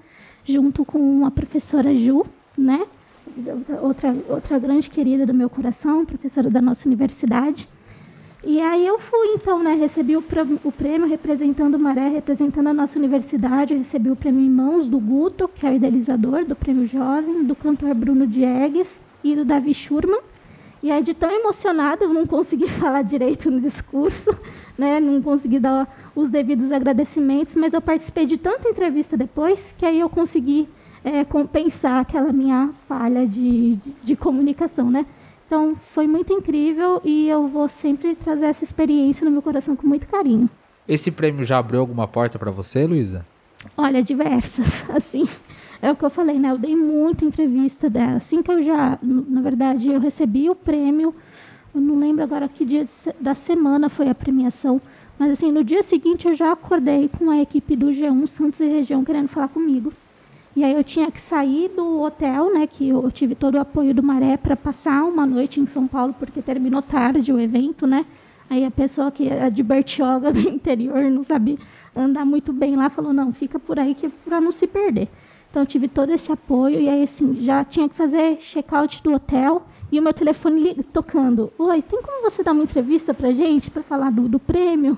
junto 0.44 0.84
com 0.84 1.24
a 1.24 1.30
professora 1.30 1.94
Ju, 1.94 2.26
né? 2.58 2.84
outra, 3.80 4.16
outra 4.28 4.58
grande 4.58 4.90
querida 4.90 5.24
do 5.24 5.32
meu 5.32 5.48
coração, 5.48 6.04
professora 6.04 6.50
da 6.50 6.60
nossa 6.60 6.88
universidade. 6.88 7.68
E 8.42 8.60
aí 8.60 8.84
eu 8.84 8.98
fui, 8.98 9.28
então, 9.28 9.62
né, 9.62 9.74
recebi 9.74 10.16
o, 10.16 10.22
prêmio 10.72 11.06
representando 11.06 11.76
o 11.76 11.78
Maré, 11.78 12.08
representando 12.08 12.66
a 12.66 12.74
nossa 12.74 12.98
universidade, 12.98 13.74
recebi 13.74 14.10
o 14.10 14.16
prêmio 14.16 14.40
em 14.40 14.50
mãos 14.50 14.88
do 14.88 14.98
Guto, 14.98 15.46
que 15.46 15.64
é 15.64 15.70
o 15.70 15.74
idealizador 15.74 16.44
do 16.44 16.56
prêmio 16.56 16.88
Jovem, 16.88 17.44
do 17.44 17.54
cantor 17.54 17.94
Bruno 17.94 18.26
Diegues 18.26 18.98
e 19.22 19.36
do 19.36 19.44
Davi 19.44 19.72
Schurman. 19.72 20.18
E 20.82 20.90
aí, 20.90 21.02
de 21.02 21.12
tão 21.12 21.30
emocionada, 21.30 22.04
eu 22.04 22.12
não 22.12 22.26
consegui 22.26 22.68
falar 22.80 23.02
direito 23.02 23.50
no 23.50 23.60
discurso, 23.60 24.30
né? 24.78 24.98
não 24.98 25.20
consegui 25.20 25.58
dar 25.58 25.86
os 26.14 26.28
devidos 26.28 26.72
agradecimentos, 26.72 27.54
mas 27.54 27.72
eu 27.72 27.80
participei 27.80 28.24
de 28.26 28.36
tanta 28.36 28.68
entrevista 28.68 29.16
depois 29.16 29.74
que 29.76 29.84
aí 29.84 30.00
eu 30.00 30.08
consegui 30.08 30.68
é, 31.04 31.24
compensar 31.24 32.00
aquela 32.00 32.32
minha 32.32 32.70
falha 32.88 33.26
de, 33.26 33.76
de, 33.76 33.94
de, 34.02 34.16
comunicação. 34.16 34.90
Né? 34.90 35.06
Então, 35.46 35.76
foi 35.92 36.06
muito 36.06 36.32
incrível 36.32 37.00
e 37.04 37.28
eu 37.28 37.46
vou 37.46 37.68
sempre 37.68 38.14
trazer 38.14 38.46
essa 38.46 38.64
experiência 38.64 39.24
no 39.24 39.30
meu 39.30 39.42
coração 39.42 39.76
com 39.76 39.86
muito 39.86 40.06
carinho. 40.06 40.48
Esse 40.88 41.10
prêmio 41.10 41.44
já 41.44 41.58
abriu 41.58 41.80
alguma 41.80 42.08
porta 42.08 42.38
para 42.38 42.50
você, 42.50 42.86
Luísa? 42.86 43.26
Olha, 43.76 44.02
diversas, 44.02 44.88
assim. 44.90 45.28
É 45.82 45.90
o 45.90 45.96
que 45.96 46.04
eu 46.04 46.10
falei, 46.10 46.38
né? 46.38 46.50
Eu 46.50 46.58
dei 46.58 46.76
muita 46.76 47.24
entrevista 47.24 47.88
dela. 47.88 48.16
Assim 48.16 48.42
que 48.42 48.50
eu 48.50 48.60
já, 48.60 48.98
na 49.02 49.40
verdade, 49.40 49.88
eu 49.88 49.98
recebi 49.98 50.50
o 50.50 50.54
prêmio, 50.54 51.14
eu 51.74 51.80
não 51.80 51.98
lembro 51.98 52.22
agora 52.22 52.48
que 52.48 52.64
dia 52.64 52.84
de, 52.84 52.92
da 53.20 53.34
semana 53.34 53.88
foi 53.88 54.08
a 54.08 54.14
premiação, 54.14 54.80
mas 55.18 55.30
assim, 55.32 55.50
no 55.50 55.64
dia 55.64 55.82
seguinte 55.82 56.28
eu 56.28 56.34
já 56.34 56.52
acordei 56.52 57.08
com 57.08 57.30
a 57.30 57.40
equipe 57.40 57.76
do 57.76 57.86
G1 57.86 58.26
Santos 58.26 58.60
e 58.60 58.66
Região 58.66 59.04
querendo 59.04 59.28
falar 59.28 59.48
comigo. 59.48 59.92
E 60.54 60.64
aí 60.64 60.74
eu 60.74 60.82
tinha 60.82 61.10
que 61.10 61.20
sair 61.20 61.68
do 61.68 62.02
hotel, 62.02 62.52
né, 62.52 62.66
que 62.66 62.88
eu 62.88 63.08
tive 63.10 63.34
todo 63.34 63.54
o 63.54 63.60
apoio 63.60 63.94
do 63.94 64.02
Maré 64.02 64.36
para 64.36 64.56
passar 64.56 65.04
uma 65.04 65.24
noite 65.24 65.60
em 65.60 65.66
São 65.66 65.86
Paulo, 65.86 66.14
porque 66.18 66.42
terminou 66.42 66.82
tarde 66.82 67.32
o 67.32 67.40
evento, 67.40 67.86
né? 67.86 68.04
Aí 68.50 68.64
a 68.64 68.70
pessoa 68.70 69.12
que 69.12 69.28
é 69.28 69.48
de 69.48 69.62
Bertioga 69.62 70.32
do 70.34 70.40
interior 70.40 71.08
não 71.10 71.22
sabia 71.22 71.56
andar 71.94 72.24
muito 72.24 72.52
bem 72.52 72.74
lá, 72.74 72.90
falou: 72.90 73.12
"Não, 73.12 73.32
fica 73.32 73.60
por 73.60 73.78
aí 73.78 73.94
que 73.94 74.06
é 74.06 74.10
para 74.24 74.40
não 74.40 74.50
se 74.50 74.66
perder". 74.66 75.08
Então, 75.50 75.62
eu 75.62 75.66
tive 75.66 75.88
todo 75.88 76.10
esse 76.10 76.30
apoio. 76.30 76.80
E 76.80 76.88
aí, 76.88 77.02
assim, 77.02 77.36
já 77.40 77.64
tinha 77.64 77.88
que 77.88 77.94
fazer 77.94 78.36
check-out 78.36 79.02
do 79.02 79.12
hotel. 79.12 79.66
E 79.92 79.98
o 79.98 80.02
meu 80.02 80.14
telefone 80.14 80.74
tocando. 80.92 81.52
Oi, 81.58 81.82
tem 81.82 82.00
como 82.00 82.22
você 82.22 82.44
dar 82.44 82.52
uma 82.52 82.62
entrevista 82.62 83.12
para 83.12 83.32
gente, 83.32 83.70
para 83.70 83.82
falar 83.82 84.10
do, 84.10 84.28
do 84.28 84.38
prêmio? 84.38 84.96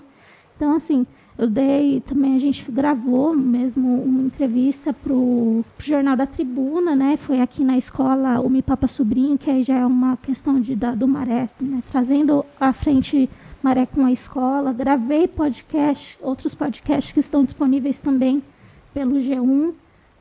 Então, 0.54 0.76
assim, 0.76 1.06
eu 1.38 1.46
dei 1.48 2.00
também, 2.02 2.36
a 2.36 2.38
gente 2.38 2.70
gravou 2.70 3.34
mesmo 3.34 4.02
uma 4.02 4.20
entrevista 4.20 4.92
para 4.92 5.12
o 5.12 5.64
Jornal 5.78 6.14
da 6.14 6.26
Tribuna, 6.26 6.94
né? 6.94 7.16
Foi 7.16 7.40
aqui 7.40 7.64
na 7.64 7.78
escola 7.78 8.38
o 8.40 8.50
Mi 8.50 8.60
Papa 8.60 8.86
Sobrinho, 8.86 9.38
que 9.38 9.50
aí 9.50 9.62
já 9.62 9.78
é 9.78 9.86
uma 9.86 10.16
questão 10.18 10.60
de, 10.60 10.76
da, 10.76 10.94
do 10.94 11.08
Maré, 11.08 11.48
né? 11.58 11.82
trazendo 11.90 12.44
à 12.60 12.72
frente 12.72 13.30
Maré 13.62 13.86
com 13.86 14.04
a 14.04 14.12
escola. 14.12 14.72
Gravei 14.74 15.26
podcast, 15.26 16.18
outros 16.20 16.54
podcasts 16.54 17.12
que 17.12 17.20
estão 17.20 17.44
disponíveis 17.44 17.98
também 17.98 18.42
pelo 18.92 19.14
G1. 19.14 19.72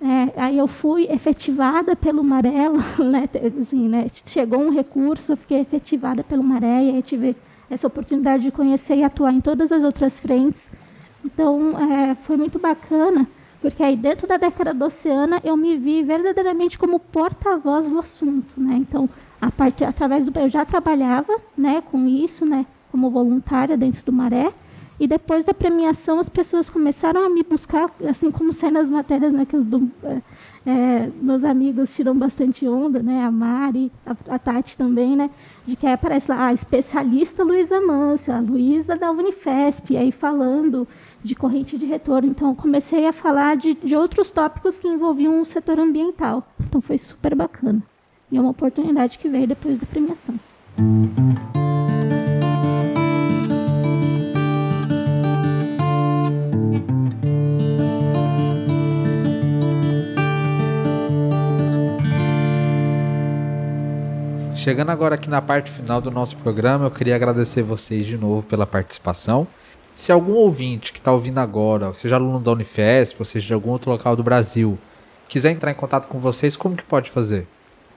É, 0.01 0.41
aí 0.41 0.57
eu 0.57 0.67
fui 0.67 1.05
efetivada 1.11 1.95
pelo 1.95 2.23
Marelo, 2.23 2.79
né, 2.97 3.29
assim, 3.59 3.87
né, 3.87 4.07
chegou 4.25 4.59
um 4.59 4.71
recurso, 4.71 5.33
eu 5.33 5.37
fiquei 5.37 5.59
efetivada 5.59 6.23
pelo 6.23 6.43
Maré, 6.43 6.85
e 6.85 6.95
aí 6.95 7.01
tive 7.03 7.35
essa 7.69 7.85
oportunidade 7.85 8.41
de 8.41 8.51
conhecer 8.51 8.95
e 8.95 9.03
atuar 9.03 9.31
em 9.31 9.39
todas 9.39 9.71
as 9.71 9.83
outras 9.83 10.19
frentes. 10.19 10.71
Então, 11.23 11.77
é, 11.77 12.15
foi 12.15 12.35
muito 12.35 12.57
bacana, 12.57 13.27
porque 13.61 13.83
aí 13.83 13.95
dentro 13.95 14.27
da 14.27 14.37
década 14.37 14.73
do 14.73 14.85
Oceana 14.85 15.39
eu 15.43 15.55
me 15.55 15.77
vi 15.77 16.01
verdadeiramente 16.01 16.79
como 16.79 16.99
porta-voz 16.99 17.87
do 17.87 17.99
assunto, 17.99 18.59
né? 18.59 18.73
Então, 18.77 19.07
a 19.39 19.51
partir 19.51 19.83
através 19.83 20.25
do 20.25 20.37
eu 20.39 20.49
já 20.49 20.65
trabalhava, 20.65 21.39
né, 21.55 21.81
com 21.91 22.07
isso, 22.07 22.43
né, 22.43 22.65
como 22.91 23.11
voluntária 23.11 23.77
dentro 23.77 24.03
do 24.03 24.11
Maré, 24.11 24.51
e 25.01 25.07
depois 25.07 25.43
da 25.43 25.51
premiação, 25.51 26.19
as 26.19 26.29
pessoas 26.29 26.69
começaram 26.69 27.25
a 27.25 27.29
me 27.29 27.41
buscar, 27.41 27.89
assim 28.07 28.29
como 28.29 28.53
sai 28.53 28.69
nas 28.69 28.87
matérias, 28.87 29.33
né, 29.33 29.45
que 29.45 29.57
do, 29.57 29.89
é, 30.03 30.21
é, 30.63 31.09
meus 31.19 31.43
amigos 31.43 31.95
tiram 31.95 32.15
bastante 32.15 32.67
onda, 32.67 33.01
né, 33.01 33.25
a 33.25 33.31
Mari, 33.31 33.91
a, 34.05 34.35
a 34.35 34.37
Tati 34.37 34.77
também, 34.77 35.15
né, 35.15 35.31
de 35.65 35.75
que 35.75 35.87
aparece 35.87 36.29
lá, 36.29 36.45
a 36.45 36.53
especialista 36.53 37.43
Luísa 37.43 37.81
Mâncio, 37.81 38.31
a 38.31 38.39
Luísa 38.39 38.95
da 38.95 39.09
Unifesp, 39.09 39.97
aí 39.97 40.11
falando 40.11 40.87
de 41.23 41.33
corrente 41.33 41.79
de 41.79 41.87
retorno. 41.87 42.29
Então, 42.29 42.53
comecei 42.53 43.07
a 43.07 43.11
falar 43.11 43.57
de, 43.57 43.73
de 43.73 43.95
outros 43.95 44.29
tópicos 44.29 44.79
que 44.79 44.87
envolviam 44.87 45.41
o 45.41 45.45
setor 45.45 45.79
ambiental. 45.79 46.47
Então, 46.59 46.79
foi 46.79 46.99
super 46.99 47.33
bacana. 47.33 47.81
E 48.31 48.37
é 48.37 48.39
uma 48.39 48.51
oportunidade 48.51 49.17
que 49.17 49.27
veio 49.27 49.47
depois 49.47 49.79
da 49.79 49.87
premiação. 49.87 50.35
Chegando 64.71 64.89
agora 64.89 65.15
aqui 65.15 65.29
na 65.29 65.41
parte 65.41 65.69
final 65.69 65.99
do 65.99 66.09
nosso 66.09 66.37
programa, 66.37 66.85
eu 66.85 66.91
queria 66.91 67.13
agradecer 67.13 67.61
vocês 67.61 68.05
de 68.05 68.17
novo 68.17 68.41
pela 68.41 68.65
participação. 68.65 69.45
Se 69.93 70.13
algum 70.13 70.31
ouvinte 70.31 70.93
que 70.93 70.99
está 70.99 71.11
ouvindo 71.11 71.39
agora, 71.39 71.93
seja 71.93 72.15
aluno 72.15 72.39
da 72.39 72.53
Unifesp, 72.53 73.17
ou 73.19 73.25
seja 73.25 73.47
de 73.47 73.53
algum 73.53 73.71
outro 73.71 73.91
local 73.91 74.15
do 74.15 74.23
Brasil, 74.23 74.79
quiser 75.27 75.51
entrar 75.51 75.71
em 75.71 75.75
contato 75.75 76.07
com 76.07 76.19
vocês, 76.19 76.55
como 76.55 76.77
que 76.77 76.85
pode 76.85 77.11
fazer? 77.11 77.45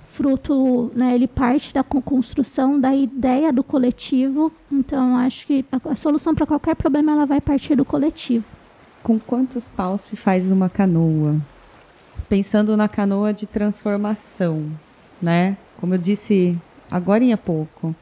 fruto, 0.09 0.91
né, 0.97 1.15
ele 1.15 1.29
parte 1.29 1.73
da 1.73 1.85
construção 1.85 2.81
da 2.81 2.93
ideia 2.93 3.53
do 3.53 3.63
coletivo. 3.63 4.51
Então, 4.71 5.17
acho 5.17 5.47
que 5.47 5.65
a, 5.71 5.93
a 5.93 5.95
solução 5.95 6.35
para 6.35 6.45
qualquer 6.45 6.75
problema 6.75 7.13
ela 7.13 7.25
vai 7.25 7.41
partir 7.41 7.77
do 7.77 7.85
coletivo 7.85 8.58
com 9.03 9.19
quantos 9.19 9.69
paus 9.69 10.03
se 10.03 10.17
faz 10.17 10.51
uma 10.51 10.69
canoa? 10.69 11.37
Pensando 12.29 12.77
na 12.77 12.89
canoa 12.89 13.33
de 13.33 13.47
transformação, 13.47 14.71
né? 15.21 15.57
Como 15.81 15.95
eu 15.95 15.99
disse 15.99 16.59
agora 16.91 17.25
há 17.33 17.37
pouco, 17.37 17.95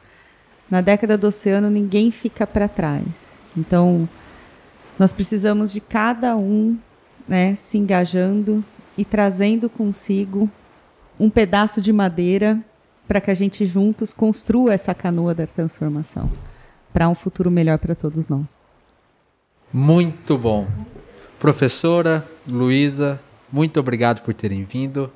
na 0.69 0.81
década 0.81 1.17
do 1.17 1.27
oceano 1.27 1.69
ninguém 1.69 2.11
fica 2.11 2.45
para 2.45 2.67
trás. 2.67 3.39
Então, 3.55 4.07
nós 4.99 5.13
precisamos 5.13 5.71
de 5.71 5.79
cada 5.79 6.35
um, 6.35 6.77
né, 7.27 7.55
se 7.55 7.77
engajando 7.77 8.63
e 8.97 9.05
trazendo 9.05 9.69
consigo 9.69 10.49
um 11.19 11.29
pedaço 11.29 11.81
de 11.81 11.93
madeira 11.93 12.59
para 13.07 13.21
que 13.21 13.31
a 13.31 13.33
gente 13.33 13.65
juntos 13.65 14.11
construa 14.11 14.73
essa 14.73 14.93
canoa 14.93 15.33
da 15.33 15.47
transformação 15.47 16.29
para 16.91 17.07
um 17.07 17.15
futuro 17.15 17.49
melhor 17.49 17.77
para 17.77 17.95
todos 17.95 18.27
nós. 18.27 18.59
Muito 19.73 20.37
bom. 20.37 20.65
Professora 21.37 22.25
Luísa, 22.47 23.19
muito 23.51 23.77
obrigado 23.77 24.21
por 24.21 24.33
terem 24.33 24.63
vindo. 24.63 25.11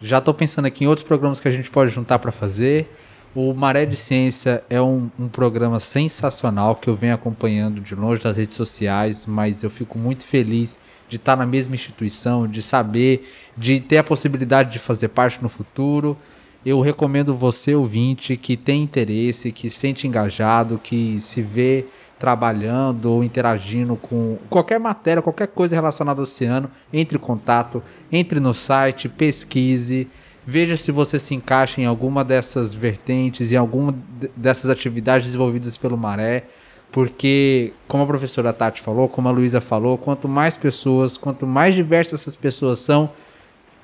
Já 0.00 0.18
estou 0.18 0.34
pensando 0.34 0.66
aqui 0.66 0.82
em 0.82 0.88
outros 0.88 1.06
programas 1.06 1.38
que 1.38 1.46
a 1.46 1.50
gente 1.52 1.70
pode 1.70 1.92
juntar 1.92 2.18
para 2.18 2.32
fazer. 2.32 2.90
O 3.32 3.54
Maré 3.54 3.86
de 3.86 3.94
Ciência 3.94 4.64
é 4.68 4.82
um, 4.82 5.08
um, 5.16 5.28
programa 5.28 5.78
sensacional 5.78 6.74
que 6.74 6.88
eu 6.88 6.96
venho 6.96 7.14
acompanhando 7.14 7.80
de 7.80 7.94
longe 7.94 8.20
das 8.20 8.36
redes 8.36 8.56
sociais, 8.56 9.26
mas 9.26 9.62
eu 9.62 9.70
fico 9.70 9.96
muito 9.96 10.26
feliz 10.26 10.76
de 11.08 11.16
estar 11.16 11.36
na 11.36 11.46
mesma 11.46 11.76
instituição, 11.76 12.48
de 12.48 12.60
saber, 12.60 13.28
de 13.56 13.78
ter 13.78 13.98
a 13.98 14.04
possibilidade 14.04 14.72
de 14.72 14.80
fazer 14.80 15.08
parte 15.08 15.40
no 15.40 15.48
futuro. 15.48 16.18
Eu 16.66 16.80
recomendo 16.80 17.32
você, 17.32 17.74
ouvinte, 17.76 18.36
que 18.36 18.56
tem 18.56 18.82
interesse, 18.82 19.52
que 19.52 19.70
se 19.70 19.76
sente 19.76 20.06
engajado, 20.06 20.80
que 20.82 21.20
se 21.20 21.40
vê 21.40 21.86
trabalhando 22.22 23.06
ou 23.06 23.24
interagindo 23.24 23.96
com 23.96 24.38
qualquer 24.48 24.78
matéria, 24.78 25.20
qualquer 25.20 25.48
coisa 25.48 25.74
relacionada 25.74 26.20
ao 26.20 26.22
oceano, 26.22 26.70
entre 26.92 27.18
em 27.18 27.20
contato, 27.20 27.82
entre 28.12 28.38
no 28.38 28.54
site, 28.54 29.08
pesquise 29.08 30.08
Veja 30.44 30.76
se 30.76 30.90
você 30.90 31.18
se 31.20 31.34
encaixa 31.34 31.80
em 31.80 31.86
alguma 31.86 32.24
dessas 32.24 32.74
vertentes, 32.74 33.52
em 33.52 33.56
alguma 33.56 33.94
dessas 34.36 34.70
atividades 34.70 35.26
desenvolvidas 35.26 35.76
pelo 35.76 35.96
Maré, 35.96 36.44
porque, 36.90 37.72
como 37.86 38.02
a 38.02 38.06
professora 38.06 38.52
Tati 38.52 38.82
falou, 38.82 39.08
como 39.08 39.28
a 39.28 39.32
Luísa 39.32 39.60
falou, 39.60 39.96
quanto 39.96 40.28
mais 40.28 40.56
pessoas, 40.56 41.16
quanto 41.16 41.46
mais 41.46 41.76
diversas 41.76 42.20
essas 42.20 42.34
pessoas 42.34 42.80
são, 42.80 43.10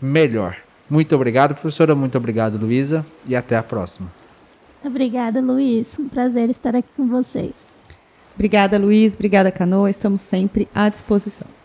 melhor. 0.03 0.57
Muito 0.91 1.15
obrigado, 1.15 1.55
professora. 1.55 1.95
Muito 1.95 2.19
obrigado, 2.19 2.59
Luísa. 2.59 3.07
E 3.27 3.37
até 3.37 3.57
a 3.57 3.63
próxima. 3.63 4.11
Obrigada, 4.85 5.41
Luiz. 5.41 5.97
Um 5.99 6.09
prazer 6.09 6.51
estar 6.51 6.75
aqui 6.75 6.89
com 6.97 7.07
vocês. 7.07 7.68
Obrigada, 8.39 8.79
Luiz. 8.79 9.15
Obrigada, 9.15 9.51
Canoa. 9.51 9.91
Estamos 9.91 10.21
sempre 10.21 10.69
à 10.73 10.89
disposição. 10.89 11.58